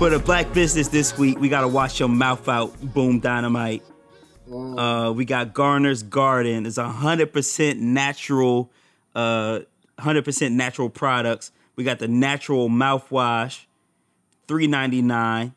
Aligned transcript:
For 0.00 0.08
the 0.08 0.18
black 0.18 0.54
business 0.54 0.88
this 0.88 1.18
week, 1.18 1.38
we 1.38 1.50
gotta 1.50 1.68
wash 1.68 2.00
your 2.00 2.08
mouth 2.08 2.48
out, 2.48 2.74
boom 2.80 3.20
dynamite. 3.20 3.82
Uh, 4.50 5.12
we 5.14 5.26
got 5.26 5.52
Garner's 5.52 6.02
Garden. 6.02 6.64
It's 6.64 6.78
hundred 6.78 7.34
percent 7.34 7.80
natural, 7.80 8.70
uh, 9.14 9.60
hundred 9.98 10.24
percent 10.24 10.54
natural 10.54 10.88
products. 10.88 11.52
We 11.76 11.84
got 11.84 11.98
the 11.98 12.08
natural 12.08 12.70
mouthwash, 12.70 13.66
three 14.48 14.66
ninety 14.66 15.02
nine. 15.02 15.54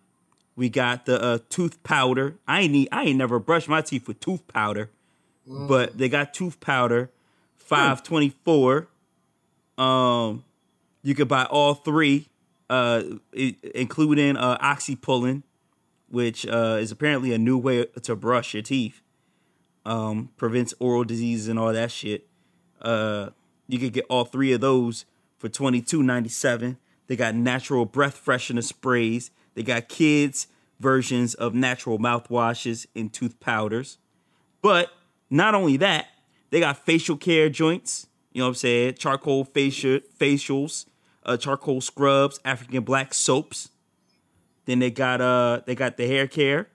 We 0.57 0.67
got 0.67 1.05
the 1.05 1.23
uh, 1.23 1.39
tooth 1.47 1.81
powder. 1.83 2.35
I 2.45 2.63
ain't 2.63 2.73
need, 2.73 2.89
I 2.91 3.05
ain't 3.05 3.17
never 3.17 3.39
brushed 3.39 3.69
my 3.69 3.79
teeth 3.79 4.09
with 4.09 4.19
tooth 4.19 4.45
powder, 4.49 4.89
but 5.47 5.97
they 5.97 6.09
got 6.09 6.33
tooth 6.33 6.59
powder, 6.59 7.09
five 7.55 8.03
twenty 8.03 8.33
four. 8.43 8.89
Um, 9.77 10.43
you 11.01 11.15
could 11.15 11.29
buy 11.29 11.45
all 11.45 11.75
three, 11.75 12.27
uh, 12.69 13.03
including 13.33 14.37
uh, 14.37 14.57
oxypullin, 14.57 15.43
which 16.09 16.45
uh, 16.45 16.77
is 16.79 16.91
apparently 16.91 17.33
a 17.33 17.37
new 17.37 17.57
way 17.57 17.85
to 17.85 18.15
brush 18.15 18.53
your 18.53 18.63
teeth. 18.63 19.01
Um, 19.85 20.29
prevents 20.37 20.73
oral 20.79 21.03
diseases 21.03 21.49
and 21.49 21.59
all 21.59 21.73
that 21.73 21.91
shit. 21.91 22.27
Uh, 22.81 23.29
you 23.67 23.79
could 23.79 23.91
get 23.91 24.05
all 24.09 24.23
three 24.23 24.53
of 24.53 24.61
those 24.61 25.05
for 25.37 25.49
twenty 25.49 25.81
two 25.81 26.01
ninety 26.01 26.29
seven. 26.29 26.77
They 27.07 27.15
got 27.17 27.35
natural 27.35 27.85
breath 27.85 28.23
freshener 28.23 28.63
sprays. 28.63 29.29
They 29.55 29.63
got 29.63 29.89
kids 29.89 30.47
versions 30.79 31.33
of 31.33 31.53
natural 31.53 31.99
mouthwashes 31.99 32.85
and 32.95 33.11
tooth 33.11 33.39
powders. 33.39 33.97
But 34.61 34.89
not 35.29 35.53
only 35.55 35.77
that, 35.77 36.07
they 36.49 36.59
got 36.59 36.77
facial 36.77 37.17
care 37.17 37.49
joints. 37.49 38.07
You 38.31 38.39
know 38.39 38.45
what 38.45 38.49
I'm 38.49 38.55
saying? 38.55 38.95
Charcoal 38.95 39.43
facial 39.43 39.99
facials, 40.19 40.85
uh, 41.25 41.37
charcoal 41.37 41.81
scrubs, 41.81 42.39
African 42.45 42.83
black 42.83 43.13
soaps. 43.13 43.69
Then 44.65 44.79
they 44.79 44.91
got 44.91 45.21
uh 45.21 45.61
they 45.65 45.75
got 45.75 45.97
the 45.97 46.07
hair 46.07 46.27
care. 46.27 46.69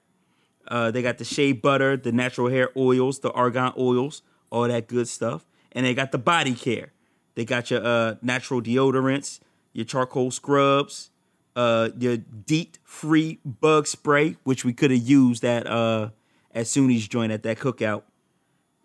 Uh, 0.66 0.90
they 0.90 1.00
got 1.00 1.16
the 1.16 1.24
shea 1.24 1.52
butter, 1.52 1.96
the 1.96 2.12
natural 2.12 2.48
hair 2.48 2.68
oils, 2.76 3.20
the 3.20 3.30
argan 3.32 3.72
oils, 3.78 4.20
all 4.50 4.68
that 4.68 4.86
good 4.86 5.08
stuff. 5.08 5.46
And 5.72 5.86
they 5.86 5.94
got 5.94 6.12
the 6.12 6.18
body 6.18 6.54
care. 6.54 6.92
They 7.34 7.46
got 7.46 7.70
your 7.70 7.82
uh, 7.84 8.16
natural 8.20 8.60
deodorants, 8.60 9.40
your 9.72 9.86
charcoal 9.86 10.30
scrubs, 10.30 11.10
uh, 11.56 11.88
your 11.98 12.18
DEET 12.18 12.78
free 12.84 13.38
bug 13.44 13.86
spray, 13.86 14.36
which 14.44 14.64
we 14.64 14.72
could 14.72 14.90
have 14.90 15.00
used 15.00 15.44
at 15.44 15.66
uh, 15.66 16.10
at 16.54 16.66
Suni's 16.66 17.08
joint 17.08 17.32
at 17.32 17.42
that 17.44 17.58
cookout. 17.58 18.02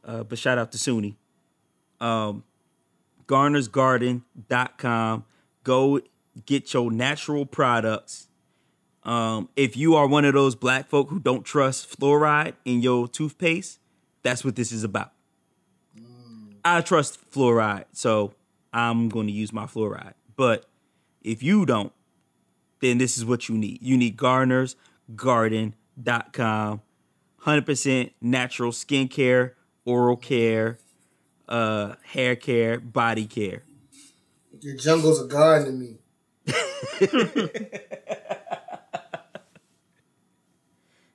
Uh, 0.05 0.23
but 0.23 0.38
shout 0.38 0.58
out 0.58 0.72
to 0.72 0.77
Suni. 0.77 1.16
Um, 2.00 2.44
garnersgarden.com. 3.27 5.25
Go 5.64 6.02
get 6.45 6.73
your 6.73 6.92
natural 6.92 7.45
products. 7.45 8.28
Um, 9.03 9.50
if 9.56 9.75
you 9.75 9.95
are 9.95 10.08
one 10.08 10.25
of 10.25 10.33
those 10.33 10.55
black 10.55 10.88
folk 10.88 11.09
who 11.09 11.20
don't 11.20 11.44
trust 11.44 12.00
fluoride 12.00 12.53
in 12.66 12.81
your 12.81 13.08
toothpaste, 13.08 13.80
that's 14.23 14.45
what 14.45 14.55
this 14.55 14.72
is 14.72 14.83
about. 14.83 15.11
I 16.66 16.81
trust 16.81 17.20
fluoride, 17.31 17.86
so 17.92 18.33
I'm 18.72 19.09
going 19.09 19.28
to 19.28 19.33
use 19.33 19.52
my 19.52 19.66
fluoride. 19.66 20.14
But 20.36 20.66
if 21.22 21.44
you 21.44 21.66
don't, 21.66 21.92
then 22.80 22.98
this 22.98 23.17
is 23.17 23.25
what 23.25 23.50
you 23.50 23.55
need. 23.55 23.81
You 23.81 23.98
need 23.98 24.16
garnersgarden.com. 24.17 26.81
100% 27.45 28.11
natural 28.22 28.72
skincare, 28.72 29.52
oral 29.83 30.16
care, 30.16 30.77
uh, 31.50 31.95
hair 32.03 32.38
care, 32.38 32.80
body 32.80 33.25
care. 33.25 33.64
Your 34.59 34.76
jungle's 34.76 35.22
a 35.22 35.28
garden 35.28 35.66
to 35.66 35.72
me. 35.72 35.98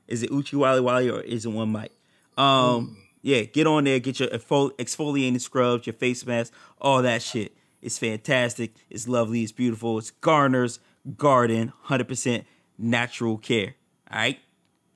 Is 0.09 0.23
it 0.23 0.31
Oochie 0.31 0.55
Wally 0.55 0.81
Wally 0.81 1.11
or 1.11 1.21
is 1.21 1.45
it 1.45 1.51
one 1.51 1.71
mic? 1.71 1.93
Um, 2.39 2.97
yeah, 3.21 3.43
get 3.43 3.67
on 3.67 3.85
there, 3.85 4.01
get 4.01 4.19
your 4.19 4.31
exfoliating 4.31 5.41
scrubs, 5.41 5.87
your 5.87 5.93
face 5.93 6.25
mask, 6.25 6.53
all 6.81 7.03
that 7.03 7.21
shit. 7.21 7.55
It's 7.83 7.99
fantastic. 7.99 8.73
It's 8.91 9.07
lovely. 9.07 9.43
It's 9.43 9.53
beautiful. 9.53 9.99
It's 9.99 10.11
Garner's 10.11 10.81
Garden, 11.17 11.73
hundred 11.83 12.09
percent 12.09 12.47
natural 12.79 13.37
care. 13.37 13.75
All 14.11 14.19
right, 14.19 14.39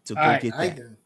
so 0.04 0.14
go 0.14 0.20
right, 0.22 0.40
get 0.40 0.56
that. 0.56 0.96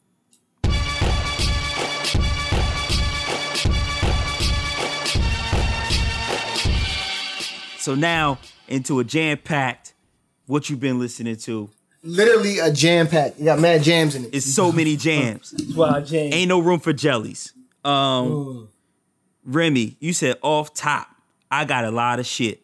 So 7.86 7.94
now 7.94 8.40
into 8.66 8.98
a 8.98 9.04
jam 9.04 9.38
packed. 9.38 9.94
What 10.46 10.68
you've 10.68 10.80
been 10.80 10.98
listening 10.98 11.36
to? 11.36 11.70
Literally 12.02 12.58
a 12.58 12.72
jam 12.72 13.06
pack. 13.06 13.38
You 13.38 13.44
got 13.44 13.60
mad 13.60 13.84
jams 13.84 14.16
in 14.16 14.24
it. 14.24 14.30
It's 14.34 14.44
so 14.44 14.72
many 14.72 14.96
jams. 14.96 15.54
Wow, 15.72 16.00
James. 16.00 16.34
Ain't 16.34 16.48
no 16.48 16.58
room 16.58 16.80
for 16.80 16.92
jellies. 16.92 17.52
Um, 17.84 18.70
Remy, 19.44 19.98
you 20.00 20.12
said 20.12 20.34
off 20.42 20.74
top. 20.74 21.06
I 21.48 21.64
got 21.64 21.84
a 21.84 21.92
lot 21.92 22.18
of 22.18 22.26
shit. 22.26 22.60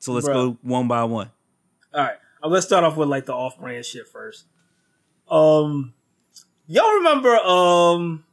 So 0.00 0.12
let's 0.12 0.26
Bruh. 0.26 0.32
go 0.32 0.58
one 0.62 0.88
by 0.88 1.04
one. 1.04 1.30
All 1.94 2.02
right, 2.02 2.16
uh, 2.42 2.48
let's 2.48 2.66
start 2.66 2.82
off 2.82 2.96
with 2.96 3.08
like 3.08 3.26
the 3.26 3.32
off-brand 3.32 3.84
shit 3.84 4.08
first. 4.08 4.46
Um, 5.30 5.94
y'all 6.66 6.96
remember 6.96 7.36
um 7.36 8.24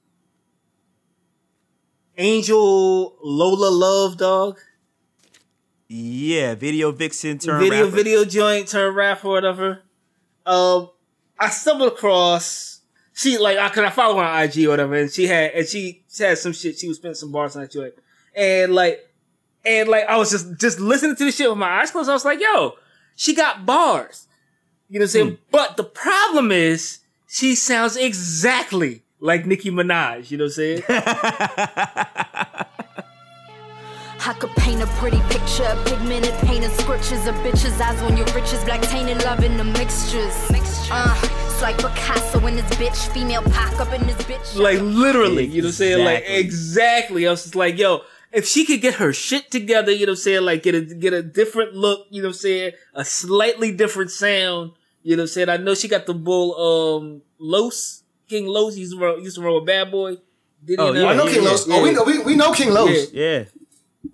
Angel 2.18 3.16
Lola 3.22 3.70
Luv 3.70 4.18
Dog 4.18 4.58
Yeah, 5.96 6.56
video 6.56 6.92
vixen 6.92 7.38
turn 7.38 7.60
video 7.60 7.86
rapper. 7.86 7.96
video 7.96 8.26
joint 8.26 8.68
turn 8.68 8.96
rap 8.96 9.24
or 9.24 9.34
whatever. 9.34 9.84
Um, 10.44 10.90
I 11.40 11.50
stumbled 11.50 11.94
across 11.94 12.82
she 13.14 13.38
like 13.38 13.60
I 13.60 13.70
could 13.70 13.86
I 13.86 13.92
follow 13.92 14.18
her 14.18 14.24
on 14.24 14.44
IG 14.44 14.66
or 14.66 14.70
whatever, 14.70 14.96
and 14.96 15.12
she 15.12 15.28
had 15.28 15.52
and 15.52 15.68
she, 15.68 16.04
she 16.12 16.24
had 16.24 16.40
some 16.40 16.52
shit. 16.52 16.80
She 16.80 16.88
was 16.88 16.98
spending 16.98 17.14
some 17.14 17.32
bars 17.32 17.56
on 17.56 17.62
that 17.62 17.72
joint, 17.72 17.94
and 18.36 18.74
like 18.74 19.08
and 19.64 19.88
like 19.88 20.06
I 20.08 20.18
was 20.18 20.32
just 20.32 20.60
just 20.60 20.80
listening 20.80 21.16
to 21.16 21.26
the 21.26 21.32
shit 21.32 21.48
with 21.48 21.60
my 21.60 21.82
eyes 21.82 21.92
closed. 21.92 22.10
I 22.10 22.14
was 22.14 22.26
like, 22.26 22.42
yo, 22.42 22.74
she 23.16 23.36
got 23.36 23.68
bars. 23.68 24.28
You 24.90 24.98
know 24.98 25.04
what 25.04 25.06
I'm 25.06 25.10
saying? 25.10 25.38
But 25.52 25.78
the 25.78 25.84
problem 25.84 26.52
is 26.52 27.02
she 27.28 27.54
sounds 27.54 27.98
exactly 27.98 29.04
like 29.20 29.46
Nicki 29.46 29.70
Minaj. 29.70 30.32
You 30.32 30.40
know 30.40 30.46
what 30.46 30.58
I'm 30.58 30.82
saying? 30.82 32.66
I 34.26 34.34
could 34.34 34.52
paint 34.52 34.82
a 34.82 34.88
pretty 35.00 35.20
picture, 35.30 35.68
pigmented 35.86 36.34
painted 36.48 36.72
scriptures 36.72 37.28
of 37.28 37.36
bitches' 37.44 37.80
eyes 37.82 38.02
on 38.04 38.16
your 38.16 38.26
riches, 38.28 38.64
black 38.64 38.82
tainted 38.84 39.18
love 39.24 39.44
in 39.44 39.58
the 39.58 39.64
mixtures. 39.66 40.34
Uh, 40.92 41.20
it's 41.46 41.62
like 41.62 41.78
Picasso 41.78 42.46
in 42.48 42.56
this 42.56 42.66
bitch, 42.76 43.12
female 43.14 43.42
pack 43.44 43.80
up 43.82 43.92
in 43.94 44.06
this 44.08 44.16
bitch. 44.24 44.56
like 44.58 44.80
literally, 44.80 45.46
you 45.46 45.62
know 45.62 45.68
what 45.68 45.70
I'm 45.70 45.74
saying? 45.74 46.06
Like 46.06 46.24
Exactly. 46.28 46.38
exactly. 46.40 47.28
I 47.28 47.32
was 47.32 47.44
just 47.44 47.56
like, 47.56 47.78
yo, 47.78 48.02
if 48.32 48.48
she 48.48 48.66
could 48.66 48.80
get 48.82 48.96
her 48.96 49.12
shit 49.12 49.52
together, 49.52 49.92
you 49.92 50.06
know 50.06 50.12
what 50.14 50.20
I'm 50.20 50.24
saying? 50.24 50.44
Like 50.46 50.64
get 50.64 50.76
a 50.76 50.82
get 50.82 51.14
a 51.14 51.22
different 51.22 51.74
look, 51.74 52.08
you 52.10 52.22
know 52.22 52.30
what 52.30 52.36
I'm 52.36 52.40
saying? 52.40 52.72
A 52.94 53.04
slightly 53.04 53.72
different 53.74 54.12
sound, 54.12 54.72
you 55.04 55.16
know 55.18 55.24
what 55.24 55.30
I'm 55.30 55.34
saying? 55.34 55.50
I 55.50 55.58
know 55.58 55.76
she 55.76 55.88
got 55.90 56.06
the 56.06 56.14
bull 56.14 56.56
um 57.00 57.22
Los, 57.40 58.04
King 58.30 58.48
Los, 58.48 58.76
he 58.76 58.82
used 58.82 58.94
to 58.94 59.00
roll, 59.00 59.20
used 59.20 59.36
to 59.36 59.42
roll 59.42 59.56
with 59.60 59.68
Bad 59.68 59.92
Boy. 59.92 60.18
Did 60.64 60.80
Oh, 60.80 60.94
he 60.94 61.02
yeah, 61.02 61.08
I 61.08 61.16
know 61.16 61.26
yeah, 61.26 61.34
King 61.34 61.44
yeah, 61.44 61.50
Los. 61.50 61.68
Oh, 61.70 61.84
we 61.84 61.92
know, 61.92 62.04
we, 62.04 62.20
we 62.20 62.36
know 62.38 62.54
King 62.54 62.72
Los. 62.72 63.12
Yeah. 63.12 63.44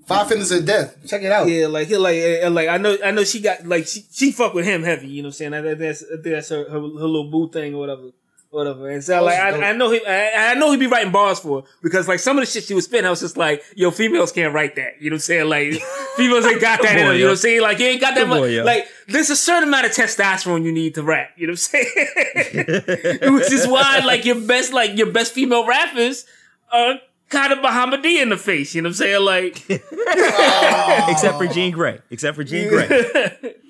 Five 0.10 0.28
Fingers 0.28 0.52
of 0.52 0.66
Death. 0.66 1.08
Check 1.08 1.22
it 1.22 1.32
out. 1.32 1.48
Yeah, 1.48 1.68
like 1.68 1.88
he 1.88 1.96
like 1.96 2.16
and 2.16 2.56
like 2.56 2.68
I 2.68 2.78
know 2.78 2.98
I 3.06 3.12
know 3.12 3.24
she 3.24 3.40
got 3.40 3.66
like 3.66 3.86
she 3.86 4.04
she 4.12 4.32
fuck 4.32 4.56
with 4.56 4.66
him 4.66 4.82
heavy, 4.82 5.08
you 5.08 5.22
know 5.22 5.28
what 5.28 5.42
I'm 5.42 5.52
saying? 5.52 5.54
I, 5.54 5.76
that's 5.76 6.04
that's 6.24 6.50
her, 6.50 6.64
her 6.64 6.80
her 6.80 6.80
little 6.80 7.30
boo 7.30 7.50
thing 7.50 7.76
or 7.76 7.80
whatever. 7.80 8.10
Whatever. 8.50 8.90
And 8.90 9.04
so 9.04 9.24
like. 9.24 9.38
I, 9.38 9.70
I 9.70 9.74
know 9.74 9.92
he 9.92 10.04
I, 10.04 10.52
I 10.52 10.54
know 10.56 10.72
he'd 10.72 10.80
be 10.80 10.88
writing 10.88 11.12
bars 11.12 11.40
for 11.40 11.62
her 11.62 11.68
because 11.84 12.08
like 12.08 12.18
some 12.18 12.40
of 12.40 12.42
the 12.42 12.52
shit 12.52 12.64
she 12.64 12.74
was 12.74 12.86
spitting, 12.86 13.06
I 13.06 13.12
was 13.12 13.20
just 13.20 13.38
like, 13.38 13.64
yo, 13.76 13.92
females 13.92 14.32
can't 14.32 14.52
write 14.52 14.76
that. 14.78 15.00
You 15.00 15.12
know 15.12 15.14
what 15.14 15.18
I'm 15.18 15.22
saying? 15.22 15.50
Like 15.50 15.74
females 16.18 16.48
ain't 16.48 16.60
got 16.60 16.82
that 16.82 16.98
in 16.98 17.06
them. 17.06 17.16
You 17.16 17.20
know 17.20 17.26
what 17.28 17.32
I'm 17.34 17.38
saying? 17.38 17.62
Like 17.62 17.78
you 17.78 17.86
ain't 17.86 18.02
got 18.02 18.16
that 18.16 18.28
much 18.28 18.52
like 18.66 18.88
there's 19.08 19.30
a 19.30 19.36
certain 19.36 19.70
amount 19.70 19.86
of 19.86 19.92
testosterone 19.92 20.64
you 20.64 20.72
need 20.72 20.96
to 20.96 21.04
rap. 21.04 21.30
You 21.38 21.46
know 21.46 21.52
what 21.52 21.70
I'm 21.72 21.86
saying? 21.86 23.34
Which 23.36 23.52
is 23.52 23.68
why 23.68 24.02
like 24.04 24.26
your 24.26 24.42
best 24.42 24.74
like 24.74 24.98
your 24.98 25.12
best 25.12 25.34
female 25.34 25.68
rappers 25.68 26.26
are 26.72 26.96
kind 27.30 27.54
of 27.54 27.60
Bahamadia 27.60 28.22
in 28.22 28.30
the 28.30 28.38
face. 28.38 28.76
You 28.76 28.82
know 28.82 28.88
what 28.88 28.92
I'm 28.92 28.96
saying? 28.96 29.24
Like 29.24 29.70
Except 31.10 31.38
for 31.38 31.48
Jean 31.48 31.74
Grae. 31.74 32.02
Except 32.10 32.36
for 32.36 32.44
Jean 32.44 32.70
Grae. 32.70 33.56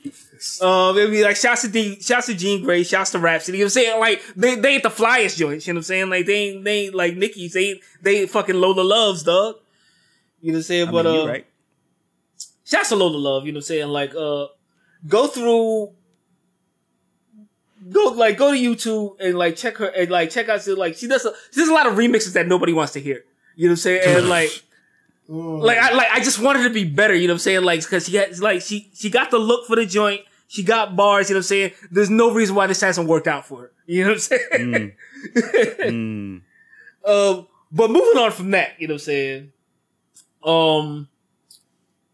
Um, 0.62 0.98
it'd 0.98 1.12
be 1.12 1.22
like 1.22 1.36
shouts 1.36 1.64
to 1.64 1.68
D, 1.68 2.00
shouts 2.00 2.28
to 2.28 2.34
Jean 2.34 2.64
Grae, 2.64 2.90
shouts 2.90 3.12
to 3.12 3.20
Rhapsody. 3.20 3.58
You 3.58 3.66
know 3.66 3.68
what 3.68 3.78
I'm 3.78 3.84
saying? 3.84 4.00
Like 4.00 4.24
they, 4.38 4.56
they 4.56 4.76
ain't 4.76 4.84
the 4.84 4.90
flyest 4.90 5.36
joints. 5.36 5.68
You 5.68 5.74
know 5.74 5.80
what 5.80 5.82
I'm 5.82 5.84
saying? 5.84 6.10
Like 6.10 6.26
they 6.26 6.34
ain't, 6.34 6.64
they 6.64 6.86
ain't 6.86 6.96
like 6.96 7.18
Nicki's. 7.18 7.52
They 7.52 7.72
ain't, 7.72 7.82
they 8.02 8.22
ain't 8.22 8.30
fucking 8.30 8.56
Lola 8.56 8.84
Luvs, 8.84 9.26
dog. 9.26 9.56
You 10.42 10.54
know 10.54 10.56
what 10.56 10.60
I'm 10.60 10.64
saying? 10.64 10.88
I 10.88 10.92
but 10.92 11.06
mean, 11.06 11.28
uh, 11.28 11.30
right. 11.30 11.46
shouts 12.64 12.88
to 12.88 12.96
Lola 12.96 13.18
Luv. 13.18 13.46
You 13.46 13.52
know 13.52 13.58
what 13.58 13.64
I'm 13.64 13.64
saying? 13.64 13.88
Like 13.90 14.16
uh, 14.16 14.48
go 15.08 15.28
through. 15.28 15.94
Go 17.92 18.14
like 18.16 18.38
go 18.38 18.54
to 18.54 18.58
YouTube 18.58 19.20
and 19.20 19.38
like 19.38 19.58
check 19.58 19.76
her 19.78 19.88
and 19.88 20.10
like 20.10 20.30
check 20.30 20.48
out 20.48 20.66
like 20.68 20.96
she 20.96 21.08
does 21.08 21.26
a, 21.26 21.34
she 21.52 21.60
does 21.60 21.70
a 21.70 21.74
lot 21.74 21.86
of 21.86 21.96
remixes 21.96 22.32
that 22.34 22.48
nobody 22.48 22.72
wants 22.72 22.94
to 22.94 23.02
hear. 23.02 23.26
You 23.60 23.66
know 23.68 23.72
what 23.72 23.74
I'm 23.74 23.76
saying? 23.78 24.02
And 24.18 24.30
like 24.38 24.64
like 25.28 25.78
I 25.78 25.92
like 25.94 26.08
I 26.12 26.20
just 26.22 26.40
wanted 26.40 26.64
to 26.64 26.70
be 26.70 26.86
better, 26.86 27.14
you 27.14 27.28
know 27.28 27.34
what 27.34 27.36
I'm 27.36 27.40
saying? 27.40 27.64
Like 27.64 27.86
cuz 27.86 28.06
she 28.08 28.16
has 28.16 28.42
like 28.42 28.62
she 28.62 28.90
she 28.94 29.10
got 29.10 29.32
the 29.32 29.38
look 29.38 29.68
for 29.68 29.76
the 29.76 29.86
joint. 29.86 30.22
She 30.48 30.64
got 30.64 30.96
bars. 30.96 31.30
You 31.30 31.34
know 31.36 31.40
what 31.40 31.44
I'm 31.46 31.48
saying? 31.48 31.72
There's 31.92 32.10
no 32.10 32.32
reason 32.32 32.56
why 32.56 32.68
this 32.68 32.80
hasn't 32.80 33.10
worked 33.10 33.28
out 33.28 33.46
for 33.46 33.58
her. 33.64 33.72
You 33.86 34.06
know 34.06 34.12
what 34.12 34.14
I'm 34.16 34.20
saying? 34.20 34.94
Mm. 35.90 36.42
Um, 37.06 37.48
but 37.72 37.92
moving 37.92 38.18
on 38.24 38.32
from 38.32 38.52
that, 38.52 38.80
you 38.80 38.88
know 38.88 38.94
what 38.94 39.02
I'm 39.02 39.06
saying? 39.06 39.52
Um, 40.44 41.10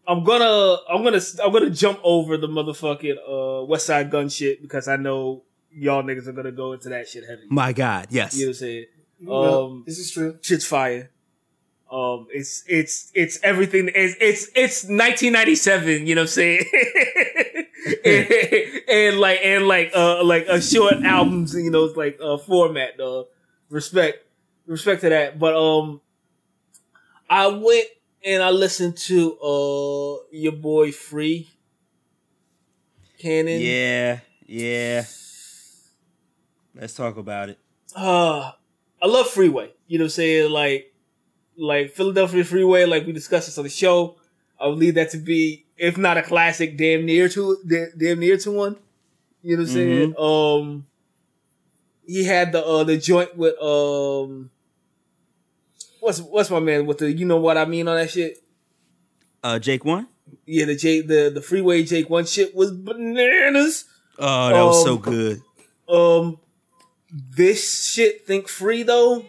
I'm 0.08 0.24
gonna, 0.24 0.78
I'm 0.90 1.04
gonna, 1.04 1.20
I'm 1.44 1.52
gonna 1.52 1.70
jump 1.70 2.00
over 2.02 2.36
the 2.36 2.48
motherfucking 2.48 3.16
uh 3.18 3.66
Westside 3.70 4.10
Gunn 4.10 4.28
shit 4.28 4.60
because 4.62 4.88
I 4.88 4.96
know 4.96 5.42
y'all 5.72 6.02
niggas 6.02 6.26
are 6.26 6.32
gonna 6.32 6.50
go 6.52 6.72
into 6.72 6.88
that 6.88 7.06
shit 7.08 7.24
heavy. 7.28 7.42
My 7.48 7.72
God, 7.72 8.08
yes. 8.10 8.34
You 8.36 8.46
know 8.46 8.48
what 8.48 8.50
I'm 8.50 8.54
saying? 8.58 8.84
Well, 9.22 9.64
Um, 9.66 9.84
this 9.86 9.98
is 9.98 10.10
true. 10.10 10.38
shit's 10.42 10.66
fire. 10.66 11.10
Um, 11.90 12.26
it's 12.32 12.64
it's 12.66 13.12
it's 13.14 13.38
everything. 13.42 13.90
It's 13.94 14.16
it's 14.20 14.48
it's 14.54 14.84
1997. 14.84 16.06
You 16.06 16.14
know 16.16 16.22
what 16.22 16.24
I'm 16.24 16.28
saying? 16.28 16.64
and, 18.04 18.30
and 18.88 19.20
like 19.20 19.40
and 19.44 19.68
like 19.68 19.92
uh 19.94 20.24
like 20.24 20.46
a 20.48 20.60
short 20.60 20.94
albums. 21.04 21.54
You 21.54 21.70
know, 21.70 21.84
it's 21.84 21.96
like 21.96 22.18
uh 22.20 22.38
format. 22.38 22.98
Uh, 22.98 23.24
respect 23.70 24.26
respect 24.66 25.02
to 25.02 25.10
that. 25.10 25.38
But 25.38 25.54
um, 25.56 26.00
I 27.30 27.46
went 27.46 27.86
and 28.24 28.42
I 28.42 28.50
listened 28.50 28.96
to 28.98 29.38
uh 29.38 30.24
your 30.32 30.52
boy 30.52 30.92
Free 30.92 31.48
Cannon. 33.18 33.60
Yeah, 33.60 34.20
yeah. 34.44 35.04
Let's 36.74 36.94
talk 36.94 37.16
about 37.16 37.50
it. 37.50 37.58
uh 37.94 38.52
I 39.00 39.06
love 39.06 39.28
Freeway. 39.28 39.72
You 39.86 39.98
know 39.98 40.04
what 40.04 40.06
I'm 40.06 40.10
saying? 40.10 40.50
Like 40.50 40.92
like 41.58 41.90
Philadelphia 41.92 42.44
Freeway, 42.44 42.84
like 42.84 43.06
we 43.06 43.12
discussed 43.12 43.46
this 43.46 43.58
on 43.58 43.64
the 43.64 43.70
show. 43.70 44.16
I 44.60 44.66
would 44.68 44.78
leave 44.78 44.94
that 44.94 45.10
to 45.10 45.18
be, 45.18 45.66
if 45.76 45.96
not 45.98 46.16
a 46.16 46.22
classic, 46.22 46.76
damn 46.76 47.04
near 47.04 47.28
to 47.30 47.56
damn 47.98 48.20
near 48.20 48.36
to 48.38 48.50
one. 48.50 48.76
You 49.42 49.56
know 49.56 49.62
what 49.62 49.68
I'm 49.68 49.74
saying? 49.74 50.14
Um 50.18 50.86
he 52.06 52.24
had 52.24 52.52
the 52.52 52.64
uh 52.64 52.84
the 52.84 52.96
joint 52.98 53.36
with 53.36 53.60
um 53.60 54.50
what's 56.00 56.20
what's 56.20 56.50
my 56.50 56.60
man 56.60 56.86
with 56.86 56.98
the 56.98 57.12
you 57.12 57.24
know 57.24 57.36
what 57.38 57.56
I 57.56 57.64
mean 57.64 57.88
on 57.88 57.96
that 57.96 58.10
shit? 58.10 58.38
Uh, 59.42 59.58
Jake 59.58 59.84
one. 59.84 60.08
Yeah, 60.44 60.64
the 60.64 60.74
Jake 60.76 61.06
the 61.06 61.30
the 61.32 61.42
freeway 61.42 61.82
Jake 61.84 62.08
one 62.10 62.26
shit 62.26 62.54
was 62.54 62.72
bananas. 62.72 63.84
Oh, 64.18 64.48
that 64.48 64.62
was 64.62 64.84
so 64.84 64.94
Um, 64.94 65.00
good. 65.02 65.42
Um, 65.88 66.38
this 67.10 67.84
shit 67.92 68.26
think 68.26 68.48
free 68.48 68.82
though. 68.82 69.24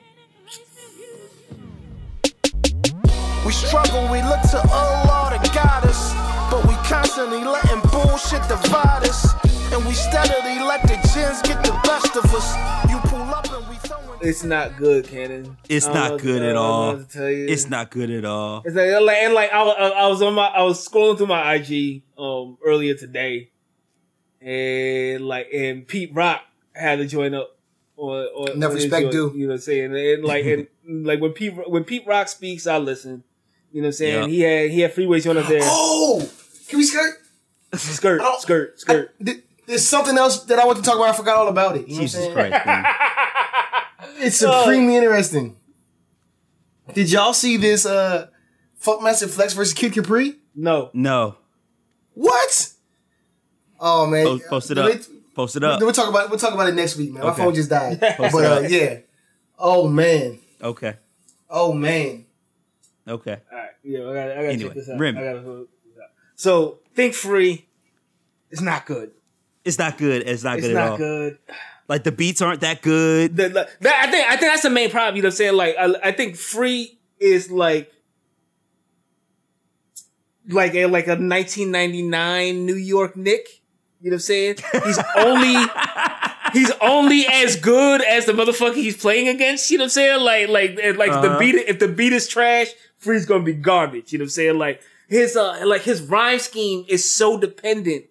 We 3.47 3.53
struggle, 3.53 4.09
we 4.11 4.21
look 4.23 4.41
to 4.51 4.61
Allah 4.73 5.39
to 5.41 5.51
guide 5.53 5.85
us. 5.85 6.13
But 6.51 6.67
we 6.67 6.73
constantly 6.83 7.45
letting 7.45 7.79
bullshit 7.89 8.41
divide 8.49 9.07
us. 9.07 9.33
And 9.71 9.85
we 9.85 9.93
steadily 9.93 10.59
let 10.59 10.81
the 10.81 10.95
gins 11.13 11.41
get 11.43 11.63
the 11.63 11.71
best 11.85 12.13
of 12.17 12.25
us. 12.35 12.55
You 12.91 12.97
pull 13.09 13.21
up 13.21 13.49
and 13.49 13.65
we 13.69 13.75
throwing. 13.77 14.19
It's 14.21 14.43
not 14.43 14.75
good, 14.75 15.07
Cannon. 15.07 15.55
It's 15.69 15.85
don't 15.85 15.95
know 15.95 16.01
not 16.01 16.11
what- 16.11 16.21
good 16.23 16.41
I 16.41 16.45
at 16.49 16.55
all. 16.57 16.87
what 16.97 17.09
to 17.09 17.17
tell 17.17 17.29
you. 17.29 17.45
It's 17.47 17.69
not 17.69 17.89
good 17.89 18.09
at 18.11 18.25
all. 18.25 18.63
It's 18.65 18.75
like, 18.75 18.89
like 19.01 19.17
and 19.17 19.33
like 19.33 19.53
I, 19.53 19.61
I 19.61 20.07
was 20.07 20.21
on 20.21 20.33
my 20.33 20.47
I 20.47 20.63
was 20.63 20.85
scrolling 20.85 21.15
through 21.15 21.27
my 21.27 21.53
IG 21.53 22.01
um 22.17 22.57
earlier 22.65 22.95
today, 22.95 23.51
and 24.41 25.25
like 25.25 25.47
and 25.53 25.87
Pete 25.87 26.13
Rock 26.13 26.41
had 26.75 26.97
to 26.97 27.05
join 27.07 27.33
up. 27.33 27.53
On, 27.95 28.09
on, 28.25 28.51
Enough 28.57 28.73
respect 28.73 29.03
joint, 29.03 29.11
due. 29.11 29.31
You 29.35 29.47
know 29.47 29.53
what 29.53 29.53
I'm 29.55 29.61
saying? 29.61 29.95
And 29.95 30.23
like 30.25 30.45
and 30.45 30.67
like 31.07 31.21
when 31.21 31.31
Pete 31.31 31.53
when 31.69 31.85
Pete 31.85 32.05
Rock 32.05 32.27
speaks, 32.27 32.67
I 32.67 32.77
listen. 32.77 33.23
You 33.71 33.81
know 33.81 33.85
what 33.85 33.89
I'm 33.89 33.91
saying? 33.93 34.23
Yeah. 34.23 34.27
He 34.29 34.39
had 34.41 34.71
he 34.71 34.79
had 34.81 34.95
freeways 34.95 35.23
joint 35.23 35.37
up 35.37 35.47
there. 35.47 35.59
Oh, 35.63 36.29
can 36.69 36.77
we 36.79 36.83
skirt? 36.85 37.13
skirt, 37.75 38.21
Oh. 38.23 38.37
skirt, 38.39 38.79
skirt. 38.79 39.13
Th- 39.23 39.43
There's 39.65 39.85
something 39.85 40.17
else 40.17 40.43
that 40.45 40.57
I 40.59 40.65
want 40.65 40.77
to 40.77 40.83
talk 40.83 40.95
about. 40.95 41.09
I 41.09 41.13
forgot 41.13 41.37
all 41.37 41.47
about 41.49 41.75
it. 41.77 41.87
You 41.87 41.97
Jesus 41.97 42.25
what 42.25 42.33
Christ, 42.33 42.65
man. 42.65 42.85
It's 44.19 44.37
supremely 44.37 44.95
interesting. 44.95 45.57
Did 46.93 47.11
y'all 47.11 47.33
see 47.33 47.57
this 47.57 47.85
uh 47.85 48.27
Funkmaster 48.81 49.29
Flex 49.29 49.53
versus 49.53 49.73
Kid 49.73 49.93
Capri? 49.93 50.35
No, 50.55 50.89
No. 50.93 51.35
What? 52.13 52.71
Oh 53.79 54.07
man. 54.07 54.25
Post, 54.25 54.45
post 54.47 54.71
it 54.71 54.75
Did 54.75 54.85
up. 54.85 54.91
they- 54.93 55.13
Post 55.35 55.55
it 55.55 55.63
up. 55.63 55.79
We'll 55.79 55.91
talk 55.91 56.09
about 56.09 56.31
we'll 56.31 56.39
talk 56.39 56.55
about 56.55 56.67
it 56.67 56.73
next 56.73 56.95
week, 56.97 57.13
man. 57.13 57.23
My 57.23 57.31
phone 57.31 57.53
just 57.53 57.69
died. 57.69 57.99
Post 58.01 58.31
but 58.33 58.43
it 58.43 58.65
uh, 58.65 58.67
yeah. 58.67 58.99
Oh 59.59 59.87
man. 59.87 60.39
Okay. 60.63 60.95
Oh 61.47 61.73
man. 61.73 62.25
Okay. 63.07 63.37
All 63.51 63.57
right, 63.57 63.69
yeah, 63.83 63.99
I 63.99 64.03
gotta, 64.03 64.19
I 64.19 64.35
gotta 64.35 64.47
Anyway, 64.49 64.63
check 64.69 64.73
this 64.75 64.89
out. 64.89 64.99
Remy. 64.99 65.19
I 65.19 65.23
gotta 65.23 65.39
this 65.39 66.03
out. 66.03 66.09
So 66.35 66.79
think 66.95 67.13
free 67.13 67.67
is 68.51 68.61
not 68.61 68.85
good. 68.85 69.11
It's 69.65 69.77
not 69.79 69.97
good. 69.97 70.27
It's 70.27 70.43
not 70.43 70.57
It's 70.57 70.67
good 70.67 70.75
at 70.75 70.79
not 70.83 70.91
all. 70.91 70.97
good. 70.97 71.37
Like 71.87 72.03
the 72.03 72.11
beats 72.11 72.41
aren't 72.41 72.61
that 72.61 72.81
good. 72.81 73.35
The, 73.37 73.49
the- 73.49 73.69
that, 73.81 74.05
I 74.07 74.11
think 74.11 74.27
I 74.27 74.35
think 74.37 74.51
that's 74.51 74.61
the 74.63 74.69
main 74.69 74.89
problem. 74.89 75.15
You 75.15 75.21
know 75.21 75.27
what 75.27 75.33
I'm 75.33 75.37
saying? 75.37 75.55
Like 75.55 75.75
I, 75.79 75.93
I 76.03 76.11
think 76.11 76.35
free 76.35 76.99
is 77.19 77.49
like 77.51 77.91
like 80.49 80.75
a 80.75 80.85
like 80.85 81.07
a 81.07 81.11
1999 81.15 82.65
New 82.65 82.75
York 82.75 83.15
Nick. 83.17 83.47
You 84.01 84.11
know 84.11 84.15
what 84.15 84.17
I'm 84.17 84.19
saying? 84.19 84.55
He's 84.85 84.99
only 85.17 85.65
he's 86.53 86.71
only 86.81 87.25
as 87.27 87.55
good 87.55 88.01
as 88.03 88.25
the 88.25 88.33
motherfucker 88.33 88.75
he's 88.75 88.95
playing 88.97 89.27
against. 89.27 89.69
You 89.71 89.77
know 89.79 89.83
what 89.83 89.85
I'm 89.87 89.89
saying? 89.91 90.21
Like 90.21 90.49
like 90.49 90.97
like 90.97 91.11
the 91.11 91.29
Uh-huh. 91.29 91.39
beat 91.39 91.55
if 91.55 91.79
the 91.79 91.87
beat 91.87 92.13
is 92.13 92.27
trash, 92.27 92.67
free's 92.97 93.25
gonna 93.25 93.43
be 93.43 93.53
garbage. 93.53 94.11
You 94.11 94.19
know 94.19 94.23
what 94.23 94.27
I'm 94.27 94.31
saying? 94.31 94.57
Like 94.57 94.81
his 95.07 95.35
uh 95.35 95.61
like 95.65 95.81
his 95.81 96.01
rhyme 96.01 96.39
scheme 96.39 96.85
is 96.87 97.11
so 97.11 97.39
dependent 97.39 98.05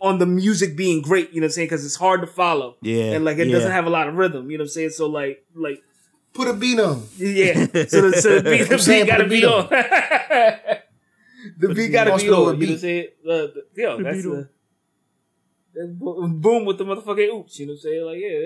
on 0.00 0.18
the 0.18 0.26
music 0.26 0.76
being 0.76 1.02
great. 1.02 1.30
You 1.30 1.40
know 1.40 1.44
what 1.44 1.48
I'm 1.48 1.52
saying? 1.52 1.66
Because 1.66 1.84
it's 1.84 1.96
hard 1.96 2.20
to 2.20 2.26
follow. 2.26 2.76
Yeah, 2.82 3.12
and 3.12 3.24
like 3.24 3.38
it 3.38 3.48
yeah. 3.48 3.54
doesn't 3.54 3.72
have 3.72 3.86
a 3.86 3.90
lot 3.90 4.08
of 4.08 4.14
rhythm. 4.14 4.50
You 4.50 4.58
know 4.58 4.62
what 4.62 4.66
I'm 4.66 4.72
saying? 4.72 4.90
So 4.90 5.06
like 5.06 5.44
like 5.54 5.82
Put 6.36 6.48
a 6.48 6.52
beat 6.52 6.78
on. 6.78 7.02
yeah. 7.16 7.54
So 7.88 8.10
the, 8.10 8.18
so 8.20 8.40
the 8.40 8.50
beat, 8.50 8.68
the 8.68 8.76
beat 8.76 9.06
gotta 9.06 9.22
put 9.24 9.30
be 9.30 9.40
beat 9.40 9.46
on. 9.46 9.68
the 11.58 11.74
beat 11.74 11.88
gotta 11.88 12.10
be 12.10 12.16
on. 12.16 12.20
You 12.20 12.30
know 12.30 12.42
what 12.42 12.60
I'm 12.60 12.78
saying? 12.78 13.06
Uh, 13.24 13.32
the, 13.32 13.66
yo, 13.74 14.02
that's 14.02 14.16
beat 14.16 14.22
the, 14.22 14.48
that's 15.74 15.88
boom 15.88 16.66
with 16.66 16.76
the 16.76 16.84
motherfucking 16.84 17.28
oops. 17.34 17.58
You 17.58 17.66
know 17.66 17.72
what 17.72 17.78
I'm 17.78 17.80
saying? 17.80 18.04
Like 18.04 18.18
yeah, 18.20 18.38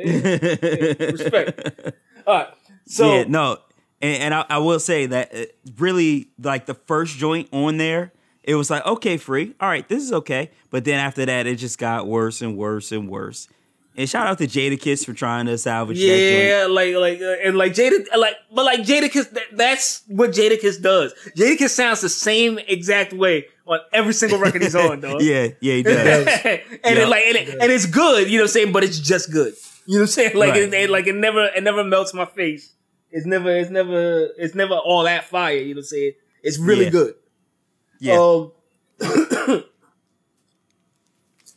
yeah. 1.00 1.06
respect. 1.10 1.96
All 2.28 2.34
right. 2.34 2.48
So 2.86 3.12
yeah, 3.12 3.24
no, 3.26 3.58
and, 4.00 4.22
and 4.22 4.34
I, 4.34 4.44
I 4.48 4.58
will 4.58 4.80
say 4.80 5.06
that 5.06 5.34
uh, 5.34 5.44
really, 5.78 6.28
like 6.42 6.66
the 6.66 6.74
first 6.74 7.16
joint 7.16 7.48
on 7.52 7.76
there, 7.76 8.12
it 8.42 8.54
was 8.54 8.70
like 8.70 8.84
okay, 8.86 9.16
free, 9.16 9.54
all 9.60 9.68
right, 9.68 9.86
this 9.88 10.02
is 10.02 10.12
okay. 10.12 10.50
But 10.70 10.84
then 10.84 10.98
after 10.98 11.26
that, 11.26 11.46
it 11.46 11.56
just 11.56 11.78
got 11.78 12.06
worse 12.06 12.42
and 12.42 12.56
worse 12.56 12.92
and 12.92 13.08
worse. 13.08 13.48
And 13.96 14.08
shout 14.08 14.26
out 14.28 14.38
to 14.38 14.46
Jadakiss 14.46 15.04
for 15.04 15.12
trying 15.12 15.46
to 15.46 15.58
salvage 15.58 15.98
that 15.98 16.04
joint. 16.04 16.44
Yeah, 16.46 16.66
like 16.70 16.94
like 16.94 17.20
uh, 17.20 17.46
and 17.46 17.56
like 17.58 17.72
Jada, 17.74 18.04
like 18.16 18.36
but 18.54 18.64
like 18.64 18.80
Jadakiss, 18.80 19.30
that, 19.32 19.42
that's 19.52 20.02
what 20.06 20.30
Jadakiss 20.30 20.80
does. 20.80 21.12
Jadakiss 21.36 21.70
sounds 21.70 22.00
the 22.00 22.08
same 22.08 22.58
exact 22.68 23.12
way 23.12 23.46
on 23.66 23.80
every 23.92 24.14
single 24.14 24.38
record 24.38 24.62
he's 24.62 24.74
on, 24.76 25.00
dog. 25.02 25.20
Yeah, 25.20 25.48
yeah, 25.60 25.74
he 25.74 25.82
does. 25.82 25.96
and 26.44 26.60
Yeah. 26.84 26.92
it 27.02 27.08
like 27.08 27.24
and, 27.26 27.36
it, 27.36 27.48
and 27.60 27.70
it's 27.72 27.86
good, 27.86 28.30
you 28.30 28.38
know 28.38 28.44
what 28.44 28.50
I'm 28.50 28.52
saying, 28.52 28.72
but 28.72 28.84
it's 28.84 28.98
just 29.00 29.30
good. 29.32 29.54
You 29.86 29.96
know 29.96 30.02
what 30.02 30.04
I'm 30.04 30.06
saying? 30.12 30.36
Like 30.36 30.50
Right. 30.50 30.62
it, 30.62 30.72
it- 30.72 30.90
like 30.90 31.06
it 31.08 31.16
never 31.16 31.46
it 31.46 31.62
never 31.62 31.82
melts 31.84 32.14
my 32.14 32.24
face. 32.26 32.72
It's 33.12 33.26
never 33.26 33.50
it's 33.56 33.70
never 33.70 34.28
it's 34.38 34.54
never 34.54 34.74
all 34.74 35.02
that 35.04 35.24
fire, 35.24 35.56
you 35.56 35.74
know 35.74 35.78
what 35.78 35.82
I'm 35.82 35.84
saying? 35.86 36.12
It's 36.42 36.58
really 36.58 36.84
Yeah. 36.86 36.90
good. 36.90 37.14
Yeah, 37.98 38.18
Um 38.18 38.52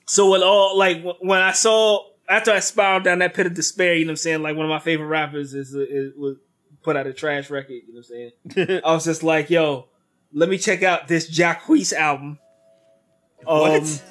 So 0.07 0.29
when 0.31 0.43
all 0.43 0.77
like 0.77 1.03
when 1.21 1.39
I 1.41 1.51
saw 1.53 2.05
after 2.29 2.51
I 2.51 2.59
spiraled 2.59 3.03
down 3.03 3.19
that 3.19 3.33
pit 3.33 3.45
of 3.47 3.53
despair, 3.53 3.93
you 3.95 4.05
know 4.05 4.09
what 4.09 4.13
I'm 4.13 4.17
saying? 4.17 4.41
Like 4.41 4.55
one 4.55 4.65
of 4.65 4.69
my 4.69 4.79
favorite 4.79 5.07
rappers 5.07 5.53
is, 5.53 5.73
is 5.73 6.13
was 6.17 6.37
put 6.83 6.95
out 6.95 7.07
a 7.07 7.13
trash 7.13 7.49
record, 7.49 7.81
you 7.87 7.93
know 7.93 8.01
what 8.01 8.55
I'm 8.57 8.65
saying? 8.67 8.81
I 8.85 8.93
was 8.93 9.05
just 9.05 9.23
like, 9.23 9.49
yo, 9.49 9.87
let 10.33 10.49
me 10.49 10.57
check 10.57 10.83
out 10.83 11.07
this 11.07 11.29
Jacquees 11.29 11.93
album. 11.93 12.39
Um, 13.47 13.59
What? 13.59 14.03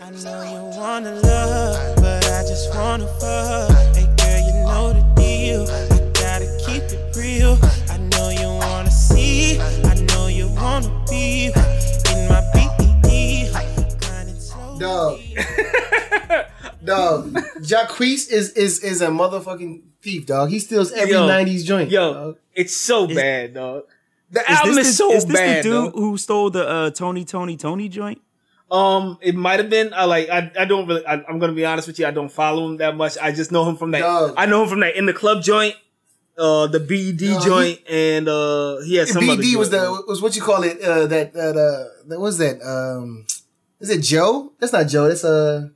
I 0.00 0.10
know 0.10 0.42
you 0.52 0.78
wanna 0.78 1.14
love, 1.20 1.96
but 1.96 2.24
I 2.26 2.42
just 2.42 2.74
wanna 2.74 3.06
fuck. 3.18 3.85
Dog. 16.84 17.32
dog. 17.32 17.44
Jacquees 17.60 18.30
is 18.30 18.50
is 18.52 18.80
is 18.82 19.00
a 19.02 19.08
motherfucking 19.08 19.82
thief, 20.02 20.26
dog. 20.26 20.50
He 20.50 20.58
steals 20.58 20.92
every 20.92 21.12
Yo. 21.12 21.26
90s 21.28 21.64
joint. 21.64 21.90
Yo, 21.90 22.12
dog. 22.14 22.36
it's 22.54 22.76
so 22.76 23.08
Is- 23.08 23.16
bad, 23.16 23.54
dog. 23.54 23.84
The 24.28 24.40
is 24.40 24.46
album 24.58 24.74
this, 24.74 24.86
is 24.88 24.92
the, 24.92 24.96
so 25.04 25.12
is 25.12 25.24
this 25.26 25.36
bad, 25.36 25.58
the 25.58 25.62
dude 25.62 25.84
dog. 25.84 25.94
who 25.94 26.18
stole 26.18 26.50
the 26.50 26.68
uh, 26.68 26.90
Tony, 26.90 27.24
Toni, 27.24 27.56
Toné 27.56 27.88
joint? 27.88 28.20
Um, 28.68 29.18
it 29.22 29.36
might 29.36 29.60
have 29.60 29.70
been. 29.70 29.94
I 29.94 30.04
like. 30.04 30.28
I, 30.28 30.50
I 30.58 30.64
don't 30.64 30.88
really. 30.88 31.06
I, 31.06 31.22
I'm 31.28 31.38
gonna 31.38 31.52
be 31.52 31.64
honest 31.64 31.86
with 31.86 32.00
you. 32.00 32.06
I 32.06 32.10
don't 32.10 32.28
follow 32.30 32.66
him 32.66 32.78
that 32.78 32.96
much. 32.96 33.16
I 33.22 33.30
just 33.30 33.52
know 33.52 33.64
him 33.68 33.76
from 33.76 33.92
that. 33.92 34.00
Dog. 34.00 34.34
I 34.36 34.46
know 34.46 34.64
him 34.64 34.68
from 34.68 34.80
that 34.80 34.96
in 34.96 35.06
the 35.06 35.12
club 35.12 35.44
joint, 35.44 35.76
uh, 36.36 36.66
the 36.66 36.80
BD 36.80 37.20
No, 37.30 37.38
he- 37.38 37.44
joint, 37.46 37.80
and 37.88 38.28
uh, 38.28 38.78
he 38.80 38.96
had 38.96 39.06
some 39.06 39.22
other 39.30 39.40
BD 39.40 39.54
was 39.54 39.70
the 39.70 40.02
was 40.08 40.20
what 40.20 40.34
you 40.34 40.42
call 40.42 40.64
it, 40.64 40.80
uh 40.82 41.06
that 41.06 41.32
that 41.34 41.56
uh 41.56 42.08
that 42.08 42.18
was 42.18 42.38
that 42.38 42.60
um 42.62 43.24
Is 43.80 43.90
it 43.90 44.02
Joe? 44.02 44.52
That's 44.58 44.72
not 44.72 44.88
Joe. 44.88 45.08
That's 45.08 45.24
uh. 45.24 45.68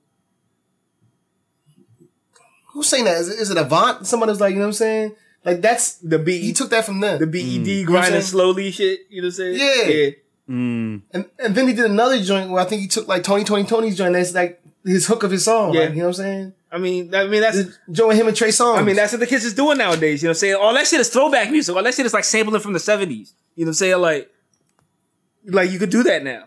Who's 2.73 2.89
saying 2.89 3.05
that? 3.05 3.17
Is 3.17 3.29
it, 3.29 3.39
is 3.41 3.51
it 3.51 3.57
Avant? 3.59 4.07
Somebody 4.07 4.31
was 4.31 4.41
like, 4.41 4.53
you 4.53 4.57
know 4.57 4.63
what 4.63 4.69
I'm 4.69 4.73
saying? 4.75 5.17
Like 5.45 5.61
that's 5.61 5.95
The 5.95 6.19
B 6.19 6.39
he 6.41 6.53
took 6.53 6.71
that 6.71 6.85
from 6.85 7.01
them. 7.01 7.19
the 7.19 7.27
BED 7.27 7.67
You 7.67 7.85
know 7.85 7.87
grinding 7.87 8.21
slowly 8.21 8.71
shit. 8.71 9.01
You 9.09 9.23
know 9.23 9.27
what 9.29 9.39
I'm 9.41 9.57
saying? 9.57 9.59
Yeah. 9.59 10.11
Mm. 10.55 11.03
And 11.13 11.25
and 11.39 11.55
then 11.55 11.69
he 11.69 11.75
did 11.75 11.87
another 11.87 12.23
joint 12.23 12.51
where 12.51 12.63
I 12.63 12.67
think 12.67 12.83
he 12.83 12.89
took 12.89 13.09
like 13.09 13.23
Tony 13.23 13.45
Toni 13.45 13.65
Toné's 13.65 13.97
joint. 13.97 14.13
That's 14.13 14.35
like 14.35 14.61
his 14.85 15.07
hook 15.07 15.23
of 15.23 15.31
his 15.31 15.45
song. 15.45 15.73
Yeah. 15.73 15.83
Like, 15.83 15.91
you 15.91 15.97
know 15.97 16.03
what 16.03 16.09
I'm 16.09 16.15
saying? 16.15 16.53
I 16.73 16.79
mean, 16.79 17.15
I 17.15 17.27
mean 17.27 17.41
that's. 17.41 17.57
The 17.57 17.77
joint 17.91 18.09
with 18.09 18.17
him 18.19 18.29
and 18.29 18.37
Trey 18.37 18.49
Songz. 18.49 18.79
I 18.79 18.83
mean, 18.83 18.97
that's 18.97 19.13
what 19.13 19.21
the 19.21 19.27
kids 19.27 19.45
is 19.45 19.55
doing 19.55 19.79
nowadays. 19.79 20.23
You 20.23 20.27
know 20.27 20.31
what 20.31 20.37
I'm 20.37 20.41
saying? 20.41 20.55
All 20.55 20.75
that 20.75 20.87
shit 20.87 21.01
is 21.01 21.09
throwback 21.09 21.51
music. 21.51 21.75
All 21.75 21.83
that 21.83 21.95
shit 21.95 22.07
is 22.07 22.15
like 22.15 22.25
sampling 22.25 22.61
from 22.61 22.75
the 22.75 22.79
70s. 22.79 23.09
You 23.57 23.65
know 23.65 23.69
what 23.69 23.69
I'm 23.69 23.75
saying? 23.75 23.99
Like, 24.01 24.31
like 25.47 25.71
you 25.71 25.79
could 25.79 25.91
do 25.91 26.03
that 26.05 26.23
now. 26.23 26.45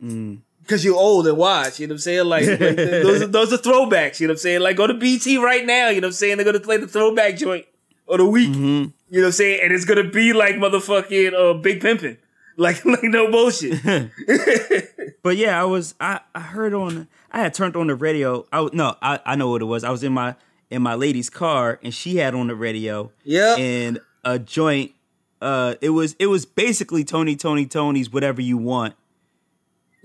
Because 0.00 0.84
you're 0.84 0.96
old 0.96 1.26
and 1.26 1.36
wise. 1.36 1.80
You 1.80 1.86
know 1.86 1.92
what 1.92 1.96
I'm 1.96 1.98
saying? 2.00 2.26
Like, 2.26 2.46
like, 2.46 2.58
those, 2.58 3.22
are, 3.22 3.26
those 3.26 3.52
are 3.52 3.58
throwbacks. 3.58 4.20
You 4.20 4.26
know 4.26 4.32
what 4.32 4.38
I'm 4.38 4.42
saying? 4.42 4.60
Like, 4.60 4.76
go 4.76 4.86
to 4.86 4.94
BT 4.94 5.38
right 5.38 5.64
now. 5.64 5.88
You 5.88 6.00
know 6.00 6.06
what 6.06 6.12
I'm 6.12 6.12
saying? 6.14 6.36
They're 6.36 6.44
going 6.44 6.54
to 6.54 6.60
play 6.60 6.76
the 6.76 6.86
throwback 6.88 7.36
joint 7.36 7.64
of 8.06 8.18
the 8.18 8.26
week. 8.26 8.54
You 8.54 8.82
know 8.82 8.92
what 9.10 9.24
I'm 9.26 9.32
saying? 9.32 9.60
And 9.62 9.72
it's 9.72 9.84
going 9.84 10.04
to 10.04 10.10
be 10.10 10.32
like 10.32 10.56
motherfucking 10.56 11.32
uh, 11.32 11.54
Big 11.60 11.80
Pimpin'. 11.80 12.18
Like, 12.60 12.84
like 12.84 13.04
no 13.04 13.30
bullshit. 13.30 13.80
But 15.22 15.36
yeah, 15.36 15.60
I 15.60 15.64
was 15.64 15.94
I, 16.00 16.20
I 16.34 16.40
heard 16.40 16.74
on 16.74 17.06
I 17.30 17.40
had 17.40 17.54
turned 17.54 17.76
on 17.76 17.86
the 17.86 17.94
radio. 17.94 18.46
I 18.52 18.68
no, 18.72 18.96
I, 19.02 19.20
I 19.24 19.36
know 19.36 19.50
what 19.50 19.62
it 19.62 19.66
was. 19.66 19.84
I 19.84 19.90
was 19.90 20.02
in 20.02 20.12
my 20.12 20.34
in 20.70 20.82
my 20.82 20.94
lady's 20.94 21.30
car 21.30 21.78
and 21.82 21.94
she 21.94 22.16
had 22.16 22.34
on 22.34 22.46
the 22.48 22.54
radio. 22.54 23.12
Yeah. 23.24 23.56
And 23.56 24.00
a 24.24 24.38
joint 24.38 24.92
uh 25.40 25.74
it 25.80 25.90
was 25.90 26.16
it 26.18 26.26
was 26.26 26.46
basically 26.46 27.04
Tony 27.04 27.36
Toni 27.36 27.66
Toné's 27.66 28.10
whatever 28.10 28.40
you 28.40 28.56
want. 28.56 28.94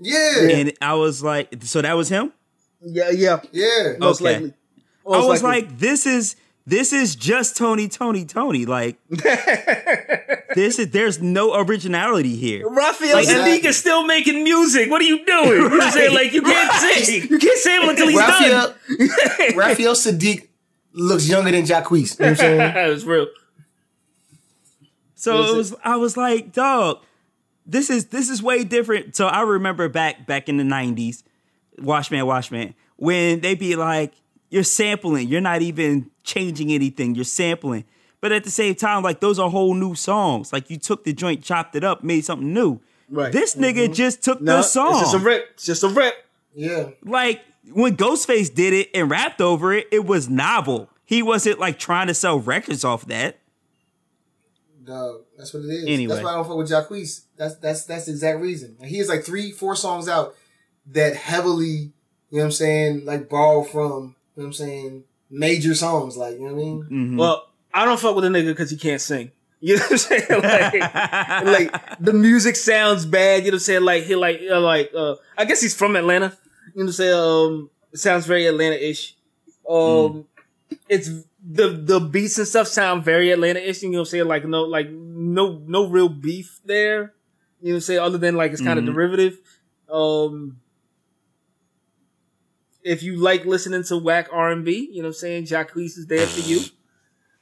Yeah, 0.00 0.48
And 0.50 0.72
I 0.80 0.94
was 0.94 1.22
like 1.22 1.54
so 1.62 1.80
that 1.82 1.94
was 1.94 2.08
him? 2.08 2.32
yeah, 2.80 3.10
yeah. 3.10 3.40
yeah. 3.52 3.94
Most 3.98 4.20
Okay. 4.20 4.32
likely. 4.34 4.54
I 5.06 5.18
was 5.26 5.42
likely. 5.42 5.68
like 5.68 5.78
this 5.78 6.06
is 6.06 6.36
this 6.66 6.92
is 6.94 7.14
just 7.14 7.56
Tony 7.56 7.88
Toni 7.88 8.24
Toné 8.24 8.66
like 8.66 8.96
this 10.54 10.78
is 10.78 10.90
there's 10.90 11.20
no 11.20 11.54
originality 11.60 12.34
here. 12.36 12.68
Raphael 12.68 13.16
Like, 13.16 13.26
Saadiq 13.28 13.64
is 13.64 13.76
still 13.76 14.06
making 14.06 14.42
music. 14.44 14.90
What 14.90 15.00
are 15.02 15.04
you 15.04 15.24
doing? 15.24 15.48
You 15.48 15.68
know 15.68 15.76
what 15.76 15.82
I'm 15.84 15.92
saying? 15.92 16.14
Like 16.14 16.32
you 16.32 16.42
can't 16.42 16.72
sing. 17.04 17.22
You 17.30 17.38
can't 17.38 17.58
sample 17.58 17.90
until 17.90 18.08
he's 18.08 18.18
Raphael, 18.18 18.74
done. 18.98 19.56
Raphael 19.56 19.94
Saadiq 19.94 20.48
looks 20.92 21.28
younger 21.28 21.50
than 21.50 21.64
Jacquees. 21.66 22.18
You 22.18 22.24
know 22.26 22.30
what 22.30 22.30
I'm 22.30 22.36
saying? 22.36 22.58
That's 22.58 23.04
real. 23.04 23.26
So 25.14 25.36
Was 25.36 25.48
it 25.48 25.52
it- 25.52 25.56
was 25.56 25.74
I 25.84 25.96
was 25.96 26.16
like, 26.16 26.52
dog, 26.52 27.00
this 27.66 27.90
is 27.90 28.06
this 28.06 28.28
is 28.28 28.42
way 28.42 28.64
different. 28.64 29.16
So 29.16 29.26
I 29.26 29.42
remember 29.42 29.88
back 29.88 30.26
back 30.26 30.48
in 30.48 30.56
the 30.56 30.64
90s, 30.64 31.22
Washman, 31.78 32.24
Washman, 32.26 32.74
when 32.96 33.40
they 33.40 33.54
be 33.54 33.76
like, 33.76 34.12
you're 34.50 34.62
sampling, 34.62 35.28
you're 35.28 35.40
not 35.40 35.62
even 35.62 36.10
changing 36.22 36.70
anything, 36.70 37.14
you're 37.14 37.24
sampling. 37.24 37.84
But 38.20 38.32
at 38.32 38.44
the 38.44 38.50
same 38.50 38.74
time, 38.74 39.02
like 39.02 39.20
those 39.20 39.38
are 39.38 39.50
whole 39.50 39.74
new 39.74 39.94
songs. 39.94 40.52
Like 40.52 40.70
you 40.70 40.78
took 40.78 41.04
the 41.04 41.12
joint, 41.12 41.42
chopped 41.42 41.74
it 41.76 41.84
up, 41.84 42.02
made 42.02 42.24
something 42.24 42.52
new. 42.52 42.80
Right. 43.10 43.32
This 43.32 43.54
nigga 43.54 43.84
mm-hmm. 43.84 43.92
just 43.92 44.22
took 44.22 44.40
No, 44.40 44.54
the 44.54 44.58
it's 44.60 44.72
song. 44.72 45.00
just 45.00 45.14
a 45.14 45.18
rip. 45.18 45.50
It's 45.54 45.66
just 45.66 45.82
a 45.84 45.88
rip. 45.88 46.14
Yeah. 46.54 46.90
like 47.02 47.42
when 47.72 47.96
Ghostface 47.96 48.54
did 48.54 48.72
it 48.72 48.90
and 48.94 49.10
rapped 49.10 49.40
over 49.40 49.72
it, 49.72 49.88
it 49.90 50.06
was 50.06 50.28
novel. 50.28 50.88
He 51.04 51.22
wasn't 51.22 51.58
like 51.58 51.78
trying 51.78 52.06
to 52.06 52.14
sell 52.14 52.38
records 52.38 52.84
off 52.84 53.06
that. 53.06 53.38
Dog, 54.84 55.22
that's 55.36 55.52
what 55.54 55.64
it 55.64 55.70
is. 55.70 55.86
Anyway. 55.86 56.14
That's 56.14 56.24
why 56.24 56.32
I 56.32 56.34
don't 56.34 56.46
fuck 56.46 56.56
with 56.56 56.70
Jacquees. 56.70 57.24
That's 57.36 57.56
that's 57.56 57.84
that's 57.84 58.06
the 58.06 58.12
exact 58.12 58.40
reason. 58.40 58.76
Like, 58.78 58.88
he 58.88 58.98
has 58.98 59.08
like 59.08 59.24
three, 59.24 59.52
four 59.52 59.76
songs 59.76 60.08
out 60.08 60.34
that 60.92 61.16
heavily, 61.16 61.66
you 61.66 61.92
know 62.30 62.38
what 62.38 62.44
I'm 62.44 62.50
saying, 62.52 63.04
like 63.04 63.28
borrow 63.28 63.62
from, 63.62 63.80
you 63.82 63.88
know 63.92 64.14
what 64.34 64.44
I'm 64.46 64.52
saying, 64.52 65.04
major 65.30 65.74
songs. 65.74 66.16
Like, 66.16 66.34
you 66.34 66.40
know 66.40 66.54
what 66.54 66.60
I 66.60 66.64
mean? 66.64 66.82
Mm-hmm. 66.82 67.16
Well, 67.16 67.48
I 67.72 67.84
don't 67.84 67.98
fuck 67.98 68.14
with 68.14 68.24
a 68.24 68.28
nigga 68.28 68.48
because 68.48 68.70
he 68.70 68.76
can't 68.76 69.00
sing. 69.00 69.30
You 69.60 69.76
know 69.76 69.82
what 69.82 69.92
I'm 69.92 69.98
saying? 69.98 70.26
Like, 70.30 71.72
like 71.72 71.98
the 71.98 72.12
music 72.12 72.54
sounds 72.56 73.06
bad. 73.06 73.44
You 73.44 73.50
know 73.50 73.54
what 73.54 73.54
I'm 73.54 73.60
saying? 73.60 73.82
Like 73.82 74.02
he 74.04 74.14
like 74.14 74.42
uh, 74.50 74.60
like 74.60 74.90
uh, 74.94 75.14
I 75.38 75.46
guess 75.46 75.62
he's 75.62 75.74
from 75.74 75.96
Atlanta. 75.96 76.36
You 76.74 76.82
know 76.82 76.84
what 76.84 76.84
I'm 76.84 76.92
saying? 76.92 77.18
Um, 77.18 77.70
it 77.90 77.98
sounds 77.98 78.26
very 78.26 78.46
Atlanta-ish. 78.46 79.16
Um, 79.66 80.26
it's 80.88 81.08
the 81.46 81.68
the 81.68 82.00
beats 82.00 82.38
and 82.38 82.48
stuff 82.48 82.66
sound 82.66 83.04
very 83.04 83.30
Atlanta-ish. 83.30 83.82
You 83.82 83.90
know 83.90 83.98
what 83.98 84.00
I'm 84.02 84.06
saying? 84.06 84.26
Like 84.26 84.46
no 84.46 84.62
like 84.62 84.90
no 84.90 85.62
no 85.66 85.88
real 85.88 86.08
beef 86.08 86.60
there. 86.64 87.14
You 87.60 87.68
know 87.68 87.74
what 87.74 87.74
I'm 87.74 87.80
saying? 87.82 88.00
Other 88.00 88.18
than 88.18 88.36
like 88.36 88.52
it's 88.52 88.62
kind 88.62 88.78
of 88.78 88.86
derivative. 88.86 89.38
Um. 89.90 90.60
If 92.82 93.02
you 93.02 93.16
like 93.16 93.46
listening 93.46 93.82
to 93.84 93.96
whack 93.96 94.28
R 94.30 94.50
and 94.50 94.62
B, 94.62 94.90
you 94.92 95.00
know 95.00 95.08
what 95.08 95.14
I'm 95.14 95.20
saying, 95.20 95.44
Jacquees 95.44 95.96
is 95.96 96.06
there 96.06 96.26
for 96.26 96.40
you. 96.40 96.60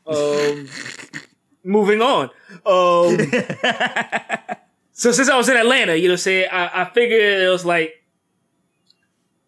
Um, 0.06 0.68
moving 1.64 2.00
on. 2.00 2.30
Um, 2.64 3.18
so 4.92 5.10
since 5.10 5.28
I 5.28 5.36
was 5.36 5.48
in 5.48 5.56
Atlanta, 5.56 5.96
you 5.96 6.06
know, 6.06 6.12
what 6.12 6.18
I'm 6.18 6.18
saying 6.18 6.48
I, 6.52 6.82
I 6.82 6.90
figured 6.90 7.42
it 7.42 7.48
was 7.48 7.64
like, 7.64 7.92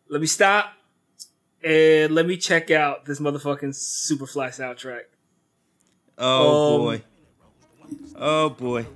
let 0.08 0.20
me 0.20 0.26
stop 0.26 0.72
and 1.64 2.14
let 2.14 2.26
me 2.26 2.36
check 2.36 2.70
out 2.70 3.04
this 3.04 3.20
motherfucking 3.20 3.74
Superfly 3.74 4.48
soundtrack. 4.50 5.02
Oh 6.18 6.74
Um, 6.74 6.80
boy. 6.80 7.02
Oh 8.16 8.48
boy. 8.50 8.86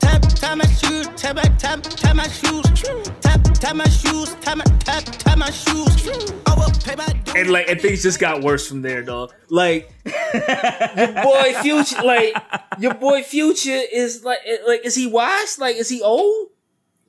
Tap, 0.00 0.22
tap 0.22 0.58
my 0.58 0.66
shoes, 0.66 1.06
tap 1.16 1.36
tap, 1.58 1.82
tap 1.82 2.16
my 2.16 2.28
shoes, 2.28 2.64
tap, 3.20 3.40
tap 3.54 3.76
my 3.76 3.88
shoes, 3.88 4.34
tap 4.40 4.58
tap, 4.80 5.04
tap 5.04 5.38
my 5.38 5.50
shoes. 5.50 6.06
Overpay 6.46 6.96
my. 6.96 7.06
And 7.36 7.50
like, 7.50 7.68
and 7.68 7.80
things 7.80 8.02
just 8.02 8.20
got 8.20 8.42
worse 8.42 8.68
from 8.68 8.82
there, 8.82 9.02
dog. 9.02 9.32
Like, 9.48 9.90
your 10.04 11.22
boy 11.22 11.54
Future, 11.62 12.02
like, 12.02 12.34
your 12.78 12.94
boy 12.94 13.22
Future 13.22 13.80
is 13.92 14.22
like, 14.24 14.38
like, 14.66 14.84
is 14.84 14.94
he 14.94 15.06
washed? 15.06 15.58
Like, 15.58 15.76
is 15.76 15.88
he 15.88 16.02
old? 16.02 16.48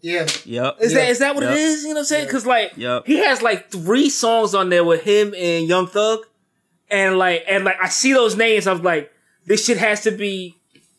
Yeah. 0.06 0.28
Yep. 0.46 0.78
Is 0.82 0.94
that 0.94 1.10
is 1.10 1.20
that 1.20 1.34
what 1.34 1.44
Yep. 1.44 1.52
it 1.54 1.58
is? 1.58 1.82
You 1.84 1.90
know 1.90 1.94
what 1.96 2.00
I'm 2.02 2.06
saying? 2.06 2.26
Because 2.28 2.46
like 2.46 2.74
Yep. 2.78 3.08
he 3.08 3.18
has 3.18 3.42
like 3.42 3.72
three 3.72 4.10
songs 4.10 4.54
on 4.54 4.70
there 4.70 4.84
with 4.84 5.02
him 5.02 5.34
and 5.36 5.68
Young 5.68 5.88
Thug, 5.88 6.20
and 6.92 7.18
like 7.18 7.44
and 7.48 7.66
like 7.66 7.78
I 7.82 7.90
see 7.90 8.14
those 8.14 8.36
names. 8.36 8.68
I'm 8.68 8.84
like, 8.84 9.12
this 9.48 9.66
shit 9.66 9.78
has 9.80 10.02
to 10.04 10.12
be 10.12 10.56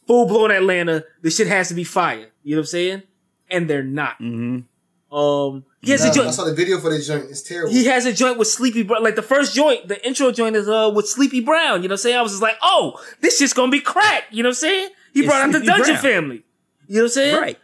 full 0.08 0.26
blown 0.26 0.50
Atlanta. 0.50 1.04
This 1.22 1.36
shit 1.36 1.46
has 1.46 1.68
to 1.68 1.74
be 1.74 1.84
fire. 1.84 2.30
You 2.42 2.56
know 2.56 2.60
what 2.60 2.62
I'm 2.62 2.66
saying? 2.66 3.02
And 3.48 3.70
they're 3.70 3.84
not. 3.84 4.18
Mm-hmm. 4.20 5.16
Um, 5.16 5.64
he 5.82 5.92
has 5.92 6.02
a 6.02 6.06
Nah, 6.06 6.10
I 6.10 6.14
joint. 6.16 6.34
saw 6.34 6.44
the 6.44 6.54
video 6.54 6.80
for 6.80 6.90
this 6.90 7.06
joint. 7.06 7.26
It's 7.30 7.42
terrible. 7.42 7.72
He 7.72 7.84
has 7.84 8.06
a 8.06 8.12
joint 8.12 8.38
with 8.38 8.48
Sleepy 8.48 8.82
Brown. 8.82 9.04
Like 9.04 9.14
the 9.14 9.22
first 9.22 9.54
joint, 9.54 9.86
the 9.86 10.04
intro 10.04 10.32
joint 10.32 10.56
is 10.56 10.68
uh 10.68 10.90
with 10.92 11.08
Sleepy 11.08 11.40
Brown. 11.40 11.82
You 11.84 11.88
know 11.88 11.92
what 11.92 12.00
I'm 12.00 12.02
saying? 12.02 12.16
I 12.16 12.22
was 12.22 12.32
just 12.32 12.42
like, 12.42 12.56
oh, 12.60 13.00
this 13.20 13.38
shit's 13.38 13.52
gonna 13.52 13.70
be 13.70 13.78
crack. 13.80 14.24
You 14.32 14.42
know 14.42 14.48
what 14.48 14.56
I'm 14.56 14.66
saying? 14.66 14.88
He 15.14 15.20
It's 15.20 15.28
brought 15.28 15.42
out 15.42 15.52
the 15.52 15.60
Dungeon 15.64 15.94
Brown. 15.94 16.02
Family. 16.02 16.44
You 16.88 16.96
know 16.96 17.02
what 17.02 17.04
I'm 17.04 17.08
saying? 17.10 17.36
Right. 17.40 17.58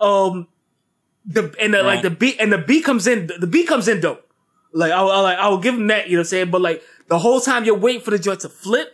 um 0.00 0.48
the 1.26 1.54
and 1.60 1.74
the, 1.74 1.82
like 1.82 2.02
the 2.02 2.10
beat 2.10 2.36
and 2.38 2.52
the 2.52 2.58
beat 2.58 2.84
comes 2.84 3.06
in 3.06 3.30
the 3.38 3.46
beat 3.46 3.66
comes 3.66 3.88
in 3.88 4.00
dope. 4.00 4.22
Like 4.72 4.92
I'll, 4.92 5.10
I'll 5.10 5.22
like 5.22 5.38
I'll 5.38 5.58
give 5.58 5.74
him 5.74 5.88
that, 5.88 6.08
you 6.08 6.16
know 6.16 6.20
what 6.20 6.26
I'm 6.26 6.28
saying? 6.28 6.50
But 6.50 6.60
like 6.60 6.82
the 7.08 7.18
whole 7.18 7.40
time 7.40 7.64
you're 7.64 7.78
waiting 7.78 8.02
for 8.02 8.10
the 8.10 8.18
joint 8.18 8.40
to 8.40 8.48
flip 8.48 8.92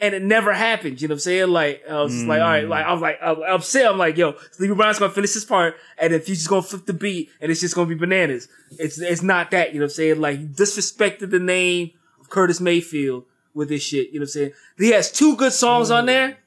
and 0.00 0.14
it 0.14 0.22
never 0.22 0.52
happens, 0.52 1.00
you 1.02 1.08
know 1.08 1.12
what 1.12 1.16
I'm 1.16 1.20
saying? 1.20 1.48
Like 1.48 1.82
I 1.88 2.00
was 2.00 2.12
just 2.12 2.26
like, 2.26 2.40
all 2.40 2.48
right, 2.48 2.66
like 2.66 2.84
I 2.86 2.92
was 2.92 3.02
like 3.02 3.18
I'm 3.22 3.42
upset. 3.42 3.86
I'm 3.86 3.98
like, 3.98 4.16
yo, 4.16 4.34
Sleepy 4.52 4.74
Brown's 4.74 4.98
gonna 4.98 5.12
finish 5.12 5.34
this 5.34 5.44
part 5.44 5.76
and 5.98 6.12
then 6.12 6.22
just 6.24 6.48
gonna 6.48 6.62
flip 6.62 6.86
the 6.86 6.92
beat 6.92 7.30
and 7.40 7.50
it's 7.50 7.60
just 7.60 7.74
gonna 7.74 7.88
be 7.88 7.94
bananas. 7.94 8.48
It's 8.78 8.98
it's 8.98 9.22
not 9.22 9.50
that, 9.50 9.72
you 9.74 9.80
know 9.80 9.84
what 9.84 9.92
I'm 9.92 9.96
saying? 9.96 10.20
Like 10.20 10.38
he 10.38 10.46
disrespected 10.46 11.30
the 11.30 11.40
name 11.40 11.90
of 12.20 12.30
Curtis 12.30 12.60
Mayfield 12.60 13.24
with 13.52 13.68
this 13.68 13.82
shit, 13.82 14.08
you 14.08 14.14
know 14.14 14.22
what 14.22 14.28
I'm 14.28 14.30
saying? 14.32 14.52
He 14.78 14.90
has 14.90 15.12
two 15.12 15.36
good 15.36 15.52
songs 15.52 15.90
on 15.90 16.06
there. 16.06 16.38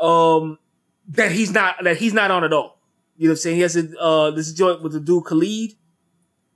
Um 0.00 0.58
that 1.08 1.32
he's 1.32 1.52
not 1.52 1.82
that 1.82 1.96
he's 1.96 2.14
not 2.14 2.30
on 2.30 2.44
at 2.44 2.52
all. 2.52 2.79
You 3.20 3.28
know 3.28 3.32
what 3.32 3.40
I'm 3.40 3.42
saying? 3.44 3.56
He 3.56 3.62
has 3.62 3.76
a 3.76 3.84
uh 4.00 4.30
this 4.32 4.50
joint 4.52 4.80
with 4.82 4.92
the 4.96 5.00
dude 5.00 5.24
Khalid 5.26 5.72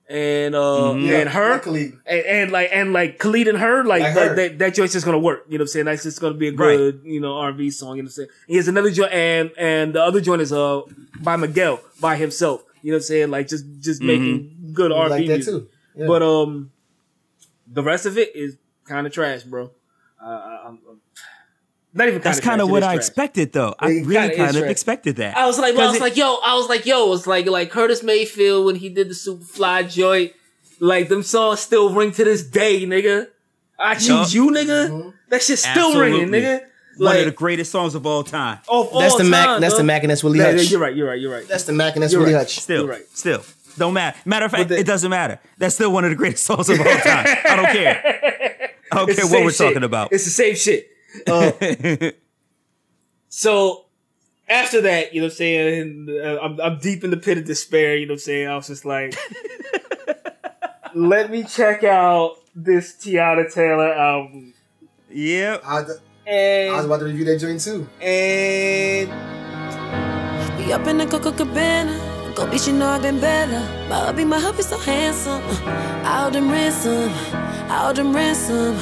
and 0.09 0.55
uh 0.55 0.95
Yeah, 0.97 1.19
and 1.21 1.29
her 1.31 1.59
Khalid. 1.61 1.93
and, 2.07 2.21
and 2.27 2.51
like 2.53 2.71
and 2.73 2.93
like 2.93 3.19
Khalid 3.19 3.49
and 3.49 3.59
her 3.59 3.85
like, 3.85 4.03
Like 4.03 4.15
that, 4.15 4.29
her. 4.29 4.35
that 4.37 4.59
that 4.61 4.75
joint's 4.75 4.93
just 4.95 5.05
gonna 5.05 5.19
work. 5.19 5.45
You 5.49 5.59
know 5.59 5.63
what 5.63 5.69
I'm 5.69 5.69
saying? 5.69 5.87
That's 5.87 6.03
just 6.03 6.21
gonna 6.23 6.35
be 6.35 6.49
a 6.49 6.53
Right. 6.53 6.77
good 6.77 7.01
you 7.05 7.21
know 7.21 7.35
R&B 7.37 7.71
song. 7.71 7.97
You 7.97 8.03
know 8.03 8.07
what 8.07 8.11
I'm 8.13 8.13
saying? 8.13 8.29
He 8.49 8.57
has 8.57 8.69
another 8.69 8.91
joint 8.91 9.13
and 9.13 9.51
and 9.59 9.95
the 9.95 10.03
other 10.03 10.21
joint 10.23 10.41
is 10.43 10.53
uh 10.53 10.83
by 11.23 11.37
Miguel 11.37 11.81
by 12.01 12.17
himself. 12.17 12.65
You 12.83 12.93
know 12.93 12.97
what 12.97 13.03
I'm 13.05 13.07
saying? 13.09 13.31
Like 13.31 13.49
just 13.49 13.65
just 13.81 14.01
making 14.03 14.71
good 14.73 14.91
I 14.93 14.97
R&B 14.97 15.11
like 15.11 15.27
music. 15.27 15.45
too. 15.55 15.69
Yeah. 15.97 16.07
But 16.07 16.23
um, 16.23 16.71
the 17.67 17.83
rest 17.83 18.05
of 18.05 18.19
it 18.19 18.35
is 18.35 18.57
kind 18.85 19.07
of 19.07 19.13
trash, 19.13 19.43
bro. 19.45 19.71
Uh, 20.21 20.27
I- 20.27 20.63
I'm, 20.67 20.79
I'm 20.91 20.94
not 21.95 22.09
even 22.09 22.21
That's 22.21 22.41
kind 22.41 22.51
kind 22.51 22.61
of 22.63 22.71
what 22.71 22.83
I 22.83 22.95
trash. 22.95 22.97
expected, 23.07 23.53
though. 23.53 23.75
I 23.79 23.87
It 23.89 23.95
kinda 23.95 24.09
really 24.09 24.37
kind 24.37 24.51
of 24.51 24.57
trash. 24.63 24.71
expected 24.71 25.17
that. 25.17 25.37
I 25.37 25.47
was 25.47 25.59
like, 25.59 25.75
well, 25.77 25.85
I 25.85 25.87
was 25.89 25.97
it- 25.97 26.03
like, 26.03 26.17
yo, 26.17 26.37
I 26.45 26.55
was 26.55 26.69
like, 26.69 26.85
yo, 26.87 27.13
it's 27.13 27.27
like 27.27 27.47
like 27.47 27.71
Curtis 27.71 28.03
Mayfield 28.03 28.67
when 28.67 28.77
he 28.77 28.89
did 28.89 29.09
the 29.09 29.15
Superfly 29.15 29.91
joint. 29.93 30.33
Like 30.81 31.09
them 31.09 31.23
songs 31.23 31.61
still 31.61 31.95
ring 31.95 32.11
to 32.13 32.25
this 32.25 32.43
day, 32.45 32.85
nigga. 32.85 33.29
I 33.79 33.95
choose 33.95 34.35
Yup. 34.35 34.35
you, 34.35 34.51
nigga. 34.51 34.89
Mm-hmm. 34.91 35.09
That 35.31 35.43
shit 35.43 35.59
still 35.61 35.99
ringing, 35.99 36.23
Absolutely. 36.35 36.41
nigga. 36.41 36.61
One 36.97 37.07
Like- 37.07 37.19
of 37.21 37.25
the 37.27 37.31
greatest 37.33 37.71
songs 37.73 37.95
of 37.95 38.07
all 38.07 38.23
time. 38.25 38.59
Of 38.69 38.89
all 38.89 39.01
That's 39.01 39.17
the 39.17 39.25
Mac. 39.25 39.47
time, 39.47 39.61
That's 39.61 39.75
dog. 39.75 39.79
the 39.79 39.85
Mac, 39.85 40.03
and 40.03 40.11
that's 40.11 40.23
Willie 40.25 40.39
Yeah, 40.41 40.53
Hutch. 40.53 40.71
you're 40.71 40.81
right. 40.81 40.95
You're 40.95 41.09
right. 41.09 41.21
You're 41.21 41.33
right. 41.33 41.47
That's 41.49 41.65
the 41.65 41.73
Mac, 41.73 41.95
and 41.95 42.03
that's 42.03 42.13
You're 42.13 42.23
Willie 42.23 42.35
right. 42.35 42.41
Hutch. 42.41 42.61
Still, 42.61 42.83
You're 42.85 42.91
right. 42.93 43.03
still, 43.15 43.43
don't 43.79 43.95
matter. 43.95 44.17
Matter 44.25 44.45
of 44.47 44.51
fact, 44.53 44.69
the- 44.69 44.79
it 44.79 44.87
doesn't 44.87 45.11
matter. 45.11 45.41
That's 45.59 45.75
still 45.77 45.93
one 45.93 46.05
of 46.05 46.11
the 46.11 46.17
greatest 46.17 46.45
songs 46.45 46.69
of 46.69 46.79
all 46.79 46.85
time. 46.87 47.27
I 47.49 47.57
don't 47.57 47.67
care. 47.73 48.71
I 48.93 48.97
don't 48.97 49.11
It's 49.11 49.19
care 49.21 49.29
what 49.31 49.45
we're 49.45 49.51
shit. 49.51 49.67
talking 49.69 49.83
about. 49.85 50.13
It's 50.13 50.25
the 50.25 50.31
same 50.31 50.55
shit. 50.55 50.89
Uh, 51.27 51.53
so 53.29 53.87
after 54.49 54.81
that, 54.83 55.15
you 55.15 55.21
know 55.21 55.27
what 55.27 55.33
I'm 55.33 55.37
saying? 55.37 56.07
Uh, 56.11 56.39
I'm, 56.41 56.61
I'm 56.61 56.79
deep 56.79 57.05
in 57.05 57.11
the 57.11 57.17
pit 57.17 57.39
of 57.39 57.45
despair. 57.45 57.97
You 57.97 58.07
know 58.07 58.13
what 58.13 58.17
I'm 58.17 58.21
saying? 58.21 58.49
I 58.49 58.57
was 58.57 58.67
just 58.67 58.85
like, 58.85 59.15
let 60.95 61.31
me 61.31 61.45
check 61.45 61.85
out 61.85 62.37
this 62.55 62.95
Teyana 62.97 63.53
Taylor 63.53 63.93
album. 63.93 64.55
yep. 65.11 65.63
I, 65.65 65.85
I 66.27 66.77
was 66.77 66.87
about 66.87 66.99
to 66.99 67.05
review 67.07 67.25
that 67.27 67.39
joint 67.39 67.61
too. 67.61 67.89
and 68.01 69.09
We 70.59 70.73
up 70.73 70.87
in 70.87 70.99
the 70.99 71.07
Coco 71.07 71.33
Cabana. 71.33 72.13
Go 72.35 72.47
bitch, 72.47 72.67
you 72.67 72.73
know 72.73 72.89
I've 72.89 73.03
been 73.03 73.21
better. 73.21 73.61
My 73.89 73.97
hubby, 74.07 74.25
my 74.25 74.41
hubby 74.41 74.63
so 74.63 74.77
handsome. 74.79 75.41
Out 76.05 76.33
them 76.33 76.51
ransom, 76.51 77.11
out 77.71 77.95
them 77.95 78.13
ransom. 78.15 78.75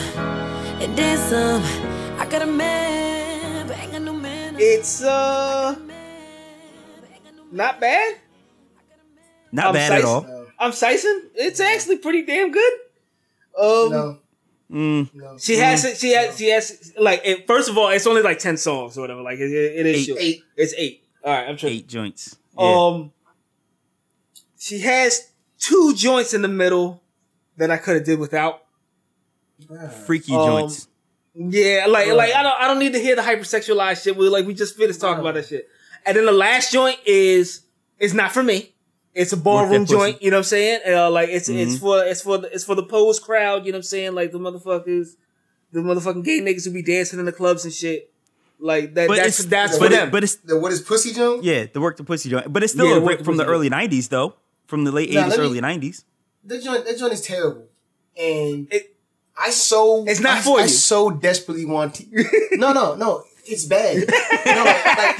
And 0.80 0.96
then 0.96 1.18
some. 1.18 1.91
I 2.32 2.38
got 2.38 2.48
a 2.48 2.50
man, 2.50 3.66
but 3.66 3.78
ain't 3.78 3.92
got 3.92 4.00
no 4.00 4.14
man. 4.14 4.56
it's 4.58 5.02
uh 5.02 5.76
not 7.50 7.78
bad. 7.78 8.16
Not 9.52 9.66
I'm 9.66 9.74
bad 9.74 9.92
at 9.92 10.00
Sison. 10.02 10.06
all. 10.06 10.46
I'm 10.58 10.70
Sison. 10.70 11.20
It's 11.34 11.60
actually 11.60 11.98
pretty 11.98 12.22
damn 12.22 12.50
good. 12.50 12.72
Um, 13.60 13.90
No, 13.90 14.18
Mm, 14.70 15.14
no. 15.14 15.36
She 15.36 15.56
has 15.58 15.84
it. 15.84 15.98
She 15.98 16.12
has. 16.12 16.38
She 16.38 16.48
has. 16.48 16.94
Like, 16.98 17.20
it, 17.22 17.46
first 17.46 17.68
of 17.68 17.76
all, 17.76 17.90
it's 17.90 18.06
only 18.06 18.22
like 18.22 18.38
ten 18.38 18.56
songs 18.56 18.96
or 18.96 19.02
whatever. 19.02 19.20
Like, 19.20 19.38
it, 19.38 19.50
it 19.52 19.84
is 19.84 20.08
Eight. 20.08 20.16
Eight. 20.18 20.42
It's 20.56 20.72
eight. 20.78 21.04
All 21.22 21.30
right, 21.34 21.46
I'm 21.46 21.58
sure. 21.58 21.68
eight 21.68 21.86
joints. 21.86 22.38
Yeah. 22.58 22.64
Um, 22.86 23.12
she 24.58 24.78
has 24.78 25.32
two 25.58 25.92
joints 25.94 26.32
in 26.32 26.40
the 26.40 26.48
middle 26.48 27.02
that 27.58 27.70
I 27.70 27.76
could 27.76 27.96
have 27.96 28.04
did 28.06 28.18
without. 28.18 28.62
Freaky 30.06 30.34
um, 30.34 30.46
joints. 30.46 30.88
Yeah, 31.34 31.86
like, 31.88 32.08
like 32.08 32.34
I 32.34 32.42
don't, 32.42 32.54
I 32.60 32.66
don't 32.68 32.78
need 32.78 32.92
to 32.92 32.98
hear 32.98 33.16
the 33.16 33.22
hypersexualized 33.22 34.02
shit. 34.04 34.16
We 34.16 34.28
like, 34.28 34.46
we 34.46 34.54
just 34.54 34.76
finished 34.76 35.00
talking 35.00 35.20
about 35.20 35.34
that 35.34 35.46
shit. 35.46 35.68
And 36.04 36.16
then 36.16 36.26
the 36.26 36.32
last 36.32 36.72
joint 36.72 36.98
is, 37.06 37.62
it's 37.98 38.12
not 38.12 38.32
for 38.32 38.42
me. 38.42 38.74
It's 39.14 39.32
a 39.32 39.36
ballroom 39.36 39.86
joint. 39.86 40.22
You 40.22 40.30
know 40.30 40.36
what 40.38 40.40
I'm 40.40 40.44
saying? 40.44 40.80
Uh, 40.86 41.10
like, 41.10 41.28
it's, 41.30 41.48
it's 41.48 41.76
Mhm. 41.76 41.80
for, 41.80 42.04
it's 42.04 42.22
for, 42.22 42.38
the, 42.38 42.52
it's 42.52 42.64
for 42.64 42.74
the 42.74 42.82
pose 42.82 43.18
crowd. 43.18 43.64
You 43.66 43.72
know 43.72 43.76
what 43.76 43.80
I'm 43.80 43.82
saying? 43.84 44.14
Like 44.14 44.32
the 44.32 44.38
motherfuckers, 44.38 45.16
the 45.72 45.80
motherfucking 45.80 46.24
gay 46.24 46.40
niggas 46.40 46.64
who 46.66 46.72
be 46.72 46.82
dancing 46.82 47.18
in 47.18 47.24
the 47.26 47.32
clubs 47.32 47.64
and 47.64 47.72
shit. 47.72 48.10
Like 48.58 48.94
that. 48.94 49.08
But 49.08 49.16
that's 49.16 49.40
it's- 49.40 49.50
that's 49.50 49.78
but 49.78 49.88
for 49.88 49.92
it- 49.92 49.96
them. 49.96 50.10
but 50.10 50.22
it's 50.22 50.36
The 50.36 50.58
what 50.58 50.70
is 50.72 50.80
pussy 50.80 51.12
joint? 51.12 51.42
yeah, 51.44 51.66
the 51.72 51.80
work 51.80 51.96
the 51.96 52.04
pussy 52.04 52.30
joint. 52.30 52.52
But 52.52 52.62
it's 52.62 52.72
still 52.74 52.86
Yeah, 52.88 52.96
a 52.96 53.00
rip 53.00 53.24
from 53.24 53.36
the 53.36 53.44
early 53.44 53.68
'90s 53.68 54.08
though, 54.08 54.34
from 54.66 54.84
the 54.84 54.92
late 54.92 55.10
Nah, 55.10 55.22
'80s, 55.24 55.28
let 55.30 55.38
me- 55.40 55.44
early 55.46 55.60
'90s. 55.60 56.04
That 56.44 56.62
joint, 56.62 56.84
that 56.86 56.96
joint 56.96 57.12
is 57.12 57.20
terrible, 57.22 57.64
and 58.16 58.68
It- 58.70 58.91
I 59.38 59.50
so 59.50 60.04
It's 60.06 60.20
not 60.20 60.38
I, 60.38 60.42
for 60.42 60.58
I 60.60 60.62
you. 60.64 60.68
so 60.68 61.10
desperately 61.10 61.64
want 61.64 61.94
to. 61.96 62.04
no, 62.52 62.72
no, 62.72 62.94
no. 62.94 63.24
It's 63.44 63.64
bad. 63.64 63.96
no, 64.46 64.64
like, 64.64 65.18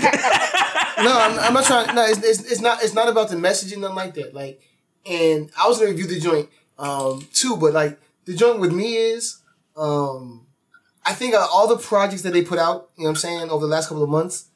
no, 1.05 1.19
I'm, 1.19 1.39
I'm 1.41 1.55
not 1.55 1.65
trying. 1.65 1.95
No, 1.95 2.05
it's, 2.05 2.19
it's, 2.23 2.53
it's 2.53 2.61
not. 2.61 2.83
It's 2.83 2.95
not 2.95 3.09
about 3.09 3.31
the 3.31 3.37
messaging, 3.37 3.79
nothing 3.79 3.97
like 3.97 4.15
that. 4.15 4.33
Like, 4.35 4.61
and 5.05 5.51
I 5.59 5.67
was 5.69 5.79
gonna 5.79 5.91
review 5.91 6.07
the 6.07 6.21
joint 6.21 6.49
um 6.79 7.27
too, 7.33 7.57
but 7.57 7.73
like 7.73 7.99
the 8.25 8.35
joint 8.35 8.61
with 8.61 8.73
me 8.73 8.95
is 8.97 9.41
um 9.77 10.47
I 11.05 11.13
think 11.15 11.35
uh, 11.35 11.45
all 11.53 11.67
the 11.67 11.77
projects 11.79 12.23
that 12.23 12.33
they 12.33 12.43
put 12.43 12.59
out, 12.61 12.91
you 12.97 13.03
know 13.05 13.09
what 13.11 13.17
I'm 13.17 13.17
saying, 13.17 13.51
over 13.51 13.67
the 13.67 13.73
last 13.73 13.89
couple 13.89 14.05
of 14.05 14.09
months, 14.11 14.47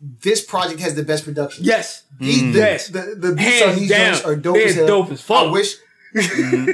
this 0.00 0.44
project 0.44 0.80
has 0.80 0.94
the 0.96 1.04
best 1.04 1.24
production. 1.24 1.64
yes. 1.64 2.02
These- 2.18 2.52
the, 2.54 2.58
Yes. 2.58 2.88
the, 2.88 3.14
the 3.16 3.32
beats 3.36 3.60
Hands 3.60 3.72
on 3.72 3.78
these 3.78 3.88
down. 3.90 4.12
joints 4.14 4.26
are 4.26 4.36
dope 4.36 4.54
They're 4.56 4.66
as 4.66 4.74
hell. 4.74 4.86
dope 4.86 5.10
as 5.12 5.20
fuck. 5.22 5.46
I 5.46 5.50
wish, 5.52 5.74
and, 6.14 6.68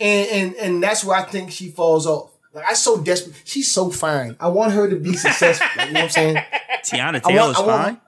and 0.00 0.28
and 0.30 0.54
and 0.56 0.82
that's 0.82 1.04
where 1.04 1.16
I 1.16 1.22
think 1.24 1.50
she 1.50 1.70
falls 1.70 2.06
off. 2.06 2.30
Like 2.52 2.64
I 2.66 2.74
so 2.74 3.00
desperate. 3.02 3.36
She's 3.44 3.70
so 3.70 3.90
fine. 3.90 4.36
I 4.40 4.48
want 4.48 4.72
her 4.72 4.88
to 4.88 4.96
be 4.96 5.14
successful. 5.16 5.66
Like, 5.76 5.88
you 5.88 5.92
know 5.94 6.00
what 6.00 6.04
I'm 6.04 6.10
saying? 6.10 6.36
Teyana 6.84 7.16
I 7.16 7.18
Taylor's 7.20 7.56
want- 7.56 7.66
want- 7.68 7.82
fine. 7.84 8.00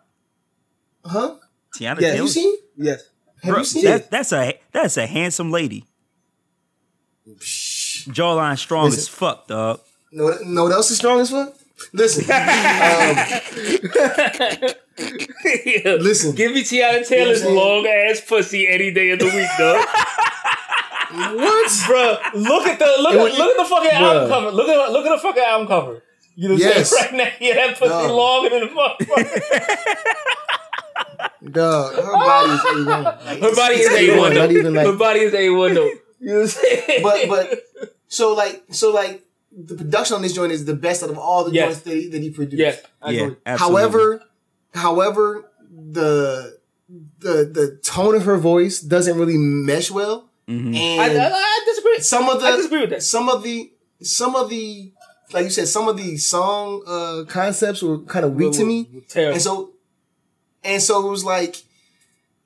Huh? 1.13 1.35
Teyana 1.77 1.81
Yeah, 1.81 1.89
Have 1.91 1.99
Taylor. 1.99 2.17
you 2.17 2.29
seen? 2.29 2.57
Yes. 2.77 3.03
Have 3.43 3.51
Bro, 3.53 3.59
you 3.61 3.65
seen? 3.65 3.85
that, 3.85 4.11
that's 4.11 4.33
a 4.33 4.59
that's 4.73 4.97
a 4.97 5.07
handsome 5.07 5.51
lady. 5.51 5.85
Jawline 7.39 8.57
strong 8.59 8.85
Listen. 8.87 8.99
as 9.01 9.09
fuck, 9.09 9.47
dog. 9.49 9.81
No, 10.13 10.37
no. 10.45 10.65
What 10.65 10.73
else 10.73 10.91
is 10.91 10.99
strong 10.99 11.21
as 11.21 11.31
fuck? 11.31 11.55
Listen, 11.93 12.25
um, 12.31 13.17
Listen. 16.03 16.35
Give 16.35 16.53
me 16.53 16.63
Teyana 16.63 17.07
Taylor's 17.07 17.45
long 17.45 17.87
ass 17.87 18.21
pussy 18.27 18.67
any 18.69 18.91
day 18.93 19.11
of 19.11 19.19
the 19.19 19.27
week, 19.27 19.49
dog. 19.59 19.87
What? 21.13 21.69
Bruh, 21.71 22.19
look 22.35 22.67
at 22.67 22.79
the 22.79 22.87
look 23.01 23.15
at 23.15 23.23
was- 23.23 23.39
look 23.39 23.51
at 23.51 23.63
the 23.63 23.69
fucking 23.69 23.91
album 23.91 24.29
cover. 24.29 24.51
Look 24.51 24.69
at 24.69 24.93
look 24.93 25.07
at 25.07 25.11
the 25.17 25.19
fucking 25.23 25.43
album 25.43 25.67
cover. 25.69 26.03
You 26.39 26.49
know 26.49 26.55
what 26.55 26.63
I'm 26.65 26.69
Yes. 26.69 26.91
saying? 26.91 27.13
Right 27.13 27.19
now, 27.19 27.29
yeah, 27.41 27.55
that 27.55 27.79
pussy 27.79 27.91
No. 27.91 28.17
longer 28.17 28.51
than 28.51 28.61
the 28.61 28.67
motherfucker. 28.75 29.97
Dog, 31.53 31.95
her 31.95 32.13
body 32.13 32.53
is 32.53 32.65
a 32.65 32.89
one. 32.89 33.05
Like, 33.05 33.21
Her 33.41 33.55
body 33.55 33.75
is 33.77 33.87
it's 33.87 33.95
A1 34.13 34.31
A1. 34.31 34.35
Not 34.35 34.51
even 34.51 34.75
like 34.75 34.87
Her 34.87 34.97
body 34.97 35.21
is 35.21 35.33
A1 35.33 35.75
though. 35.75 35.85
You 35.85 36.01
know 36.21 36.35
what 36.35 36.41
I'm 36.43 36.49
saying? 36.49 37.03
but 37.03 37.29
but 37.29 37.63
so 38.09 38.35
like 38.35 38.65
so 38.71 38.93
like 38.93 39.23
the 39.53 39.75
production 39.77 40.17
on 40.17 40.23
this 40.23 40.33
joint 40.33 40.53
is 40.53 40.65
the 40.65 40.75
best 40.75 41.03
out 41.03 41.11
of 41.11 41.19
all 41.19 41.45
the 41.45 41.53
Yes. 41.53 41.67
joints 41.69 41.81
that 41.83 41.95
he, 41.95 42.09
that 42.09 42.23
he 42.23 42.31
produced. 42.31 42.59
yes, 42.59 42.83
I 43.01 43.11
yeah, 43.13 43.31
However, 43.57 44.23
however, 44.75 45.51
the 45.71 46.59
the 47.21 47.45
the 47.53 47.79
tone 47.83 48.15
of 48.15 48.25
her 48.25 48.37
voice 48.39 48.81
doesn't 48.81 49.17
really 49.19 49.37
mesh 49.39 49.91
well, 49.91 50.26
Mhm. 50.49 50.77
and 50.77 51.19
I, 51.19 51.25
I, 51.25 51.31
I 51.33 51.63
disagree. 51.67 51.99
some 52.01 52.29
of 52.29 52.41
the 52.41 52.47
I 52.47 52.57
disagree 52.57 52.81
with 52.83 52.91
that. 52.91 53.03
some 53.03 53.29
of 53.29 53.43
the 53.43 53.71
some 54.03 54.37
of 54.37 54.49
the 54.49 54.93
like 55.33 55.45
you 55.45 55.51
said, 55.51 55.67
some 55.69 55.89
of 55.89 55.97
the 55.97 56.17
song 56.19 56.83
uh 56.87 57.25
concepts 57.29 57.83
were 57.83 57.99
kind 58.01 58.25
of 58.25 58.35
weak 58.35 58.53
to 58.55 58.65
me, 58.65 58.89
Terrible. 59.09 59.33
and 59.35 59.43
so 59.43 59.71
and 60.65 60.83
so 60.83 61.07
it 61.07 61.11
was 61.11 61.25
like. 61.25 61.57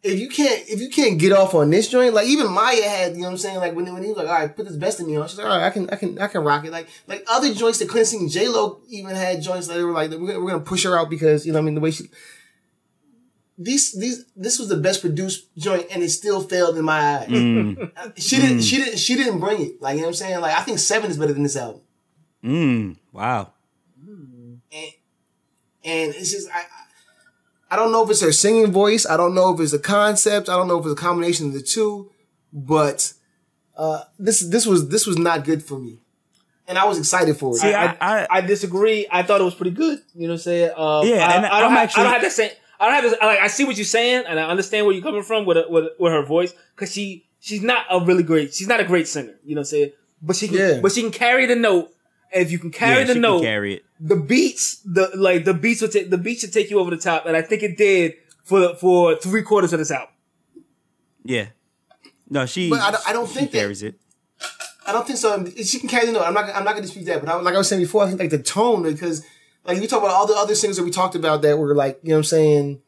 If 0.03 0.19
you 0.19 0.31
can't, 0.31 0.67
if 0.67 0.81
you 0.81 0.89
can't 0.89 1.19
get 1.19 1.31
off 1.31 1.55
on 1.55 1.69
this 1.69 1.87
joint, 1.89 2.15
like 2.15 2.27
even 2.27 2.51
Maya 2.51 2.89
had, 2.89 3.13
you 3.13 3.19
know 3.19 3.25
what 3.25 3.33
I'm 3.33 3.37
saying, 3.37 3.59
like 3.59 3.75
when, 3.77 3.93
when 3.93 4.03
he 4.03 4.09
was 4.09 4.17
like, 4.17 4.29
all 4.29 4.33
right, 4.33 4.57
put 4.57 4.65
this 4.67 4.77
best 4.77 4.99
in 4.99 5.07
me 5.07 5.17
on, 5.17 5.29
she's 5.29 5.37
like, 5.37 5.47
all 5.47 5.59
right, 5.59 5.67
I 5.67 5.69
can, 5.69 5.91
I 5.91 5.97
can, 5.97 6.19
I 6.19 6.27
can 6.27 6.43
rock 6.43 6.65
it. 6.65 6.71
Like, 6.73 6.89
like 7.07 7.23
other 7.29 7.53
joints 7.53 7.81
that 7.81 7.91
couldn't 7.91 8.07
sing, 8.07 8.27
J 8.31 8.49
Lo 8.49 8.81
even 8.89 9.15
had 9.15 9.43
joints 9.43 9.67
that 9.67 9.75
they 9.75 9.85
were 9.85 9.93
like, 9.93 10.09
we're 10.13 10.17
gonna, 10.17 10.41
we're 10.41 10.53
gonna 10.53 10.61
push 10.65 10.85
her 10.85 10.99
out 10.99 11.11
because 11.11 11.45
you 11.45 11.53
know, 11.53 11.59
what 11.59 11.65
I 11.65 11.67
mean, 11.67 11.75
the 11.75 11.83
way 11.83 11.91
she. 11.91 12.05
These, 13.63 13.93
these, 13.93 14.25
this 14.35 14.59
was 14.59 14.69
the 14.71 14.77
best 14.79 15.03
produced 15.03 15.55
joint, 15.59 15.87
and 15.91 16.03
it 16.03 16.09
still 16.09 16.41
failed 16.41 16.79
in 16.79 16.85
my 16.87 17.19
eyes. 17.19 17.29
Mm, 17.29 17.93
She 18.17 18.37
didn't, 18.39 18.63
she 18.63 18.77
didn't, 18.79 18.99
she 18.99 19.15
didn't 19.17 19.39
bring 19.39 19.61
it. 19.61 19.83
Like 19.83 19.97
you 19.97 20.01
know 20.01 20.07
what 20.07 20.13
I'm 20.13 20.15
saying. 20.15 20.41
Like 20.41 20.57
I 20.59 20.63
think 20.63 20.79
Seven 20.79 21.11
is 21.11 21.19
better 21.19 21.35
than 21.35 21.43
this 21.43 21.57
album, 21.57 21.83
mm, 22.43 22.97
wow. 23.13 23.53
and 24.09 24.61
and 25.85 26.15
it's 26.15 26.31
just 26.31 26.49
I. 26.51 26.63
I 27.73 27.77
don't 27.77 27.93
know 27.93 28.03
if 28.03 28.11
it's 28.11 28.21
her 28.23 28.33
singing 28.33 28.73
voice. 28.73 29.07
I 29.07 29.17
don't 29.17 29.33
know 29.35 29.55
if 29.55 29.61
it's 29.61 29.73
a 29.73 29.79
concept. 29.79 30.49
I 30.49 30.57
don't 30.57 30.67
know 30.67 30.79
if 30.79 30.87
it's 30.87 30.95
a 31.01 31.05
combination 31.05 31.47
of 31.49 31.53
the 31.53 31.63
two. 31.63 32.11
But 32.53 33.13
uh, 33.77 34.01
this 34.19 34.41
this 34.41 34.67
was 34.67 34.89
this 34.89 35.07
was 35.07 35.19
not 35.19 35.45
good 35.45 35.63
for 35.63 35.79
me, 35.79 36.01
and 36.67 36.77
I 36.79 36.85
was 36.87 36.99
excited 36.99 37.37
for 37.37 37.55
it. 37.55 37.59
See, 37.61 37.73
I, 37.73 37.93
I- 37.93 37.97
I- 38.01 38.27
I 38.31 38.41
disagree. 38.41 39.07
I 39.11 39.23
thought 39.23 39.41
it 39.41 39.45
was 39.45 39.55
pretty 39.55 39.71
good. 39.71 40.01
You 40.15 40.23
know 40.27 40.33
what 40.33 40.41
I'm 40.41 40.43
saying? 40.43 40.71
Uh, 40.77 41.03
Yeah, 41.05 41.29
I, 41.29 41.33
and 41.37 41.47
I 41.47 41.61
don't 41.61 41.71
I'm 41.71 41.77
have, 41.77 41.85
actually- 41.85 42.01
I 42.01 42.05
don't 42.05 42.13
have 42.15 42.23
the 42.23 42.31
same. 42.31 42.51
I 42.81 42.87
don't 42.87 42.95
have. 42.95 43.05
This, 43.05 43.15
I, 43.21 43.27
like, 43.27 43.39
I 43.41 43.47
see 43.49 43.65
what 43.65 43.77
you're 43.77 43.85
saying, 43.85 44.25
and 44.27 44.41
I 44.41 44.45
understand 44.49 44.87
where 44.87 44.95
you're 44.95 45.05
coming 45.05 45.23
from 45.23 45.45
with 45.45 45.59
with, 45.69 45.85
with 45.99 46.13
her 46.13 46.23
voice 46.25 46.55
because 46.75 46.93
she 46.93 47.27
she's 47.39 47.63
not 47.63 47.85
a 47.91 48.01
really 48.05 48.23
great. 48.23 48.55
She's 48.55 48.67
not 48.69 48.81
a 48.81 48.85
great 48.85 49.07
singer. 49.07 49.35
You 49.45 49.55
know 49.55 49.61
what 49.61 49.67
I'm 49.69 49.71
saying? 49.71 49.93
But 50.23 50.37
she 50.37 50.49
can. 50.49 50.57
Yeah. 50.57 50.81
But 50.81 50.93
she 50.93 51.03
can 51.03 51.11
carry 51.13 51.47
the 51.47 51.57
note. 51.57 51.91
And 52.33 52.43
if 52.43 52.51
you 52.53 52.59
can 52.59 52.71
carry 52.71 53.01
yeah, 53.01 53.13
the 53.13 53.21
note, 53.21 53.43
carry 53.43 53.75
it. 53.75 53.85
the 54.01 54.17
beats, 54.17 54.77
the 54.85 55.11
like 55.15 55.45
the 55.45 55.53
beats 55.55 55.83
will 55.83 55.89
take 55.89 56.11
the 56.11 56.19
beats 56.19 56.41
should 56.43 56.53
take 56.53 56.71
you 56.71 56.79
over 56.79 56.91
the 56.91 56.97
top, 56.97 57.27
and 57.27 57.37
I 57.37 57.43
think 57.43 57.63
it 57.63 57.77
did 57.77 58.15
for 58.45 58.75
for 58.77 59.17
three 59.17 59.43
quarters 59.43 59.73
of 59.73 59.79
this 59.79 59.91
album. 59.91 60.15
Yeah. 61.25 61.47
No, 62.29 62.47
she. 62.47 62.71
But 62.71 62.81
I 62.81 62.91
don't- 62.93 63.09
I 63.09 63.13
don't 63.13 63.27
she 63.29 63.35
think 63.35 63.51
that- 63.51 63.59
carries 63.59 63.83
it. 63.83 63.97
I 64.87 64.93
don't 64.93 65.07
think 65.07 65.19
so. 65.19 65.45
She 65.63 65.79
can 65.79 65.89
carry 65.89 66.07
the 66.07 66.13
note. 66.13 66.23
I'm 66.23 66.35
not. 66.35 66.45
I'm 66.47 66.65
not 66.65 66.73
going 66.73 66.77
to 66.77 66.83
dispute 66.83 67.05
that. 67.05 67.21
But 67.25 67.29
I, 67.29 67.41
like 67.41 67.55
I 67.55 67.59
was 67.59 67.69
saying 67.69 67.83
before, 67.83 68.03
I 68.05 68.09
think 68.09 68.19
like 68.21 68.31
the 68.31 68.39
tone 68.43 68.83
because 68.83 69.23
like 69.65 69.81
you 69.81 69.87
talk 69.87 70.01
about 70.01 70.13
all 70.13 70.27
the 70.27 70.35
other 70.35 70.55
things 70.55 70.77
that 70.77 70.85
we 70.85 70.91
talked 70.91 71.15
about 71.15 71.43
that 71.43 71.59
were 71.59 71.75
like 71.75 72.01
you 72.03 72.11
know 72.11 72.17
what 72.17 72.21
I'm 72.21 72.25
saying, 72.25 72.83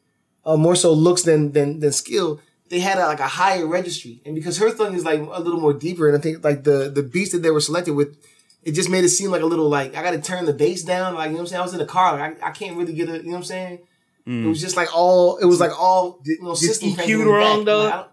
uh, 0.45 0.57
more 0.57 0.75
so 0.75 0.93
looks 0.93 1.23
than 1.23 1.51
than 1.51 1.79
than 1.79 1.91
skill. 1.91 2.39
They 2.69 2.79
had 2.79 2.97
a, 2.97 3.05
like 3.05 3.19
a 3.19 3.27
higher 3.27 3.67
registry, 3.67 4.21
and 4.25 4.33
because 4.33 4.57
her 4.57 4.71
thing 4.71 4.93
is 4.93 5.05
like 5.05 5.19
a 5.19 5.39
little 5.39 5.59
more 5.59 5.73
deeper, 5.73 6.07
and 6.07 6.17
I 6.17 6.21
think 6.21 6.43
like 6.43 6.63
the 6.63 6.89
the 6.89 7.03
beats 7.03 7.31
that 7.31 7.43
they 7.43 7.51
were 7.51 7.61
selected 7.61 7.93
with, 7.93 8.17
it 8.63 8.71
just 8.71 8.89
made 8.89 9.03
it 9.03 9.09
seem 9.09 9.31
like 9.31 9.41
a 9.41 9.45
little 9.45 9.69
like 9.69 9.95
I 9.95 10.01
got 10.01 10.11
to 10.11 10.21
turn 10.21 10.45
the 10.45 10.53
bass 10.53 10.83
down. 10.83 11.15
Like 11.15 11.27
you 11.27 11.33
know 11.33 11.37
what 11.37 11.41
I'm 11.41 11.47
saying. 11.47 11.59
I 11.59 11.63
was 11.63 11.73
in 11.73 11.79
the 11.79 11.85
car, 11.85 12.17
like 12.17 12.41
I, 12.41 12.47
I 12.47 12.51
can't 12.51 12.77
really 12.77 12.93
get 12.93 13.09
a 13.09 13.17
you 13.17 13.23
know 13.23 13.31
what 13.31 13.37
I'm 13.37 13.43
saying. 13.43 13.79
It 14.25 14.47
was 14.47 14.61
just 14.61 14.77
like 14.77 14.95
all. 14.95 15.37
It 15.37 15.45
was 15.45 15.59
like 15.59 15.77
all 15.77 16.21
you 16.23 16.41
know, 16.41 16.53
system 16.53 16.91
EQ 16.91 16.95
cranking 16.95 17.19
in 17.19 17.25
the 17.25 17.33
wrong, 17.33 17.65
though? 17.65 18.05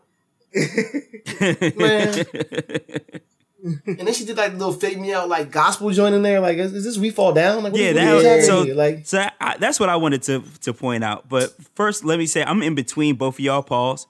Man. 1.77 3.20
and 3.62 3.99
then 3.99 4.12
she 4.14 4.25
did 4.25 4.37
like 4.37 4.53
a 4.53 4.57
little 4.57 4.73
fake 4.73 4.99
me 4.99 5.12
out 5.12 5.29
like 5.29 5.51
gospel 5.51 5.90
joint 5.90 6.14
in 6.14 6.23
there. 6.23 6.40
Like, 6.40 6.59
is, 6.59 6.73
is 6.73 6.85
this 6.85 6.99
we 6.99 7.11
fall 7.11 7.33
down? 7.33 7.62
Like, 7.62 7.73
what, 7.73 7.81
yeah, 7.81 8.14
what 8.14 8.23
that 8.23 8.38
is 8.38 8.46
so 8.46 8.62
like, 8.62 9.07
so 9.07 9.27
I, 9.40 9.57
that's 9.59 9.79
what 9.79 9.88
I 9.88 9.96
wanted 9.96 10.23
to 10.25 10.42
to 10.62 10.73
point 10.73 11.05
out. 11.05 11.29
But 11.29 11.55
first, 11.75 12.05
let 12.05 12.18
me 12.18 12.27
say 12.27 12.42
I'm 12.42 12.62
in 12.62 12.75
between 12.75 13.16
both 13.16 13.35
of 13.37 13.40
y'all, 13.40 13.62
Pauls. 13.62 14.07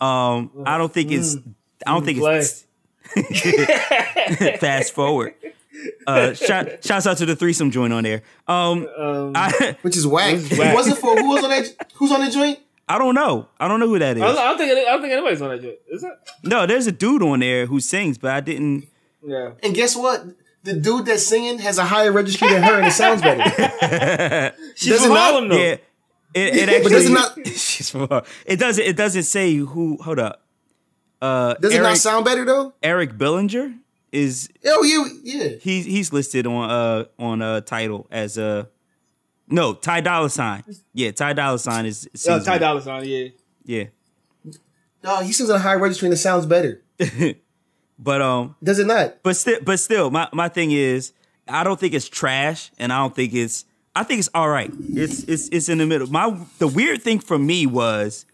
Um, 0.00 0.50
I 0.66 0.78
don't 0.78 0.92
think 0.92 1.12
it's 1.12 1.36
I 1.86 1.92
don't 1.92 2.04
think 2.04 2.20
it's 2.22 2.64
fast 4.60 4.92
forward. 4.94 5.34
Uh, 6.06 6.32
shout, 6.34 6.84
shouts 6.84 7.06
out 7.06 7.18
to 7.18 7.26
the 7.26 7.36
threesome 7.36 7.70
joint 7.70 7.92
on 7.92 8.04
there. 8.04 8.22
Um, 8.46 8.88
I, 9.34 9.76
which 9.82 9.96
is 9.96 10.06
whack. 10.06 10.34
This 10.38 10.52
is 10.52 10.58
whack. 10.58 10.74
Was 10.74 10.88
it 10.88 10.98
for 10.98 11.16
who 11.16 11.28
was 11.28 11.44
on 11.44 11.50
that? 11.50 11.92
Who's 11.94 12.12
on 12.12 12.24
the 12.24 12.30
joint? 12.30 12.58
I 12.88 12.98
don't 12.98 13.14
know. 13.14 13.48
I 13.58 13.66
don't 13.66 13.80
know 13.80 13.88
who 13.88 13.98
that 13.98 14.16
is. 14.16 14.22
I 14.22 14.26
don't, 14.26 14.38
I 14.38 14.44
don't 14.44 14.58
think 14.58 14.72
I 14.72 14.82
don't 14.84 15.00
think 15.00 15.12
anybody's 15.12 15.42
on 15.42 15.48
that 15.50 15.62
joint. 15.62 15.78
Is 15.88 16.04
it? 16.04 16.12
No, 16.42 16.66
there's 16.66 16.86
a 16.86 16.92
dude 16.92 17.22
on 17.22 17.40
there 17.40 17.66
who 17.66 17.80
sings, 17.80 18.18
but 18.18 18.30
I 18.30 18.40
didn't. 18.40 18.88
Yeah. 19.26 19.52
And 19.62 19.74
guess 19.74 19.96
what? 19.96 20.24
The 20.64 20.74
dude 20.74 21.06
that's 21.06 21.26
singing 21.26 21.58
has 21.58 21.78
a 21.78 21.84
higher 21.84 22.10
registry 22.12 22.48
than 22.48 22.62
her, 22.62 22.78
and 22.78 22.86
it 22.86 22.92
sounds 22.92 23.20
better. 23.20 23.42
She's 24.76 24.88
Does 24.94 25.00
it 25.02 25.04
from 25.06 25.14
not? 25.14 25.18
Harlem 25.32 25.48
though. 25.48 25.56
Yeah, 25.56 25.76
it, 26.34 26.56
it 26.56 26.68
actually. 26.68 26.90
does 26.90 27.06
it 27.06 27.12
not- 27.12 27.46
she's 27.46 27.90
from 27.90 28.08
Harlem. 28.08 28.24
It 28.46 28.56
doesn't. 28.58 28.84
It 28.84 28.96
doesn't 28.96 29.22
say 29.24 29.54
who. 29.54 29.98
Hold 30.02 30.18
up. 30.18 30.40
Uh, 31.22 31.54
Does 31.54 31.72
it 31.74 31.80
not 31.82 31.96
sound 31.96 32.24
better 32.24 32.44
though? 32.44 32.74
Eric 32.82 33.16
Bellinger 33.16 33.74
is 34.12 34.48
Oh, 34.66 34.82
you 34.82 35.06
yeah. 35.22 35.48
he's 35.60 35.84
he's 35.86 36.12
listed 36.12 36.46
on 36.46 36.68
uh 36.70 37.04
on 37.18 37.40
a 37.40 37.60
title 37.62 38.06
as 38.10 38.36
a 38.36 38.68
no 39.48 39.74
Ty 39.74 40.00
Dolla 40.02 40.28
Sign. 40.28 40.64
Yeah, 40.92 41.12
Ty 41.12 41.32
Dolla 41.34 41.58
Sign 41.58 41.86
is. 41.86 42.06
Oh, 42.08 42.16
sings 42.16 42.44
Ty 42.44 42.56
it. 42.56 42.58
Dolla 42.58 42.82
Sign. 42.82 43.04
Yeah. 43.06 43.28
Yeah, 43.66 43.84
No, 45.02 45.20
he 45.22 45.32
sings 45.32 45.48
on 45.50 45.56
a 45.56 45.58
higher 45.60 45.78
registry, 45.78 46.06
and 46.06 46.12
it 46.14 46.18
sounds 46.18 46.44
better. 46.46 46.82
but 47.98 48.20
um, 48.22 48.56
Does 48.62 48.78
it 48.78 48.86
not? 48.86 49.22
but 49.22 49.36
still, 49.36 49.58
but 49.62 49.78
still, 49.78 50.10
my 50.10 50.28
my 50.32 50.48
thing 50.48 50.70
is, 50.72 51.12
I 51.48 51.64
don't 51.64 51.78
think 51.78 51.94
it's 51.94 52.08
trash, 52.08 52.70
and 52.78 52.92
I 52.92 52.98
don't 52.98 53.14
think 53.14 53.32
it's. 53.34 53.64
I 53.96 54.02
think 54.02 54.18
it's 54.18 54.30
all 54.34 54.48
right. 54.48 54.72
It's 54.92 55.22
it's 55.24 55.48
it's 55.50 55.68
in 55.68 55.78
the 55.78 55.86
middle. 55.86 56.08
My 56.08 56.36
the 56.58 56.66
weird 56.68 57.02
thing 57.02 57.20
for 57.20 57.38
me 57.38 57.64
was 57.66 58.26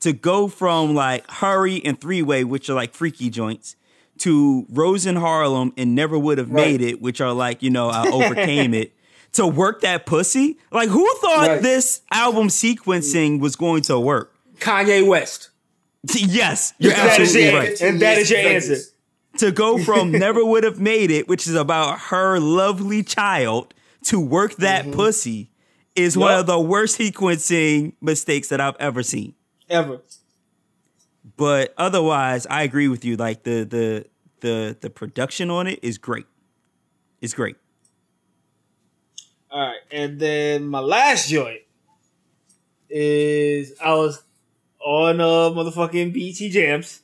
to 0.00 0.12
go 0.12 0.46
from 0.48 0.94
like 0.94 1.28
Hurry 1.30 1.82
and 1.84 1.98
Three 2.00 2.22
Way, 2.22 2.44
which 2.44 2.68
are 2.68 2.74
like 2.74 2.92
freaky 2.92 3.30
joints, 3.30 3.76
to 4.18 4.66
Rose 4.68 5.06
in 5.06 5.16
Harlem 5.16 5.72
and 5.78 5.94
Never 5.94 6.18
Would 6.18 6.36
Have 6.36 6.50
Made 6.50 6.82
It, 6.82 7.00
which 7.00 7.22
are 7.22 7.32
like 7.32 7.62
you 7.62 7.70
know 7.70 7.88
I 7.88 8.06
overcame 8.12 8.74
it. 8.74 8.92
To 9.32 9.46
work 9.46 9.82
that 9.82 10.06
pussy, 10.06 10.58
like 10.70 10.88
who 10.88 11.06
thought 11.16 11.48
Right. 11.48 11.62
this 11.62 12.00
album 12.10 12.48
sequencing 12.48 13.38
was 13.40 13.54
going 13.54 13.82
to 13.82 13.98
work? 14.00 14.34
Kanye 14.60 15.06
West. 15.06 15.50
Yes, 16.14 16.72
you're 16.78 16.92
That 16.92 17.20
is 17.20 17.36
absolutely 17.36 17.54
right. 17.58 17.80
And 17.82 18.00
that 18.00 18.18
is 18.18 18.30
your 18.30 18.40
Vegas. 18.42 18.70
answer. 18.70 18.82
To 19.38 19.52
go 19.52 19.78
from 19.78 20.10
never 20.12 20.44
would 20.44 20.64
have 20.64 20.80
made 20.80 21.10
it, 21.10 21.28
which 21.28 21.46
is 21.46 21.54
about 21.54 21.98
her 21.98 22.38
lovely 22.38 23.02
child, 23.02 23.74
to 24.04 24.20
work 24.20 24.56
that 24.56 24.84
mm-hmm. 24.84 24.94
pussy 24.94 25.50
is 25.94 26.16
one 26.16 26.38
of 26.38 26.46
the 26.46 26.60
worst 26.60 26.98
sequencing 26.98 27.94
mistakes 28.00 28.48
that 28.48 28.60
I've 28.60 28.76
ever 28.78 29.02
seen. 29.02 29.34
Ever. 29.68 30.02
But 31.36 31.74
otherwise, 31.76 32.46
I 32.46 32.62
agree 32.62 32.88
with 32.88 33.04
you. 33.04 33.16
Like 33.16 33.42
the 33.42 33.64
the 33.64 34.06
the 34.40 34.76
the 34.80 34.90
production 34.90 35.50
on 35.50 35.66
it 35.66 35.80
is 35.82 35.98
great. 35.98 36.26
It's 37.20 37.34
great. 37.34 37.56
All 39.50 39.60
right, 39.60 39.80
and 39.90 40.20
then 40.20 40.66
my 40.66 40.80
last 40.80 41.28
joint 41.28 41.60
is 42.90 43.72
I 43.82 43.94
was 43.94 44.22
on 44.80 45.20
a 45.20 45.24
motherfucking 45.54 46.12
BT 46.12 46.50
Jams. 46.50 47.00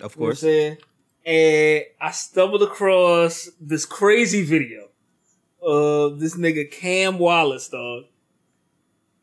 Of 0.00 0.16
You 0.16 0.70
know 0.70 0.76
what 1.24 1.32
I'm 1.32 1.36
course. 1.36 1.76
saying? 1.76 1.84
And 1.84 1.84
I 2.00 2.10
stumbled 2.12 2.62
across 2.62 3.50
this 3.60 3.84
crazy 3.86 4.42
video 4.44 4.88
of 5.62 6.20
this 6.20 6.36
nigga 6.36 6.70
Cam 6.70 7.18
Wallace, 7.18 7.68
dog. 7.68 8.04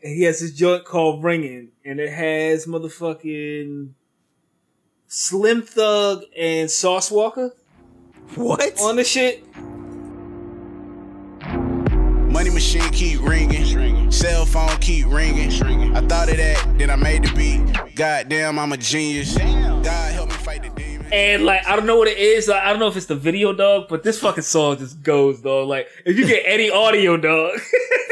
And 0.03 0.15
he 0.15 0.23
has 0.23 0.39
this 0.39 0.51
joint 0.51 0.83
called 0.83 1.23
Ringing, 1.23 1.69
and 1.85 1.99
it 1.99 2.11
has 2.11 2.65
motherfucking 2.65 3.91
Slim 5.07 5.61
Thug 5.61 6.23
and 6.35 6.71
Sauce 6.71 7.11
Walka 7.11 7.51
What? 8.35 8.79
on 8.81 8.95
the 8.95 9.03
shit. 9.03 9.43
Money 12.31 12.49
machine 12.49 12.89
keep 12.91 13.21
ringing. 13.21 14.09
Cell 14.09 14.45
phone 14.45 14.75
keep 14.79 15.05
ringing. 15.07 15.51
I 15.95 16.01
thought 16.07 16.29
of 16.29 16.37
that, 16.37 16.75
then 16.79 16.89
I 16.89 16.95
made 16.95 17.23
the 17.25 17.33
beat. 17.35 17.95
Goddamn, 17.95 18.57
I'm 18.57 18.71
a 18.71 18.77
genius. 18.77 19.37
God 19.37 20.13
help 20.13 20.29
me 20.29 20.35
fight 20.35 20.63
the 20.63 20.69
demon. 20.69 20.80
And 21.11 21.43
like, 21.43 21.65
I 21.67 21.75
don't 21.75 21.85
know 21.85 21.97
what 21.97 22.07
it 22.07 22.17
is. 22.17 22.47
Like, 22.47 22.63
I 22.63 22.69
don't 22.69 22.79
know 22.79 22.87
if 22.87 22.95
it's 22.95 23.07
the 23.07 23.15
video, 23.15 23.51
dog, 23.51 23.87
but 23.89 24.03
this 24.03 24.19
fucking 24.19 24.43
song 24.43 24.77
just 24.77 25.03
goes, 25.03 25.41
dog. 25.41 25.67
Like, 25.67 25.87
if 26.05 26.17
you 26.17 26.25
get 26.25 26.43
any 26.45 26.69
audio, 26.69 27.17
dog, 27.17 27.59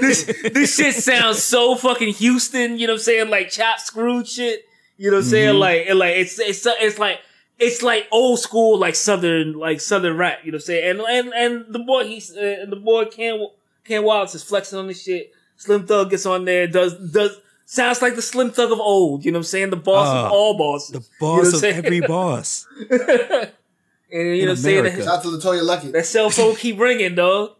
this 0.00 0.24
this 0.52 0.76
shit 0.76 0.94
sounds 0.94 1.42
so 1.42 1.74
fucking 1.74 2.14
Houston. 2.14 2.78
You 2.78 2.86
know 2.86 2.94
what 2.94 3.00
I'm 3.00 3.04
saying? 3.04 3.30
Like 3.30 3.50
chop 3.50 3.78
screw 3.78 4.24
shit. 4.24 4.64
You 4.96 5.10
know 5.10 5.16
what 5.16 5.24
I'm 5.24 5.30
saying? 5.30 5.58
Like, 5.58 5.86
and 5.88 5.98
like 5.98 6.16
it's 6.16 6.38
it's 6.38 6.64
it's 6.66 6.98
like 6.98 7.20
it's 7.58 7.82
like 7.82 8.06
old 8.10 8.38
school, 8.38 8.78
like 8.78 8.94
southern 8.94 9.54
like 9.54 9.80
southern 9.80 10.16
rap. 10.16 10.40
You 10.44 10.52
know 10.52 10.56
what 10.56 10.62
I'm 10.62 10.66
saying? 10.66 10.90
And 10.90 11.00
and 11.00 11.34
and 11.34 11.74
the 11.74 11.78
boy 11.78 12.06
he's 12.06 12.34
uh, 12.36 12.58
and 12.62 12.72
the 12.72 12.76
boy 12.76 13.06
Cam 13.06 13.46
Cam 13.84 14.04
Wallace 14.04 14.34
is 14.34 14.42
flexing 14.42 14.78
on 14.78 14.86
this 14.86 15.02
shit. 15.02 15.32
Slim 15.56 15.86
Thug 15.86 16.10
gets 16.10 16.26
on 16.26 16.44
there, 16.44 16.66
does 16.66 16.94
does. 17.10 17.40
Sounds 17.66 18.02
like 18.02 18.14
the 18.14 18.22
Slim 18.22 18.50
Thug 18.50 18.70
of 18.72 18.78
old, 18.80 19.24
you 19.24 19.32
know 19.32 19.38
what 19.38 19.40
I'm 19.40 19.44
saying? 19.44 19.70
The 19.70 19.76
boss 19.76 20.08
Uh, 20.08 20.26
of 20.26 20.32
all 20.32 20.56
bosses. 20.58 20.90
The 20.92 20.98
You 20.98 21.26
know 21.26 21.32
what 21.32 21.42
boss 21.42 21.48
I'm 21.48 21.54
of 21.54 21.60
saying? 21.60 21.76
every 21.84 22.00
boss. 22.06 22.66
And 22.78 24.36
you 24.36 24.42
know 24.42 24.50
what 24.50 24.50
I'm 24.50 24.56
saying? 24.56 24.78
America. 24.80 24.96
That, 24.98 25.04
Shout 25.04 25.16
out 25.18 25.22
to 25.22 25.28
Latoya 25.28 25.62
Lucky. 25.64 25.90
that 25.90 26.06
cell 26.06 26.30
phone 26.30 26.54
keep 26.56 26.78
ringing, 26.78 27.14
dog. 27.14 27.50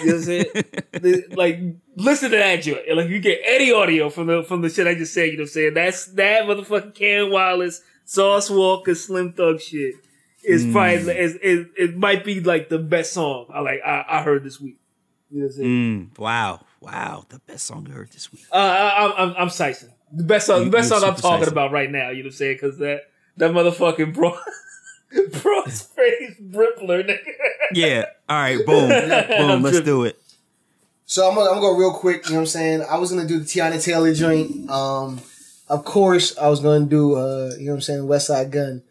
You 0.00 0.06
know 0.06 0.12
what 0.12 0.18
I'm 0.18 0.22
saying? 0.22 0.44
The- 0.92 1.24
like, 1.36 1.60
listen 1.96 2.30
to 2.32 2.36
that 2.36 2.56
joint. 2.62 2.80
And, 2.88 2.98
Like, 2.98 3.08
you 3.08 3.20
get 3.20 3.40
any 3.46 3.72
audio 3.72 4.10
from 4.10 4.26
the 4.26 4.42
from 4.42 4.60
the 4.62 4.68
shit 4.68 4.86
I 4.86 4.94
just 4.94 5.14
said, 5.14 5.26
you 5.30 5.36
know 5.36 5.42
what 5.42 5.50
I'm 5.50 5.52
saying? 5.52 5.74
That's 5.74 6.06
that 6.06 6.42
motherfucking 6.42 6.94
Cam 6.94 7.30
Wallace, 7.30 7.80
Sauce 8.04 8.50
Walka, 8.50 8.96
Slim 8.96 9.32
Thug 9.32 9.60
shit. 9.60 9.94
Is 10.44 10.66
probably 10.72 11.12
is, 11.18 11.34
is, 11.36 11.66
it 11.76 11.96
might 11.96 12.24
be 12.24 12.40
like 12.40 12.68
the 12.68 12.78
best 12.78 13.12
song 13.12 13.46
I 13.52 13.60
like 13.60 13.80
I, 13.84 14.04
I 14.08 14.22
heard 14.22 14.44
this 14.44 14.60
week. 14.60 14.76
You 15.30 15.40
know 15.40 15.46
what 15.46 15.52
I'm 15.54 15.56
saying? 15.58 16.10
Mm, 16.14 16.18
wow. 16.18 16.60
Wow. 16.80 17.24
The 17.28 17.38
best 17.40 17.66
song 17.66 17.86
you 17.86 17.92
heard 17.92 18.10
this 18.12 18.32
week. 18.32 18.44
Uh, 18.52 18.56
I, 18.56 19.04
I'm 19.04 19.12
I'm 19.30 19.36
I'm 19.36 19.48
Sison. 19.48 19.90
The 20.12 20.24
best 20.24 20.46
song, 20.46 20.64
the 20.64 20.70
best 20.70 20.88
song 20.88 21.04
I'm 21.04 21.14
talking 21.16 21.46
Sison. 21.46 21.52
about 21.52 21.72
right 21.72 21.90
now. 21.90 22.10
You 22.10 22.22
know 22.22 22.28
what 22.28 22.32
I'm 22.32 22.32
saying? 22.32 22.58
Because 22.60 22.78
that 22.78 23.02
that 23.36 23.50
motherfucking 23.50 24.14
bro, 24.14 24.36
Brossface 25.14 26.50
Brippler, 26.50 27.06
nigga. 27.06 27.18
Yeah. 27.72 28.06
All 28.28 28.36
right. 28.36 28.64
Boom. 28.64 28.88
Boom. 29.28 29.62
Let's 29.62 29.80
do 29.80 30.04
it. 30.04 30.20
So 31.06 31.28
I'm 31.28 31.34
gonna, 31.34 31.50
I'm 31.50 31.60
gonna 31.60 31.72
go 31.72 31.76
real 31.78 31.92
quick. 31.94 32.26
You 32.26 32.32
know 32.32 32.36
what 32.36 32.42
I'm 32.42 32.46
saying? 32.46 32.82
I 32.82 32.98
was 32.98 33.10
gonna 33.10 33.26
do 33.26 33.38
the 33.38 33.44
Teyana 33.44 33.82
Taylor 33.82 34.12
joint. 34.14 34.68
Um, 34.70 35.20
of 35.68 35.84
course, 35.84 36.36
I 36.36 36.48
was 36.48 36.60
gonna 36.60 36.86
do 36.86 37.16
uh, 37.16 37.52
you 37.58 37.66
know 37.66 37.72
what 37.72 37.76
I'm 37.76 37.80
saying, 37.80 38.02
Westside 38.02 38.50
Gunn. 38.50 38.82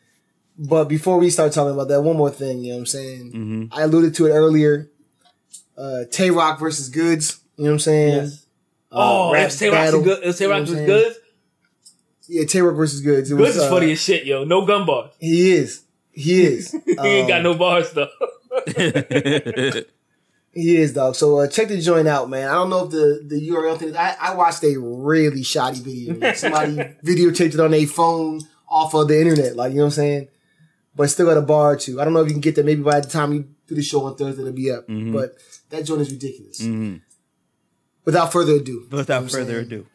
But 0.58 0.86
before 0.86 1.19
we 1.19 1.30
start 1.30 1.52
talking 1.52 1.73
about 1.73 1.88
that, 1.89 2.02
one 2.02 2.17
more 2.17 2.32
thing. 2.32 2.63
You 2.63 2.69
know 2.69 2.76
what 2.78 2.80
I'm 2.82 2.86
saying? 2.88 3.32
Mm-hmm. 3.34 3.65
I 3.71 3.84
alluded 3.84 4.15
to 4.15 4.26
it 4.26 4.32
earlier. 4.32 4.89
Uh, 5.78 6.06
Tay 6.10 6.32
Roc 6.32 6.60
versus 6.60 6.89
Goodz. 6.89 7.39
You 7.58 7.63
know 7.63 7.70
what 7.72 7.74
I'm 7.74 7.80
saying? 7.80 8.13
Yes. 8.15 8.43
Uh, 8.91 8.96
Oh, 9.00 9.34
rap 9.34 9.41
it 9.41 9.46
was 9.46 9.60
Tay 9.60 9.67
Roc's 9.70 9.78
battle, 9.86 10.02
good. 10.04 10.24
It 10.24 10.28
was 10.28 10.39
Tay 10.39 10.46
Roc 10.48 10.60
was 10.62 10.72
good. 10.72 11.15
Yeah, 12.30 12.46
Tay 12.46 12.62
Roc 12.62 12.76
versus 12.76 13.02
Goodz. 13.02 13.32
It 13.32 13.36
Goodz 13.36 13.48
was, 13.48 13.56
is 13.58 13.63
uh, 13.63 13.70
funny 13.70 13.91
as 13.91 14.00
shit, 14.02 14.26
yo. 14.26 14.43
No 14.46 14.65
gun 14.65 14.86
bars. 14.86 15.12
He 15.20 15.52
is. 15.52 15.84
He 16.12 16.43
is. 16.46 16.72
He 16.86 16.91
ain't 17.02 17.28
got 17.28 17.38
Um, 17.38 17.43
no 17.43 17.54
bars 17.56 17.91
though. 17.91 18.08
He 20.54 20.78
is, 20.78 20.91
dog. 20.93 21.13
So 21.15 21.38
uh, 21.38 21.48
check 21.48 21.67
the 21.67 21.80
joint 21.80 22.08
out, 22.08 22.32
man. 22.32 22.48
I 22.50 22.54
don't 22.54 22.72
know 22.72 22.86
if 22.86 22.89
the, 22.91 23.22
the 23.28 23.50
URL 23.50 23.78
thing. 23.78 23.96
I, 23.96 24.15
I 24.20 24.34
watched 24.34 24.63
a 24.63 24.76
really 24.80 25.43
shoddy 25.43 25.80
video. 25.80 26.34
Somebody 26.34 26.78
videotaped 27.06 27.54
it 27.54 27.60
on 27.60 27.70
their 27.70 27.86
phone 27.86 28.41
off 28.67 28.96
of 28.96 29.08
the 29.08 29.22
internet, 29.22 29.56
like 29.56 29.72
you 29.74 29.78
know 29.78 29.84
what 29.84 29.88
I'm 29.89 29.91
saying. 29.91 30.28
But 30.96 31.12
still 31.12 31.28
got 31.28 31.38
a 31.38 31.43
bar 31.43 31.74
or 31.74 31.76
two. 31.76 32.02
I 32.02 32.06
don't 32.06 32.13
know 32.13 32.22
if 32.22 32.28
you 32.28 32.34
can 32.34 32.41
get 32.41 32.56
that. 32.56 32.65
Maybe 32.65 32.82
by 32.82 33.02
the 33.02 33.08
time 33.08 33.34
you 33.34 33.48
do 33.67 33.76
the 33.76 33.84
show 33.84 34.04
on 34.06 34.15
Thursday, 34.15 34.41
it'll 34.41 34.52
be 34.54 34.72
up. 34.72 34.86
But 34.88 35.36
that 35.70 35.86
joint 35.86 36.02
is 36.02 36.10
ridiculous. 36.12 36.60
Without 38.08 38.32
further 38.32 38.54
ado, 38.54 38.72
you 38.72 38.88
know 38.89 38.98
Without 39.00 39.30
further 39.30 39.65
saying? 39.65 39.65
ado. 39.65 39.86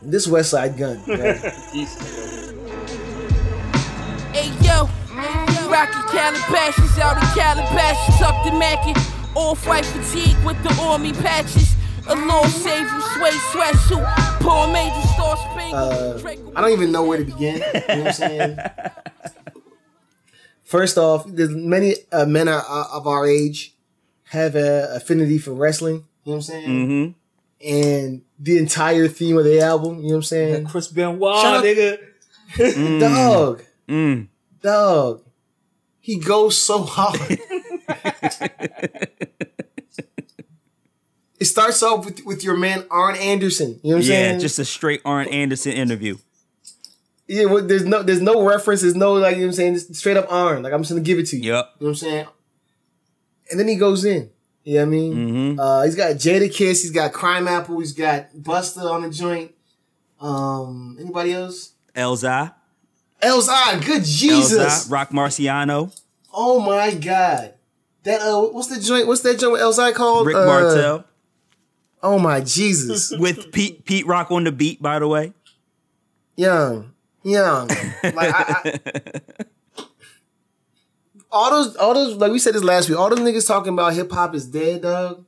this 0.00 0.26
Westside 0.26 0.78
Gunn. 0.78 0.96
right? 1.06 1.36
Hey 4.32 4.48
yo, 4.64 4.88
Rocky 5.68 6.00
Calabashes 6.08 6.98
out 6.98 7.18
in 7.18 7.28
Calabasas, 7.38 8.18
tucked 8.18 8.46
in 8.46 8.58
Mackin. 8.58 8.96
Off 9.34 9.66
white 9.66 9.84
fatigue 9.84 10.42
with 10.46 10.56
the 10.62 10.74
army 10.80 11.12
patches. 11.12 11.74
A 12.08 12.14
little 12.14 12.44
save 12.44 12.90
you, 12.90 13.00
sway 13.02 13.32
sweatsuit. 13.52 14.40
Poor 14.40 14.66
major 14.72 15.06
star 15.08 15.36
Uh. 15.74 16.18
I 16.56 16.62
don't 16.62 16.72
even 16.72 16.90
know 16.90 17.04
where 17.04 17.18
to 17.18 17.24
begin. 17.26 17.56
You 17.56 17.60
know 17.60 17.72
what 17.74 18.06
I'm 18.06 18.12
saying? 18.14 18.58
First 20.64 20.96
off, 20.96 21.26
there's 21.26 21.50
many 21.50 21.96
uh, 22.10 22.24
men 22.24 22.48
are, 22.48 22.64
uh, 22.66 22.96
of 22.96 23.06
our 23.06 23.26
age 23.26 23.74
have 24.30 24.56
a 24.56 24.88
affinity 24.96 25.36
for 25.36 25.52
wrestling. 25.52 26.06
You 26.24 26.32
know 26.32 26.32
what 26.32 26.34
I'm 26.36 26.42
saying? 26.42 26.68
Mm-hmm. 26.68 27.12
And 27.66 28.22
the 28.38 28.58
entire 28.58 29.08
theme 29.08 29.38
of 29.38 29.44
the 29.44 29.60
album, 29.60 29.96
you 29.98 30.02
know 30.02 30.08
what 30.08 30.14
I'm 30.16 30.22
saying? 30.22 30.66
Chris 30.66 30.88
Benoit, 30.88 31.40
Shut 31.40 31.54
up. 31.56 31.64
nigga. 31.64 33.00
Dog, 33.00 33.62
Mm. 33.88 34.28
dog. 34.62 35.22
he 36.00 36.18
goes 36.18 36.56
so 36.60 36.82
hard. 36.82 37.20
it 41.40 41.44
starts 41.44 41.82
off 41.82 42.04
with, 42.04 42.24
with 42.24 42.44
your 42.44 42.56
man 42.56 42.84
Arn 42.90 43.16
Anderson. 43.16 43.80
You 43.82 43.90
know 43.90 43.96
what 43.96 44.04
I'm 44.04 44.10
yeah, 44.10 44.16
saying? 44.28 44.40
just 44.40 44.58
a 44.58 44.64
straight 44.64 45.00
Arn 45.04 45.28
Anderson 45.28 45.72
interview. 45.72 46.16
yeah. 47.26 47.44
Well, 47.46 47.66
there's 47.66 47.84
no 47.84 48.02
there's 48.02 48.20
no 48.20 48.46
reference. 48.46 48.82
There's 48.82 48.94
no 48.94 49.14
like 49.14 49.36
you 49.36 49.42
know 49.42 49.46
what 49.48 49.52
I'm 49.52 49.56
saying. 49.56 49.74
Just 49.74 49.94
straight 49.96 50.16
up 50.16 50.30
Arn. 50.30 50.62
Like 50.62 50.72
I'm 50.72 50.80
just 50.82 50.90
gonna 50.92 51.02
give 51.02 51.18
it 51.18 51.26
to 51.28 51.36
you. 51.36 51.52
Yep. 51.54 51.64
You 51.80 51.84
know 51.86 51.86
what 51.86 51.88
I'm 51.90 51.94
saying? 51.96 52.26
And 53.50 53.60
then 53.60 53.68
he 53.68 53.76
goes 53.76 54.04
in. 54.04 54.30
You 54.64 54.74
know 54.74 54.80
what 54.80 54.86
I 54.86 54.90
mean? 54.90 55.14
Mm-hmm. 55.14 55.60
Uh, 55.60 55.82
he's 55.82 55.94
got 55.94 56.12
Jadakiss. 56.16 56.82
He's 56.82 56.90
got 56.90 57.12
Crimeapple. 57.12 57.78
He's 57.80 57.92
got 57.92 58.32
Busta 58.34 58.90
on 58.90 59.02
the 59.02 59.10
joint. 59.10 59.52
Um, 60.20 60.96
anybody 60.98 61.32
else? 61.32 61.72
Elza, 61.94 62.54
Elzhi. 63.22 63.84
Good 63.84 64.04
Jesus. 64.04 64.88
Roc 64.88 65.10
Marciano, 65.10 65.94
Oh 66.32 66.60
my 66.60 66.94
God. 66.94 67.54
That 68.04 68.20
uh, 68.22 68.40
what's 68.48 68.68
the 68.68 68.80
joint? 68.80 69.06
What's 69.06 69.20
that 69.22 69.38
joint 69.38 69.52
with 69.52 69.60
Elzhi 69.60 69.94
called? 69.94 70.26
Rick 70.26 70.36
Uh, 70.36 70.46
Martel, 70.46 71.04
Oh 72.02 72.18
my 72.18 72.40
Jesus. 72.40 73.12
with 73.18 73.52
Pete 73.52 73.84
Pete 73.84 74.06
Rock 74.06 74.30
on 74.30 74.44
the 74.44 74.52
beat. 74.52 74.80
By 74.82 74.98
the 74.98 75.06
way, 75.08 75.32
young, 76.36 76.92
young. 77.22 77.68
Like 78.02 78.34
I, 78.34 78.60
I, 78.64 78.80
all 81.34 81.50
those, 81.50 81.76
all 81.76 81.94
those, 81.94 82.16
like 82.16 82.32
we 82.32 82.38
said 82.38 82.54
this 82.54 82.64
last 82.64 82.88
week. 82.88 82.98
All 82.98 83.10
those 83.10 83.18
niggas 83.18 83.46
talking 83.46 83.72
about 83.72 83.92
hip 83.92 84.10
hop 84.10 84.34
is 84.34 84.46
dead, 84.46 84.82
dog. 84.82 85.24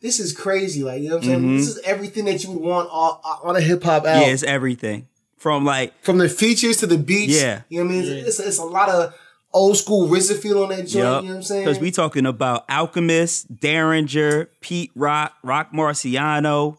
This 0.00 0.18
is 0.18 0.32
crazy. 0.32 0.82
Like 0.82 1.02
you 1.02 1.10
know 1.10 1.16
what 1.16 1.24
I'm 1.24 1.28
saying. 1.28 1.40
Mm-hmm. 1.40 1.56
This 1.56 1.68
is 1.68 1.78
everything 1.80 2.24
that 2.24 2.42
you 2.42 2.52
would 2.52 2.62
want 2.62 2.88
on, 2.90 3.20
on 3.44 3.56
a 3.56 3.60
hip 3.60 3.82
hop 3.82 4.06
album. 4.06 4.22
yeah, 4.22 4.28
it's 4.28 4.42
everything 4.42 5.06
from 5.36 5.64
like 5.64 6.00
From 6.02 6.18
the 6.18 6.28
features 6.28 6.78
to 6.78 6.86
the 6.86 6.98
beats. 6.98 7.40
Yeah. 7.40 7.62
you 7.68 7.80
know 7.80 7.86
what 7.86 7.94
I 7.94 8.00
mean. 8.00 8.26
It's, 8.26 8.40
it's 8.40 8.58
a 8.58 8.64
lot 8.64 8.88
of 8.88 9.14
old 9.52 9.76
school 9.76 10.08
RZA 10.08 10.38
feel 10.38 10.62
on 10.62 10.70
that 10.70 10.86
joint. 10.86 10.94
You 10.94 11.02
know 11.02 11.14
what 11.20 11.36
I'm 11.36 11.42
saying? 11.42 11.64
Because 11.64 11.78
we 11.78 11.90
talking 11.90 12.26
about 12.26 12.64
Alchemist, 12.70 13.54
Daringer, 13.56 14.48
Pete 14.60 14.90
Rock, 14.94 15.34
Roc 15.42 15.72
Marciano, 15.72 16.78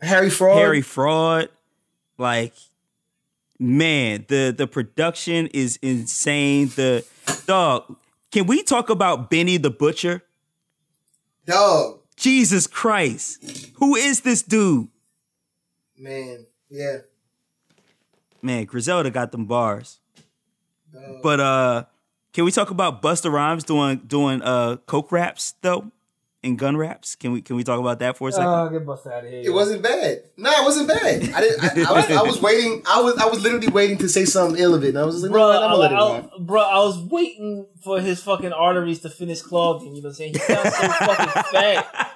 Harry 0.00 0.30
Fraud. 0.30 0.58
Harry 0.58 0.82
Fraud. 0.82 1.48
Like, 2.18 2.54
man, 3.58 4.24
the 4.28 4.54
the 4.56 4.66
production 4.66 5.48
is 5.48 5.78
insane. 5.82 6.68
The 6.74 7.04
dog. 7.46 7.96
Can 8.32 8.46
we 8.46 8.62
talk 8.62 8.90
about 8.90 9.30
Benny 9.30 9.56
the 9.56 9.70
Butcher? 9.70 10.22
dog. 11.46 12.00
Jesus 12.16 12.66
Christ. 12.66 13.70
Who 13.76 13.94
is 13.94 14.22
this 14.22 14.42
dude? 14.42 14.88
Man, 15.98 16.46
yeah. 16.70 16.98
Man, 18.42 18.64
Griselda 18.64 19.10
got 19.10 19.32
them 19.32 19.44
bars. 19.46 20.00
But 21.22 21.40
uh 21.40 21.84
can 22.32 22.44
we 22.44 22.50
talk 22.52 22.70
about 22.70 23.00
Busta 23.02 23.30
Rhymes 23.30 23.64
doing 23.64 23.98
doing 24.06 24.42
uh 24.42 24.76
coke 24.86 25.12
raps 25.12 25.54
though? 25.62 25.90
And 26.46 26.56
gun 26.56 26.76
raps? 26.76 27.16
Can 27.16 27.32
we 27.32 27.42
can 27.42 27.56
we 27.56 27.64
talk 27.64 27.80
about 27.80 27.98
that 27.98 28.16
for 28.16 28.28
a 28.28 28.32
second? 28.32 28.46
Oh, 28.46 28.68
get 28.68 28.86
bust 28.86 29.04
out 29.08 29.24
of 29.24 29.30
here. 29.30 29.42
It 29.46 29.50
wasn't 29.50 29.82
bad. 29.82 30.22
No, 30.36 30.48
it 30.48 30.62
wasn't 30.62 30.86
bad. 30.86 31.28
I 31.34 31.40
didn't. 31.40 31.60
I, 31.60 31.90
I, 31.90 31.92
was, 31.92 32.10
I 32.10 32.22
was 32.22 32.40
waiting. 32.40 32.82
I 32.88 33.00
was. 33.00 33.16
I 33.16 33.26
was 33.26 33.42
literally 33.42 33.66
waiting 33.66 33.98
to 33.98 34.08
say 34.08 34.24
something 34.24 34.56
ill 34.62 34.72
of 34.72 34.84
it. 34.84 34.90
And 34.90 34.98
I 34.98 35.04
was 35.04 35.20
like, 35.24 35.32
Bro, 35.32 35.52
no, 35.52 35.60
I'm 35.60 35.70
gonna 35.72 35.76
let 35.76 35.90
it 35.92 36.30
I, 36.32 36.38
bro, 36.38 36.62
I 36.62 36.78
was 36.78 36.98
waiting 36.98 37.66
for 37.82 38.00
his 38.00 38.22
fucking 38.22 38.52
arteries 38.52 39.00
to 39.00 39.10
finish 39.10 39.42
clogging. 39.42 39.96
You 39.96 40.02
know 40.02 40.06
what 40.06 40.10
I'm 40.10 40.14
saying? 40.14 40.34
He 40.34 40.38
sounds 40.38 40.76
so 40.76 40.88
fucking 40.88 41.42
fat 41.52 42.12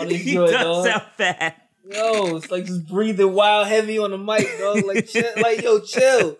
on 0.00 0.10
his 0.10 0.22
he 0.22 0.32
joint, 0.32 0.50
does 0.50 0.64
dog. 0.64 0.86
sound 0.86 1.02
fat. 1.16 1.68
Yo, 1.88 2.36
it's 2.36 2.50
like 2.50 2.64
just 2.64 2.88
breathing 2.88 3.34
wild 3.34 3.68
heavy 3.68 3.98
on 3.98 4.10
the 4.10 4.18
mic, 4.18 4.48
dog. 4.58 4.84
Like, 4.84 5.06
chill, 5.06 5.30
like 5.36 5.62
yo, 5.62 5.78
chill. 5.78 6.38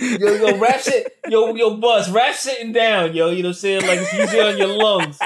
Yo, 0.00 0.34
yo, 0.34 0.58
rap 0.58 0.80
shit. 0.80 1.18
Yo, 1.28 1.54
yo, 1.54 1.76
bus, 1.76 2.10
rap 2.10 2.34
sitting 2.34 2.72
down, 2.72 3.14
yo. 3.14 3.30
You 3.30 3.44
know 3.44 3.50
what 3.50 3.56
I'm 3.56 3.60
saying? 3.60 3.82
Like 3.82 4.00
it's 4.00 4.12
usually 4.12 4.40
on 4.40 4.58
your 4.58 4.76
lungs. 4.76 5.20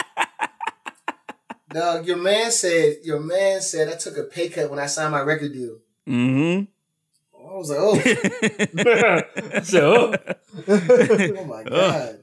Dog, 1.70 2.06
your 2.06 2.16
man 2.16 2.50
said. 2.50 2.98
Your 3.02 3.20
man 3.20 3.60
said 3.60 3.88
I 3.88 3.96
took 3.96 4.16
a 4.16 4.24
pay 4.24 4.48
cut 4.48 4.70
when 4.70 4.78
I 4.78 4.86
signed 4.86 5.12
my 5.12 5.20
record 5.20 5.52
deal. 5.52 5.78
Mm-hmm. 6.06 6.64
I 7.34 7.58
was 7.58 7.70
like, 7.70 7.78
oh, 7.80 9.60
so, 9.62 10.14
oh 10.68 11.44
my 11.46 11.62
god. 11.62 12.18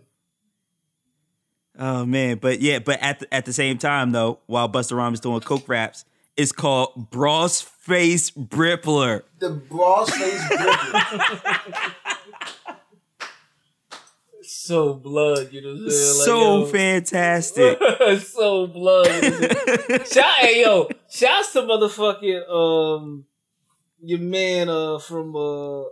Oh 1.77 2.06
man, 2.06 2.38
but 2.38 2.62
yeah, 2.62 2.79
but 2.79 3.01
at 3.01 3.19
the, 3.19 3.34
at 3.34 3.45
the 3.45 3.53
same 3.53 3.77
time 3.77 4.12
though, 4.12 4.39
while 4.45 4.69
Busta 4.69 4.95
Rhymes 4.95 5.19
doing 5.19 5.39
coke 5.39 5.67
raps, 5.67 6.06
it's 6.38 6.51
called 6.51 7.10
Brossface 7.12 8.32
Brippler. 8.36 9.23
The 9.39 9.49
boss 9.51 10.10
face 10.12 10.47
gripping. 10.47 11.19
so 14.63 14.93
blood, 14.93 15.52
you 15.52 15.62
know 15.62 15.73
what 15.73 15.84
I'm 15.84 15.89
saying? 15.89 16.17
Like, 16.17 16.26
so 16.26 16.60
yo, 16.60 16.65
fantastic. 16.67 17.80
so 18.21 18.67
blood. 18.67 19.08
you 19.23 19.30
know 19.30 19.47
what 19.89 20.08
Shout, 20.08 20.36
hey 20.39 20.62
yo, 20.62 20.89
shouts 21.10 21.52
to 21.52 21.63
motherfucking 21.63 22.49
um 22.49 23.26
your 24.02 24.19
man 24.19 24.69
uh 24.69 24.99
from 24.99 25.36
uh 25.36 25.84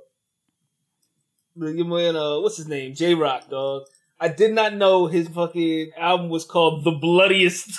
your 1.58 1.86
man 1.86 2.16
uh 2.16 2.40
what's 2.40 2.56
his 2.56 2.68
name 2.68 2.96
J 2.96 3.14
Rock 3.14 3.50
dog. 3.50 3.84
I 4.22 4.30
did 4.30 4.54
not 4.54 4.76
know 4.76 5.08
his 5.08 5.28
fucking 5.28 5.92
album 5.98 6.30
was 6.30 6.46
called 6.46 6.86
The 6.86 6.92
Bloodiest. 6.92 7.78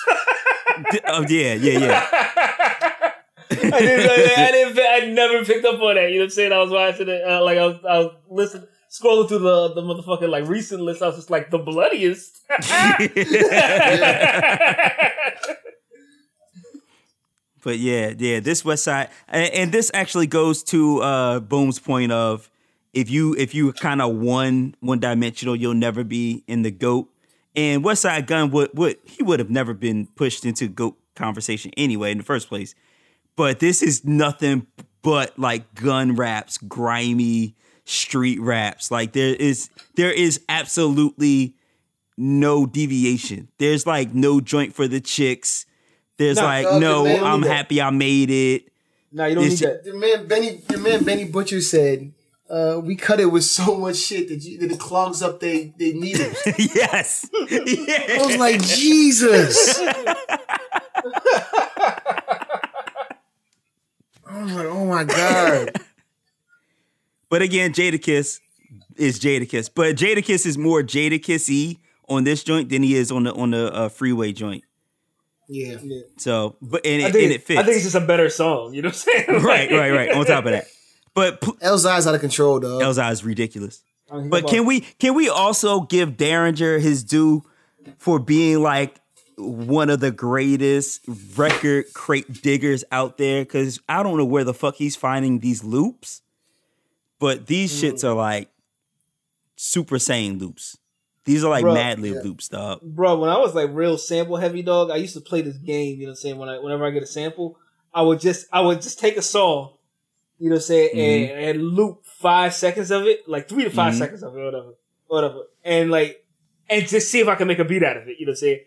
oh 1.06 1.24
yeah, 1.26 1.54
yeah, 1.54 1.78
yeah. 1.78 2.06
I 3.50 3.80
didn't, 3.80 4.10
I, 4.38 4.50
didn't, 4.50 4.78
I 4.78 5.06
never 5.12 5.44
picked 5.44 5.64
up 5.64 5.80
on 5.80 5.94
that. 5.94 6.10
You 6.10 6.16
know 6.16 6.22
what 6.22 6.24
I'm 6.24 6.30
saying? 6.30 6.52
I 6.52 6.58
was 6.58 6.70
watching 6.70 7.08
it, 7.08 7.22
uh, 7.22 7.42
like 7.44 7.58
I 7.58 7.66
was, 7.66 7.76
I 7.88 7.98
was 7.98 8.14
listening, 8.28 8.66
scrolling 8.92 9.28
through 9.28 9.40
the 9.40 9.74
the 9.74 9.82
motherfucking 9.82 10.28
like 10.28 10.48
recent 10.48 10.82
list. 10.82 11.02
I 11.02 11.06
was 11.06 11.16
just 11.16 11.30
like, 11.30 11.50
the 11.50 11.58
bloodiest. 11.58 12.38
But 17.62 17.78
yeah, 17.78 18.12
yeah, 18.18 18.40
this 18.40 18.64
West 18.64 18.84
Side, 18.84 19.08
and, 19.28 19.52
and 19.54 19.72
this 19.72 19.90
actually 19.94 20.26
goes 20.26 20.62
to 20.64 21.00
uh, 21.00 21.40
Boom's 21.40 21.78
point 21.78 22.10
of 22.10 22.50
if 22.92 23.08
you 23.08 23.34
if 23.36 23.54
you 23.54 23.72
kind 23.72 24.02
of 24.02 24.16
one 24.16 24.74
one 24.80 24.98
dimensional, 24.98 25.56
you'll 25.56 25.74
never 25.74 26.04
be 26.04 26.44
in 26.46 26.62
the 26.62 26.70
goat. 26.70 27.08
And 27.54 27.84
Westside 27.84 28.26
Gunn 28.26 28.50
would 28.50 28.70
would 28.74 28.96
he 29.04 29.22
would 29.22 29.38
have 29.38 29.50
never 29.50 29.74
been 29.74 30.08
pushed 30.16 30.44
into 30.44 30.68
goat 30.68 30.96
conversation 31.14 31.70
anyway 31.76 32.10
in 32.10 32.18
the 32.18 32.24
first 32.24 32.48
place. 32.48 32.74
But 33.36 33.60
this 33.60 33.82
is 33.82 34.04
nothing 34.04 34.66
but 35.02 35.38
like 35.38 35.74
gun 35.74 36.16
raps, 36.16 36.58
grimy 36.58 37.54
street 37.84 38.40
raps. 38.40 38.90
Like 38.90 39.12
there 39.12 39.34
is 39.34 39.70
there 39.96 40.12
is 40.12 40.40
absolutely 40.48 41.56
no 42.16 42.66
deviation. 42.66 43.48
There's 43.58 43.86
like 43.86 44.14
no 44.14 44.40
joint 44.40 44.74
for 44.74 44.86
the 44.88 45.00
chicks. 45.00 45.66
There's 46.18 46.36
No, 46.36 46.42
like 46.44 46.64
dog, 46.64 46.80
no, 46.80 47.04
man, 47.04 47.24
I'm 47.24 47.40
look 47.40 47.50
at- 47.50 47.56
happy 47.56 47.80
I 47.82 47.90
made 47.90 48.30
it. 48.30 48.68
no, 49.10 49.26
you 49.26 49.34
don't 49.34 49.44
This 49.44 49.60
need 49.60 49.68
that. 49.70 49.84
Your 49.86 49.96
man 49.98 50.26
Benny. 50.28 50.60
Your 50.70 50.80
man 50.80 51.04
Benny 51.04 51.24
Butcher 51.24 51.60
said. 51.60 52.12
Uh, 52.50 52.78
we 52.84 52.94
cut 52.96 53.18
it 53.18 53.24
with 53.26 53.44
so 53.44 53.76
much 53.78 53.96
shit 53.96 54.28
that, 54.28 54.44
you, 54.44 54.58
that 54.58 54.70
it 54.70 54.78
clogs 54.78 55.22
up 55.22 55.40
they 55.40 55.72
they 55.78 55.94
needles. 55.94 56.36
yes. 56.74 57.26
I 57.34 58.18
was 58.26 58.36
like, 58.36 58.62
Jesus. 58.62 59.78
I 64.26 64.42
was 64.42 64.52
like, 64.52 64.66
oh 64.66 64.84
my 64.86 65.04
god. 65.04 65.70
But 67.32 67.40
again, 67.40 67.72
Jadakiss 67.72 68.40
is 68.96 69.18
Jadakiss. 69.18 69.70
But 69.74 69.96
Jadakiss 69.96 70.44
is 70.44 70.58
more 70.58 70.82
Jadakissy 70.82 71.78
on 72.06 72.24
this 72.24 72.44
joint 72.44 72.68
than 72.68 72.82
he 72.82 72.94
is 72.94 73.10
on 73.10 73.24
the 73.24 73.32
on 73.32 73.52
the 73.52 73.72
uh, 73.72 73.88
freeway 73.88 74.34
joint. 74.34 74.64
Yeah. 75.48 75.78
So, 76.18 76.56
but 76.60 76.84
and 76.84 77.02
I 77.02 77.08
it, 77.08 77.12
think, 77.12 77.24
and 77.24 77.32
it 77.32 77.42
fits. 77.42 77.58
I 77.58 77.62
think 77.62 77.76
it's 77.76 77.84
just 77.84 77.96
a 77.96 78.00
better 78.00 78.28
song. 78.28 78.74
You 78.74 78.82
know 78.82 78.88
what 78.88 79.06
I'm 79.08 79.24
saying? 79.26 79.42
right, 79.44 79.70
right, 79.70 79.90
right. 79.92 80.10
On 80.12 80.26
top 80.26 80.44
of 80.44 80.52
that, 80.52 80.66
but 81.14 81.40
pl- 81.40 81.54
Elzhi's 81.54 82.06
out 82.06 82.14
of 82.14 82.20
control, 82.20 82.60
dog. 82.60 82.82
Elzhi 82.82 83.10
is 83.10 83.24
ridiculous. 83.24 83.82
I 84.10 84.18
mean, 84.18 84.28
But 84.28 84.46
can 84.46 84.60
on. 84.60 84.66
we 84.66 84.80
can 84.80 85.14
we 85.14 85.30
also 85.30 85.80
give 85.80 86.18
Daringer 86.18 86.82
his 86.82 87.02
due 87.02 87.44
for 87.96 88.18
being 88.18 88.60
like 88.60 89.00
one 89.38 89.88
of 89.88 90.00
the 90.00 90.10
greatest 90.10 91.00
record 91.34 91.86
crate 91.94 92.42
diggers 92.42 92.84
out 92.92 93.16
there? 93.16 93.42
Because 93.42 93.80
I 93.88 94.02
don't 94.02 94.18
know 94.18 94.26
where 94.26 94.44
the 94.44 94.52
fuck 94.52 94.74
he's 94.74 94.96
finding 94.96 95.38
these 95.38 95.64
loops, 95.64 96.20
but 97.22 97.46
these 97.46 97.72
Mm. 97.72 97.92
shits 97.92 98.04
are 98.04 98.14
like 98.14 98.50
super 99.56 99.96
saiyan 99.96 100.40
loops. 100.40 100.76
These 101.24 101.44
are 101.44 101.50
like 101.50 101.62
Bro, 101.62 101.74
Madlib 101.76 102.24
loops, 102.24 102.48
dog. 102.48 102.80
bro, 102.82 103.16
when 103.16 103.30
I 103.30 103.38
was 103.38 103.54
like 103.54 103.70
real 103.72 103.96
sample 103.96 104.36
heavy 104.36 104.60
dog, 104.62 104.90
I 104.90 104.96
used 104.96 105.14
to 105.14 105.20
play 105.20 105.40
this 105.40 105.56
game, 105.56 105.98
you 106.00 106.06
know 106.06 106.10
what 106.10 106.10
I'm 106.10 106.16
saying? 106.16 106.38
When 106.38 106.48
I 106.48 106.58
whenever 106.58 106.84
I 106.84 106.90
get 106.90 107.02
a 107.04 107.06
sample, 107.06 107.56
I 107.94 108.02
would 108.02 108.18
just 108.20 108.46
I 108.52 108.60
would 108.60 108.82
just 108.82 108.98
take 108.98 109.16
a 109.16 109.22
song, 109.22 109.74
you 110.40 110.48
know 110.50 110.54
what 110.56 110.62
I'm 110.62 110.66
saying, 110.66 110.90
Mm-hmm. 110.96 111.32
and, 111.38 111.44
and 111.60 111.68
loop 111.68 112.04
five 112.04 112.54
seconds 112.54 112.90
of 112.90 113.06
it, 113.06 113.28
like 113.28 113.48
three 113.48 113.62
to 113.64 113.70
5 113.70 113.94
Mhm. 113.94 113.98
seconds 113.98 114.22
of 114.24 114.36
it, 114.36 114.42
whatever. 114.42 114.74
Whatever. 115.06 115.42
And 115.64 115.90
like 115.92 116.24
and 116.68 116.88
just 116.88 117.10
see 117.10 117.20
if 117.20 117.28
I 117.28 117.36
can 117.36 117.46
make 117.46 117.58
a 117.60 117.64
beat 117.64 117.84
out 117.84 117.96
of 117.98 118.08
it, 118.08 118.16
you 118.18 118.26
know 118.26 118.30
what 118.30 118.38
I'm 118.38 118.48
saying? 118.48 118.60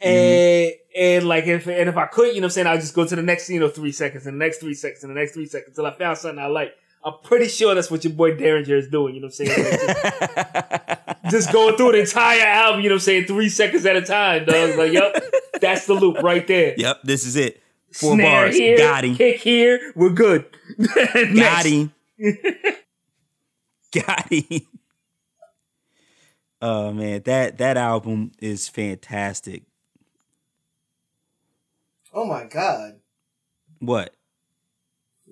And 0.00 0.72
and 0.94 1.28
like 1.28 1.46
if 1.46 1.66
and 1.66 1.88
if 1.88 1.96
I 1.96 2.06
could, 2.06 2.34
you 2.34 2.40
know 2.40 2.40
what 2.40 2.44
I'm 2.44 2.50
saying, 2.50 2.66
I'll 2.66 2.76
just 2.76 2.94
go 2.94 3.06
to 3.06 3.16
the 3.16 3.22
next, 3.22 3.48
you 3.48 3.60
know, 3.60 3.68
three 3.68 3.92
seconds 3.92 4.26
and 4.26 4.34
the 4.38 4.44
next 4.44 4.58
three 4.58 4.74
seconds 4.74 5.02
and 5.04 5.10
the 5.16 5.18
next 5.18 5.32
three 5.32 5.46
seconds 5.46 5.76
till 5.76 5.86
I 5.86 5.92
found 5.96 6.18
something 6.18 6.38
I 6.38 6.48
like. 6.48 6.74
I'm 7.04 7.14
pretty 7.24 7.48
sure 7.48 7.74
that's 7.74 7.90
what 7.90 8.04
your 8.04 8.12
boy 8.12 8.36
Daringer 8.36 8.78
is 8.78 8.88
doing. 8.88 9.14
You 9.16 9.22
know 9.22 9.26
what 9.26 9.40
I'm 9.40 9.46
saying? 9.46 9.86
Like, 9.86 11.22
just, 11.24 11.30
just 11.30 11.52
going 11.52 11.76
through 11.76 11.92
the 11.92 12.00
entire 12.00 12.40
album. 12.46 12.80
You 12.82 12.90
know 12.90 12.94
what 12.94 13.02
I'm 13.02 13.04
saying? 13.04 13.24
Three 13.26 13.48
seconds 13.48 13.84
at 13.86 13.96
a 13.96 14.02
time, 14.02 14.44
dog. 14.44 14.76
Like, 14.78 14.92
yep, 14.92 15.16
that's 15.60 15.86
the 15.86 15.94
loop 15.94 16.18
right 16.22 16.46
there. 16.46 16.74
Yep, 16.76 17.02
this 17.02 17.26
is 17.26 17.34
it. 17.36 17.60
Four 17.92 18.14
Snare 18.14 18.44
bars. 18.46 18.56
here, 18.56 18.76
Got 18.78 19.04
him. 19.04 19.16
kick 19.16 19.40
here. 19.40 19.92
We're 19.96 20.10
good. 20.10 20.46
Got 20.94 21.30
Next. 21.32 21.66
him. 21.66 21.92
Got 23.92 24.32
him. 24.32 24.60
Oh 26.62 26.92
man, 26.92 27.22
that 27.24 27.58
that 27.58 27.76
album 27.76 28.30
is 28.40 28.68
fantastic. 28.68 29.64
Oh 32.14 32.24
my 32.26 32.44
god, 32.44 33.00
What? 33.80 34.14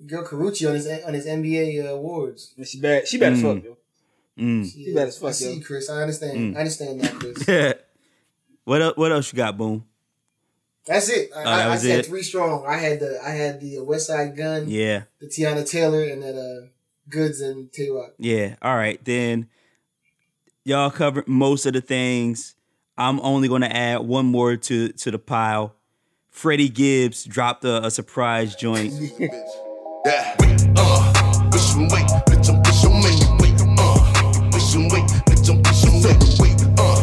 Girl 0.07 0.23
Carucci 0.25 0.67
on 0.67 0.75
his 0.75 0.87
on 1.05 1.13
his 1.13 1.25
NBA 1.25 1.85
uh, 1.85 1.93
awards. 1.95 2.53
She 2.63 2.79
bad. 2.79 3.07
She 3.07 3.17
bad 3.17 3.33
as 3.33 3.39
Mm. 3.41 3.55
fuck, 3.55 3.63
yo. 3.63 3.77
Mm. 4.39 4.71
She 4.73 4.93
bad 4.93 5.07
as 5.09 5.17
fuck, 5.17 5.29
I 5.29 5.33
see, 5.33 5.53
yo. 5.55 5.61
Chris. 5.61 5.89
I 5.89 6.01
understand. 6.01 6.37
Mm. 6.37 6.55
I 6.55 6.59
understand 6.59 7.01
that, 7.01 7.13
Chris. 7.13 7.73
what 8.63 8.81
el- 8.81 8.93
what 8.95 9.11
else 9.11 9.31
you 9.31 9.37
got, 9.37 9.57
Boom? 9.57 9.85
That's 10.85 11.09
it. 11.09 11.29
I, 11.35 11.41
Oh, 11.41 11.43
that 11.43 11.47
I, 11.47 11.63
I 11.63 11.69
was 11.69 11.81
said 11.81 11.99
it? 11.99 12.05
three 12.07 12.23
strong. 12.23 12.65
I 12.67 12.77
had 12.77 12.99
the 12.99 13.19
I 13.23 13.29
had 13.31 13.59
the 13.61 13.75
Westside 13.77 14.35
Gunn, 14.35 14.67
Yeah. 14.67 15.03
the 15.19 15.27
Teyana 15.27 15.69
Taylor, 15.69 16.03
and 16.03 16.23
then 16.23 16.35
uh, 16.37 16.67
Goodz 17.09 17.39
and 17.41 17.71
Tay 17.71 17.89
Roc. 17.91 18.13
Yeah. 18.17 18.55
All 18.61 18.75
right. 18.75 19.03
Then 19.05 19.47
y'all 20.65 20.89
covered 20.89 21.27
most 21.27 21.65
of 21.67 21.73
the 21.73 21.81
things. 21.81 22.55
I'm 22.97 23.19
only 23.21 23.47
going 23.47 23.61
to 23.61 23.75
add 23.75 23.99
one 24.01 24.25
more 24.25 24.55
to 24.57 24.89
to 24.89 25.11
the 25.11 25.19
pile. 25.19 25.75
Freddie 26.29 26.69
Gibbs 26.69 27.25
dropped 27.25 27.63
a, 27.65 27.85
a 27.85 27.91
surprise 27.91 28.55
joint. 28.55 28.93
Yeah, 30.03 30.35
wait, 30.39 30.61
uh, 30.77 31.13
bitch, 31.51 31.75
I'm 31.75 31.83
wait, 31.89 32.07
bitch, 32.25 32.49
I'm, 32.49 32.63
bitch, 32.63 32.85
I'm 32.85 33.03
make 33.03 33.21
me 33.21 33.37
wait, 33.39 33.61
uh, 33.61 33.99
bitch, 34.49 34.75
I'm 34.75 34.89
wait, 34.89 35.03
bitch, 35.27 35.47
I'm, 35.47 35.61
bitch, 35.61 35.85
I'm 35.85 36.01
wait, 36.41 36.61
uh, 36.79 37.01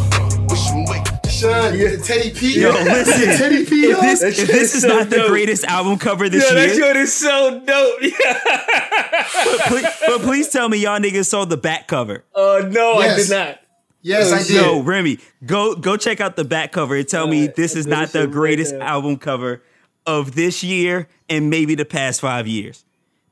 bitch, 0.48 0.72
I'm 0.72 0.84
wait. 0.84 1.30
Sean, 1.30 1.78
the 1.78 2.02
Teddy 2.04 2.30
P. 2.30 2.60
Yo, 2.60 2.70
listen. 2.70 3.36
Teddy 3.38 3.64
P. 3.64 3.84
If 3.84 4.00
this, 4.00 4.22
if 4.40 4.48
this 4.48 4.74
is 4.74 4.74
is 4.74 4.82
so 4.82 4.88
not 4.88 5.10
the 5.10 5.26
greatest 5.28 5.62
album 5.66 5.96
cover 5.96 6.28
this 6.28 6.42
Yo, 6.48 6.56
that 6.56 6.74
year, 6.74 6.74
shit 6.74 6.96
is 6.96 7.14
so 7.14 7.60
dope. 7.64 8.00
but, 9.44 9.60
please, 9.68 9.86
but 10.04 10.20
please 10.22 10.48
tell 10.48 10.68
me 10.68 10.78
y'all 10.78 10.98
niggas 10.98 11.26
saw 11.26 11.44
the 11.44 11.56
back 11.56 11.86
cover. 11.86 12.24
Oh 12.34 12.68
no, 12.68 12.94
I 12.94 13.14
did 13.14 13.30
not. 13.30 13.60
Yes, 14.02 14.32
I 14.32 14.38
did. 14.38 14.50
Yo, 14.50 14.80
Remy, 14.80 15.18
go 15.46 15.76
go 15.76 15.96
check 15.96 16.20
out 16.20 16.34
the 16.34 16.44
back 16.44 16.72
cover 16.72 16.96
and 16.96 17.06
tell 17.06 17.28
me 17.28 17.42
Alright, 17.42 17.54
this 17.54 17.76
is 17.76 17.86
not 17.86 18.08
the 18.08 18.22
shit 18.22 18.26
right 18.26 18.32
greatest 18.32 18.74
album 18.74 19.18
cover 19.18 19.62
of 20.04 20.34
this 20.34 20.64
year 20.64 21.06
and 21.28 21.50
maybe 21.50 21.76
the 21.76 21.84
past 21.84 22.20
five 22.20 22.48
years. 22.48 22.84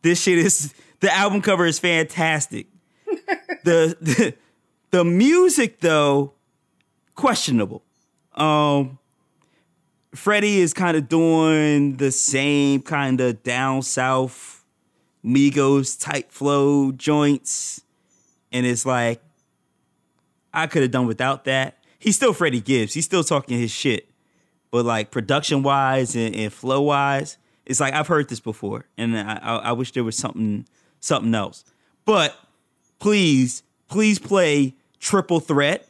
This 0.07 0.23
shit 0.23 0.39
is 0.39 0.73
the 1.01 1.13
album 1.13 1.43
cover 1.43 1.67
is 1.67 1.81
fantastic. 1.81 2.69
the, 3.65 3.97
the 4.01 4.35
the 4.93 5.05
music 5.05 5.81
though 5.81 6.35
questionable. 7.17 7.83
Um 8.37 9.01
Freddie 10.15 10.61
is 10.61 10.73
kind 10.73 10.97
of 10.97 11.09
doing 11.09 11.97
the 11.97 12.13
same 12.13 12.83
kind 12.83 13.21
of 13.21 13.43
down 13.43 13.83
south 13.83 14.65
Migos 15.25 16.01
type 16.01 16.31
flow 16.31 16.93
joints 16.93 17.83
and 18.53 18.65
it's 18.65 18.87
like 18.87 19.21
I 20.55 20.69
could 20.69 20.83
have 20.83 20.93
done 20.93 21.09
without 21.09 21.47
that. 21.47 21.79
He's 21.99 22.15
still 22.15 22.33
Freddie 22.33 22.61
Gibbs. 22.61 22.95
He's 22.95 23.07
still 23.07 23.25
talking 23.25 23.59
his 23.59 23.73
shit. 23.73 24.09
But 24.71 24.85
like 24.85 25.11
production 25.11 25.65
wise 25.65 26.15
and, 26.15 26.33
and 26.37 26.53
flow 26.53 26.83
wise, 26.83 27.39
it's 27.67 27.81
like 27.81 27.95
I've 27.95 28.07
heard 28.07 28.29
this 28.29 28.41
before, 28.41 28.87
and 28.97 29.19
I, 29.19 29.39
I, 29.43 29.57
I 29.57 29.73
wish 29.73 29.93
there 29.93 30.05
was 30.05 30.17
something 30.17 30.67
something 31.01 31.35
else. 31.35 31.65
But 32.05 32.37
please, 32.99 33.63
please 33.89 34.19
play 34.19 34.75
Triple 35.01 35.41
Threat, 35.41 35.89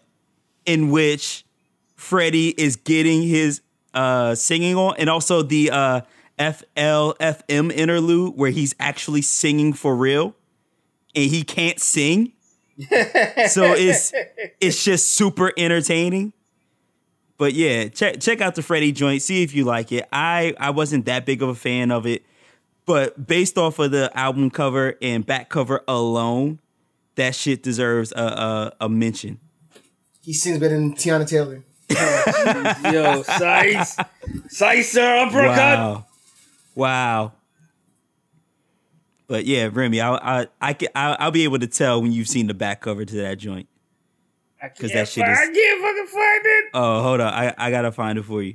in 0.65 0.91
which 0.91 1.45
Freddie 1.95 2.51
is 2.61 2.77
getting 2.77 3.23
his 3.23 3.61
uh, 3.95 4.35
singing 4.35 4.77
on, 4.77 4.97
and 4.99 5.11
also 5.11 5.43
the 5.43 5.71
uh, 5.71 6.01
FLFM 6.39 7.73
interlude 7.73 8.37
where 8.37 8.51
he's 8.51 8.75
actually 8.81 9.23
singing 9.23 9.73
for 9.73 9.95
real, 9.95 10.35
and 11.15 11.31
he 11.31 11.43
can't 11.43 11.81
sing 11.81 12.33
so 13.49 13.73
it's 13.73 14.13
it's 14.61 14.85
just 14.85 15.09
super 15.11 15.51
entertaining. 15.57 16.35
But 17.39 17.53
yeah, 17.53 17.89
check 17.89 18.21
check 18.21 18.41
out 18.41 18.55
the 18.55 18.63
Freddie 18.63 18.93
joint. 18.93 19.23
See 19.23 19.43
if 19.43 19.55
you 19.55 19.65
like 19.65 19.93
it. 19.93 20.09
I 20.13 20.55
I 20.59 20.71
wasn't 20.71 21.05
that 21.07 21.27
big 21.27 21.43
of 21.43 21.49
a 21.49 21.55
fan 21.55 21.91
of 21.91 22.07
it, 22.07 22.25
but 22.87 23.27
based 23.27 23.59
off 23.59 23.79
of 23.79 23.91
the 23.91 24.11
album 24.17 24.51
cover 24.51 24.97
and 25.03 25.25
back 25.25 25.51
cover 25.51 25.83
alone, 25.87 26.61
that 27.17 27.35
shit 27.35 27.63
deserves 27.63 28.13
a 28.13 28.73
a, 28.81 28.87
a 28.87 28.89
mention. 28.89 29.39
He 30.23 30.33
sings 30.33 30.59
better 30.59 30.75
than 30.77 30.95
Teyana 30.95 31.29
Taylor. 31.29 31.63
Yo, 32.93 33.23
size, 33.23 33.97
size, 34.49 34.91
sir, 34.91 35.19
uppercut. 35.19 35.57
Wow, 35.57 36.07
wow. 36.75 37.33
But 39.29 39.45
yeah, 39.45 39.69
Remy, 39.73 40.01
I 40.01 40.41
I 40.41 40.47
I 40.61 40.73
can, 40.73 40.89
I 40.95 41.17
I'll 41.19 41.31
be 41.31 41.45
able 41.45 41.59
to 41.59 41.67
tell 41.67 42.01
when 42.01 42.13
you've 42.13 42.29
seen 42.29 42.47
the 42.47 42.55
back 42.55 42.81
cover 42.81 43.05
to 43.05 43.17
that 43.17 43.39
joint. 43.39 43.69
I 44.63 44.69
'Cause 44.69 44.79
can't 44.79 44.93
that 44.95 45.09
shit 45.09 45.25
find- 45.25 45.33
is- 45.33 45.39
I 45.39 45.53
can't 45.53 45.81
fucking 45.83 46.07
find 46.07 46.43
it. 46.45 46.65
Oh, 46.75 47.03
hold 47.03 47.21
on, 47.21 47.33
I 47.33 47.55
I 47.59 47.71
gotta 47.71 47.93
find 47.93 48.19
it 48.19 48.25
for 48.25 48.43
you. 48.43 48.55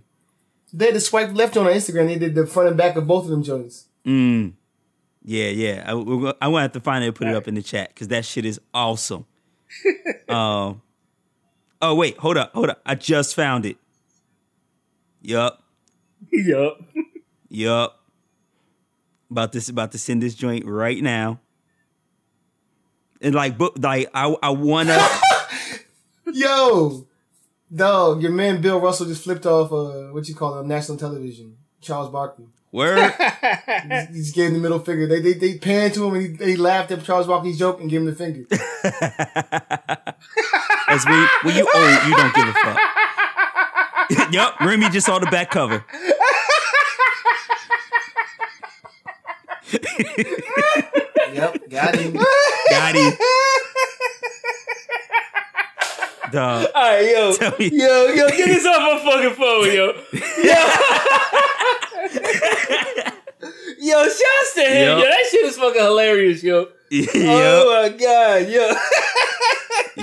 They 0.74 0.86
had 0.86 0.96
the 0.96 1.02
swipe 1.02 1.34
left 1.34 1.58
on 1.58 1.66
Instagram. 1.68 2.08
They 2.08 2.18
did 2.18 2.34
the 2.36 2.48
front 2.48 2.70
and 2.70 2.78
back 2.78 2.96
of 2.96 3.06
both 3.06 3.26
of 3.26 3.30
them 3.32 3.44
joints. 3.44 3.86
Mm. 4.06 4.54
Yeah, 5.24 5.50
yeah. 5.50 5.84
I, 5.86 5.94
we're, 5.94 6.34
I'm 6.42 6.52
gonna 6.52 6.62
have 6.62 6.72
to 6.72 6.80
find 6.80 7.04
it 7.04 7.08
and 7.08 7.16
put 7.16 7.28
it 7.28 7.36
up 7.36 7.48
in 7.48 7.54
the 7.56 7.62
chat 7.62 7.90
because 7.94 8.08
that 8.08 8.26
shit 8.26 8.46
is 8.46 8.60
awesome. 8.74 9.26
um. 10.30 10.82
Oh 11.84 11.96
wait, 11.96 12.18
hold 12.18 12.38
up, 12.38 12.54
hold 12.54 12.70
up. 12.70 12.82
I 12.86 12.96
just 12.96 13.36
found 13.36 13.66
it. 13.66 13.78
Yup, 15.22 15.62
Yup. 16.32 16.82
yup. 17.50 18.00
About 19.30 19.52
this, 19.52 19.70
about 19.70 19.92
to 19.94 19.98
send 19.98 20.22
this 20.24 20.34
joint 20.36 20.66
right 20.66 21.02
now. 21.02 21.40
And 23.22 23.36
like, 23.36 23.58
book, 23.58 23.76
like 23.80 24.10
I, 24.14 24.36
I 24.42 24.50
wanna. 24.50 24.98
Yo, 26.34 27.08
dog, 27.74 28.22
your 28.22 28.32
man 28.32 28.62
Bill 28.62 28.80
Russell 28.80 29.06
just 29.08 29.24
flipped 29.24 29.46
off 29.46 29.72
uh, 29.72 30.12
what 30.14 30.28
you 30.28 30.36
call 30.36 30.60
it, 30.60 30.66
national 30.66 30.98
television. 30.98 31.58
Charles 31.82 32.10
Barkley. 32.10 32.46
Where 32.70 33.10
He 34.12 34.20
just 34.20 34.34
gave 34.34 34.48
him 34.48 34.54
the 34.54 34.60
middle 34.60 34.80
finger. 34.80 35.08
They 35.08 35.20
they, 35.20 35.34
they 35.34 35.58
panned 35.58 35.94
to 35.96 36.06
him 36.06 36.16
and 36.16 36.40
he, 36.40 36.46
he 36.52 36.56
laughed 36.56 36.92
at 36.92 37.04
Charles 37.04 37.28
Barkley's 37.28 37.60
joke 37.60 37.82
and 37.82 37.90
gave 37.90 38.02
him 38.02 38.06
the 38.06 38.16
finger. 38.16 38.46
As 40.88 41.06
when, 41.06 41.28
when 41.44 41.56
you 41.56 41.68
old, 41.74 42.08
you 42.08 42.16
don't 42.16 42.34
give 42.34 42.48
a 42.48 42.54
fuck. 42.54 42.80
yup, 44.32 44.60
Remy 44.62 44.90
just 44.90 45.06
saw 45.06 45.20
the 45.20 45.26
back 45.28 45.52
cover. 45.52 45.86
yep, 51.34 51.70
got 51.70 51.96
him. 51.96 52.14
Got 52.70 52.96
him. 52.96 53.14
Dog. 56.32 56.68
All 56.74 56.82
right, 56.82 57.02
yo, 57.12 57.34
Tell 57.34 57.54
me. 57.60 57.70
yo, 57.72 58.06
yo, 58.08 58.28
get 58.30 58.48
this 58.48 58.66
off 58.66 58.80
my 58.80 59.00
fucking 59.04 59.36
phone, 59.36 59.66
yo. 59.68 59.94
Yo, 60.44 60.68
yo, 63.80 64.04
shouts 64.04 64.54
to 64.56 64.62
him, 64.62 64.88
Yup. 64.88 65.00
yo. 65.00 65.10
That 65.10 65.28
shit 65.30 65.46
is 65.46 65.58
fucking 65.58 65.82
hilarious, 65.82 66.44
yo. 66.44 66.68
Yep. 66.90 67.10
Oh 67.16 67.82
my 67.84 67.90
god, 67.98 68.50
yo. 68.50 68.74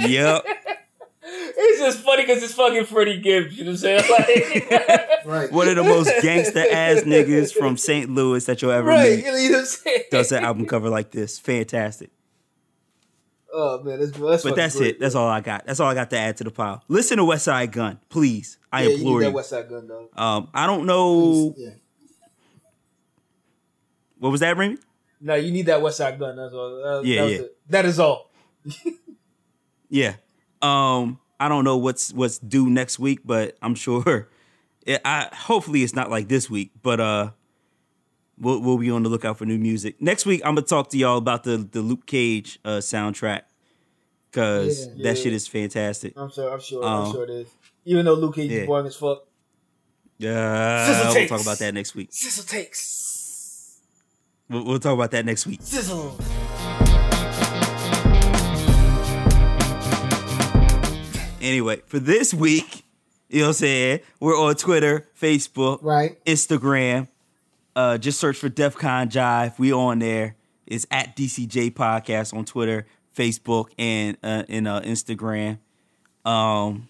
Yep. 0.08 0.44
It's 1.30 1.80
just 1.80 1.98
funny 2.04 2.22
because 2.24 2.42
it's 2.42 2.54
fucking 2.54 2.84
Freddie 2.86 3.20
Gibbs. 3.20 3.54
You 3.58 3.64
know 3.64 3.72
what 3.72 3.84
I'm 3.84 4.00
saying? 4.00 4.10
Like, 4.10 5.24
Right. 5.26 5.52
One 5.52 5.68
of 5.68 5.76
the 5.76 5.84
most 5.84 6.10
gangster 6.22 6.60
ass 6.60 7.00
niggas 7.02 7.52
from 7.52 7.76
St. 7.76 8.08
Louis 8.08 8.42
that 8.46 8.62
you'll 8.62 8.70
ever 8.70 8.88
right? 8.88 9.16
meet 9.18 9.26
You 9.26 9.32
know 9.32 9.50
what 9.50 9.58
I'm 9.58 9.64
saying? 9.66 10.02
does 10.10 10.32
an 10.32 10.42
album 10.44 10.64
cover 10.64 10.88
like 10.88 11.10
this. 11.10 11.38
Fantastic. 11.38 12.10
Oh 13.60 13.82
man, 13.82 13.98
that's 13.98 14.12
that's. 14.12 14.42
But 14.44 14.54
that's 14.54 14.76
great, 14.76 14.90
it. 14.96 15.00
That's 15.00 15.16
all 15.16 15.26
I 15.28 15.40
got. 15.40 15.66
That's 15.66 15.80
all 15.80 15.88
I 15.88 15.94
got 15.94 16.10
to 16.10 16.18
add 16.18 16.36
to 16.36 16.44
the 16.44 16.50
pile. 16.52 16.84
Listen 16.86 17.16
to 17.18 17.24
Westside 17.24 17.72
Gunn, 17.72 17.98
please. 18.08 18.56
I 18.72 18.82
yeah, 18.82 18.88
you 18.90 18.94
implore 18.96 19.20
need 19.20 19.26
you. 19.26 19.32
that 19.32 19.38
Westside 19.38 19.68
Gunn, 19.68 19.88
though. 19.88 20.08
Um, 20.16 20.48
I 20.54 20.66
don't 20.68 20.86
know 20.86 21.54
Yeah. 21.56 21.70
what 24.18 24.30
was 24.30 24.40
that, 24.40 24.56
Remy. 24.56 24.78
No, 25.20 25.34
you 25.34 25.50
need 25.50 25.66
that 25.66 25.80
Westside 25.80 26.18
Gunn. 26.18 26.36
That's 26.36 26.54
all. 26.54 26.76
That, 27.02 27.04
Yeah, 27.08 27.22
that 27.24 27.30
yeah. 27.32 27.38
it. 27.38 27.56
That 27.70 27.84
is 27.84 27.98
all. 27.98 28.30
Yeah. 29.90 30.16
Um, 30.60 31.18
I 31.40 31.48
don't 31.48 31.64
know 31.64 31.78
what's 31.78 32.12
what's 32.12 32.36
due 32.38 32.68
next 32.68 32.98
week, 32.98 33.20
but 33.24 33.56
I'm 33.62 33.74
sure. 33.74 34.28
It, 34.86 35.02
I 35.04 35.28
hopefully 35.34 35.82
it's 35.82 35.94
not 35.94 36.08
like 36.10 36.28
this 36.28 36.48
week, 36.48 36.70
but 36.82 36.98
uh, 36.98 37.30
we'll 38.38 38.60
we'll 38.62 38.78
be 38.78 38.90
on 38.90 39.02
the 39.02 39.10
lookout 39.10 39.36
for 39.36 39.44
new 39.44 39.58
music 39.58 40.00
next 40.00 40.24
week. 40.24 40.40
I'm 40.44 40.54
gonna 40.54 40.66
talk 40.66 40.88
to 40.90 40.96
y'all 40.98 41.18
about 41.18 41.44
the 41.44 41.58
the 41.58 41.82
Luke 41.82 42.06
Cage 42.06 42.58
uh 42.64 42.78
soundtrack 42.78 43.42
Cause 44.30 44.86
yeah, 44.88 45.04
that 45.04 45.16
yeah. 45.16 45.22
shit 45.22 45.32
is 45.32 45.48
fantastic. 45.48 46.12
I'm 46.16 46.30
sure. 46.30 46.52
I'm 46.52 46.60
sure. 46.60 46.84
Um, 46.84 47.06
I'm 47.06 47.12
sure 47.12 47.24
it 47.24 47.30
is. 47.30 47.48
Even 47.84 48.04
though 48.04 48.14
Luke 48.14 48.34
Cage 48.34 48.50
yeah. 48.50 48.60
is 48.60 48.66
boring 48.66 48.86
as 48.86 48.96
fuck. 48.96 49.24
Yeah, 50.18 51.08
uh, 51.08 51.12
we'll 51.14 51.28
talk 51.28 51.40
about 51.40 51.58
that 51.60 51.72
next 51.72 51.94
week. 51.94 52.08
Sizzle 52.10 52.44
takes. 52.44 53.80
We'll, 54.50 54.64
we'll 54.64 54.78
talk 54.80 54.94
about 54.94 55.12
that 55.12 55.24
next 55.24 55.46
week. 55.46 55.60
Sizzle. 55.62 56.18
Anyway, 61.40 61.80
for 61.86 62.00
this 62.00 62.34
week, 62.34 62.84
you 63.28 63.38
know 63.38 63.44
what 63.44 63.48
I'm 63.48 63.54
saying? 63.54 64.00
We're 64.20 64.38
on 64.38 64.56
Twitter, 64.56 65.06
Facebook, 65.18 65.78
right, 65.82 66.22
Instagram. 66.24 67.08
Uh, 67.76 67.96
just 67.96 68.18
search 68.18 68.36
for 68.36 68.50
DefCon 68.50 69.08
Jive. 69.08 69.58
We 69.58 69.72
on 69.72 70.00
there. 70.00 70.34
It's 70.66 70.86
at 70.90 71.16
DCJ 71.16 71.72
Podcast 71.72 72.36
on 72.36 72.44
Twitter. 72.44 72.86
Facebook, 73.18 73.70
and 73.78 74.16
uh, 74.22 74.44
in 74.48 74.66
uh, 74.66 74.80
Instagram. 74.80 75.58
Um, 76.24 76.88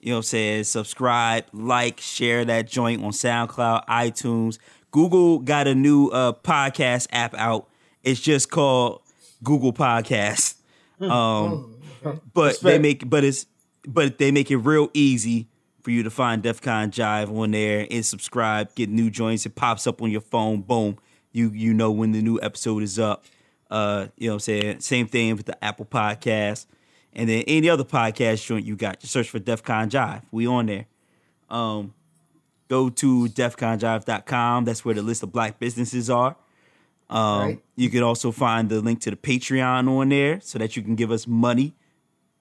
you 0.00 0.10
know 0.10 0.16
what 0.16 0.18
I'm 0.18 0.22
saying? 0.24 0.64
Subscribe, 0.64 1.44
like, 1.52 2.00
share 2.00 2.44
that 2.44 2.68
joint 2.68 3.04
on 3.04 3.12
SoundCloud, 3.12 3.86
iTunes. 3.86 4.58
Google 4.90 5.38
got 5.38 5.68
a 5.68 5.74
new 5.74 6.08
uh, 6.08 6.32
podcast 6.32 7.06
app 7.12 7.34
out. 7.34 7.68
It's 8.02 8.20
just 8.20 8.50
called 8.50 9.02
Google 9.42 9.72
Podcast. 9.72 10.56
Um, 11.00 11.76
but 12.34 12.60
they 12.60 12.78
make 12.78 13.08
but 13.08 13.24
it's 13.24 13.46
but 13.86 14.18
they 14.18 14.30
make 14.30 14.50
it 14.50 14.58
real 14.58 14.88
easy 14.94 15.48
for 15.82 15.90
you 15.90 16.02
to 16.04 16.10
find 16.10 16.42
DefCon 16.42 16.90
Jive 16.90 17.36
on 17.36 17.50
there 17.50 17.86
and 17.90 18.06
subscribe, 18.06 18.74
get 18.76 18.88
new 18.88 19.10
joints. 19.10 19.44
It 19.44 19.56
pops 19.56 19.86
up 19.86 20.00
on 20.00 20.10
your 20.10 20.20
phone. 20.20 20.62
Boom. 20.62 20.98
You 21.32 21.50
you 21.50 21.74
know 21.74 21.90
when 21.90 22.12
the 22.12 22.22
new 22.22 22.38
episode 22.40 22.82
is 22.82 22.98
up. 22.98 23.24
Uh, 23.72 24.08
you 24.18 24.26
know 24.28 24.34
what 24.34 24.36
I'm 24.36 24.40
saying? 24.40 24.80
Same 24.80 25.06
thing 25.06 25.34
with 25.34 25.46
the 25.46 25.64
Apple 25.64 25.86
Podcast. 25.86 26.66
And 27.14 27.26
then 27.26 27.42
any 27.46 27.70
other 27.70 27.84
podcast 27.84 28.44
joint 28.44 28.66
you 28.66 28.76
got, 28.76 29.00
just 29.00 29.14
search 29.14 29.30
for 29.30 29.40
DefCon 29.40 29.88
Jive. 29.88 30.22
We 30.30 30.46
on 30.46 30.66
there. 30.66 30.86
Um, 31.48 31.94
go 32.68 32.90
to 32.90 33.28
defconjive.com. 33.28 34.66
That's 34.66 34.84
where 34.84 34.94
the 34.94 35.00
list 35.00 35.22
of 35.22 35.32
black 35.32 35.58
businesses 35.58 36.10
are. 36.10 36.36
Um, 37.08 37.40
Right. 37.40 37.62
You 37.76 37.88
can 37.88 38.02
also 38.02 38.30
find 38.30 38.68
the 38.68 38.82
link 38.82 39.00
to 39.02 39.10
the 39.10 39.16
Patreon 39.16 39.88
on 39.88 40.10
there 40.10 40.40
so 40.40 40.58
that 40.58 40.76
you 40.76 40.82
can 40.82 40.94
give 40.94 41.10
us 41.10 41.26
money. 41.26 41.74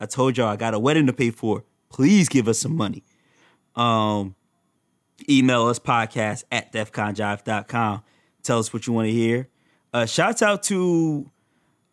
I 0.01 0.07
told 0.07 0.37
y'all 0.37 0.47
I 0.49 0.57
got 0.57 0.73
a 0.73 0.79
wedding 0.79 1.05
to 1.07 1.13
pay 1.13 1.31
for. 1.31 1.63
Please 1.89 2.27
give 2.27 2.47
us 2.49 2.59
some 2.59 2.75
money. 2.75 3.03
Um, 3.75 4.35
email 5.29 5.67
us 5.67 5.79
podcast 5.79 6.43
at 6.51 6.73
defconjive.com. 6.73 8.03
Tell 8.43 8.59
us 8.59 8.73
what 8.73 8.85
you 8.87 8.93
want 8.93 9.07
to 9.07 9.13
hear. 9.13 9.47
Uh, 9.93 10.05
shouts 10.05 10.41
out 10.41 10.63
to, 10.63 11.29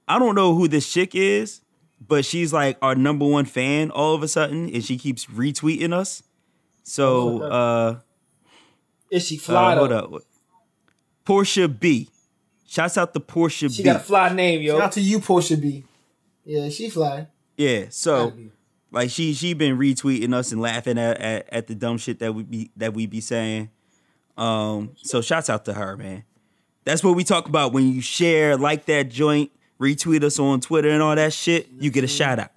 I 0.06 0.18
don't 0.18 0.34
know 0.34 0.54
who 0.54 0.68
this 0.68 0.90
chick 0.90 1.14
is, 1.14 1.60
but 2.00 2.24
she's 2.24 2.52
like 2.52 2.78
our 2.80 2.94
number 2.94 3.26
one 3.26 3.44
fan 3.44 3.90
all 3.90 4.14
of 4.14 4.22
a 4.22 4.28
sudden, 4.28 4.68
and 4.72 4.84
she 4.84 4.96
keeps 4.96 5.26
retweeting 5.26 5.92
us. 5.92 6.22
So, 6.84 7.42
uh, 7.42 7.98
Is 9.10 9.26
she 9.26 9.36
fly? 9.36 9.74
uh, 9.74 9.78
hold 9.78 9.90
though? 9.90 10.16
up. 10.16 10.22
Portia 11.24 11.68
B. 11.68 12.08
Shouts 12.66 12.96
out 12.98 13.12
to 13.14 13.20
Portia 13.20 13.68
She 13.68 13.68
B. 13.68 13.74
She 13.74 13.82
got 13.82 13.96
a 13.96 14.00
fly 14.00 14.32
name, 14.32 14.62
yo. 14.62 14.74
Shout 14.74 14.82
out 14.82 14.92
to 14.92 15.00
you, 15.00 15.20
Portia 15.20 15.56
B. 15.56 15.84
Yeah, 16.44 16.68
she 16.68 16.88
fly. 16.88 17.26
Yeah, 17.56 17.86
so 17.90 18.32
like 18.90 19.10
she 19.10 19.34
she 19.34 19.52
been 19.52 19.76
retweeting 19.76 20.32
us 20.32 20.52
and 20.52 20.60
laughing 20.62 20.96
at, 20.98 21.18
at 21.20 21.48
at 21.52 21.66
the 21.66 21.74
dumb 21.74 21.98
shit 21.98 22.20
that 22.20 22.34
we 22.34 22.42
be 22.44 22.70
that 22.76 22.94
we 22.94 23.06
be 23.06 23.20
saying. 23.20 23.70
Um, 24.36 24.92
so 24.96 25.20
shouts 25.20 25.50
out 25.50 25.64
to 25.64 25.74
her, 25.74 25.96
man. 25.96 26.24
That's 26.88 27.04
what 27.04 27.16
we 27.16 27.22
talk 27.22 27.48
about 27.48 27.74
when 27.74 27.92
you 27.92 28.00
share 28.00 28.56
like 28.56 28.86
that 28.86 29.10
joint, 29.10 29.50
retweet 29.78 30.22
us 30.24 30.38
on 30.38 30.60
Twitter 30.60 30.88
and 30.88 31.02
all 31.02 31.14
that 31.14 31.34
shit. 31.34 31.68
You 31.78 31.90
get 31.90 32.02
a 32.02 32.06
shout 32.06 32.38
out. 32.38 32.50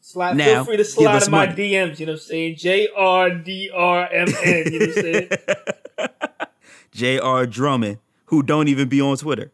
Slide, 0.00 0.36
Now, 0.36 0.44
feel 0.44 0.64
free 0.66 0.76
to 0.76 0.84
slide 0.84 1.24
in 1.24 1.30
my 1.32 1.46
money. 1.46 1.70
DMs. 1.70 1.98
You 1.98 2.06
know 2.06 2.12
what 2.12 2.20
I'm 2.20 2.26
saying? 2.26 2.56
J 2.58 2.88
R 2.96 3.30
D 3.30 3.68
R 3.74 4.08
M 4.12 4.28
N. 4.44 4.72
You 4.72 4.78
know 4.78 4.86
what 4.86 4.96
I'm 4.96 5.02
saying? 5.02 5.30
J.R. 6.92 7.44
Drummond, 7.46 7.98
who 8.26 8.44
don't 8.44 8.68
even 8.68 8.88
be 8.88 9.00
on 9.00 9.16
Twitter. 9.16 9.50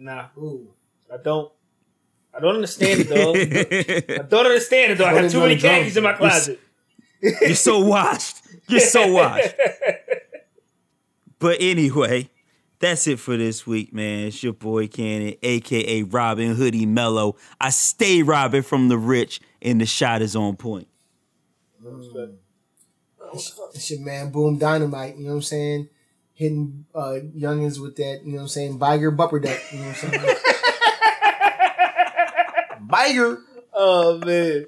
Nah, 0.00 0.26
who? 0.34 0.66
I 1.12 1.18
don't. 1.18 1.52
I 2.34 2.40
don't 2.40 2.56
understand 2.56 3.02
it 3.02 3.08
though. 3.08 3.34
I 4.14 4.26
don't 4.28 4.46
understand 4.46 4.92
it 4.92 4.98
though. 4.98 5.04
I 5.04 5.14
have 5.14 5.30
too 5.30 5.40
many 5.40 5.56
khakis 5.56 5.96
in 5.96 6.02
my 6.02 6.14
closet. 6.14 6.58
You're 7.22 7.54
so 7.54 7.78
washed. 7.78 8.42
You're 8.66 8.80
so 8.80 9.12
washed. 9.12 9.54
But 11.40 11.58
anyway, 11.60 12.30
that's 12.80 13.06
it 13.06 13.18
for 13.18 13.36
this 13.36 13.66
week, 13.66 13.92
man. 13.92 14.28
It's 14.28 14.42
your 14.42 14.52
boy 14.52 14.88
Cannon, 14.88 15.34
aka 15.42 16.02
Robin 16.04 16.54
Hoodie 16.54 16.86
Mellow. 16.86 17.36
I 17.60 17.70
stay 17.70 18.22
robbing 18.22 18.62
from 18.62 18.88
the 18.88 18.98
rich, 18.98 19.40
and 19.60 19.80
the 19.80 19.86
shot 19.86 20.22
is 20.22 20.36
on 20.36 20.56
point. 20.56 20.86
It's 23.74 23.90
your 23.90 24.00
man 24.00 24.30
Boom 24.30 24.58
Dynamite, 24.58 25.16
you 25.16 25.24
know 25.24 25.30
what 25.30 25.36
I'm 25.36 25.42
saying? 25.42 25.88
Hitting 26.34 26.86
uh 26.94 27.18
youngins 27.36 27.80
with 27.80 27.96
that, 27.96 28.20
you 28.24 28.32
know 28.32 28.36
what 28.36 28.42
I'm 28.42 28.48
saying, 28.48 28.78
Biger 28.78 29.14
bupper 29.14 29.42
deck, 29.42 29.60
you 29.72 29.80
know 29.80 29.86
what 29.88 30.04
I'm 30.04 30.10
saying? 30.10 30.22
Biger. 32.88 33.38
Oh 33.72 34.18
man. 34.18 34.66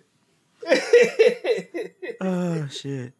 Oh 2.22 2.68
shit. 2.68 3.14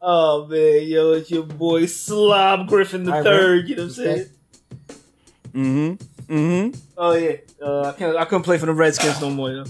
Oh 0.00 0.46
man, 0.46 0.82
yo, 0.86 1.12
it's 1.12 1.30
your 1.30 1.42
boy 1.42 1.86
Slob 1.86 2.68
Griffin 2.68 3.04
the 3.04 3.22
third. 3.22 3.68
You 3.68 3.76
know 3.76 3.82
what 3.82 3.88
I'm 3.88 3.94
saying? 3.94 4.26
Mm-hmm. 5.52 6.32
Mm-hmm. 6.32 6.80
Oh 6.96 7.14
yeah. 7.14 7.36
Uh, 7.60 7.88
I 7.88 7.92
can't. 7.92 8.16
I 8.16 8.24
couldn't 8.24 8.44
play 8.44 8.58
for 8.58 8.66
the 8.66 8.74
Redskins 8.74 9.20
no 9.20 9.30
more. 9.30 9.50
Yo. 9.50 9.64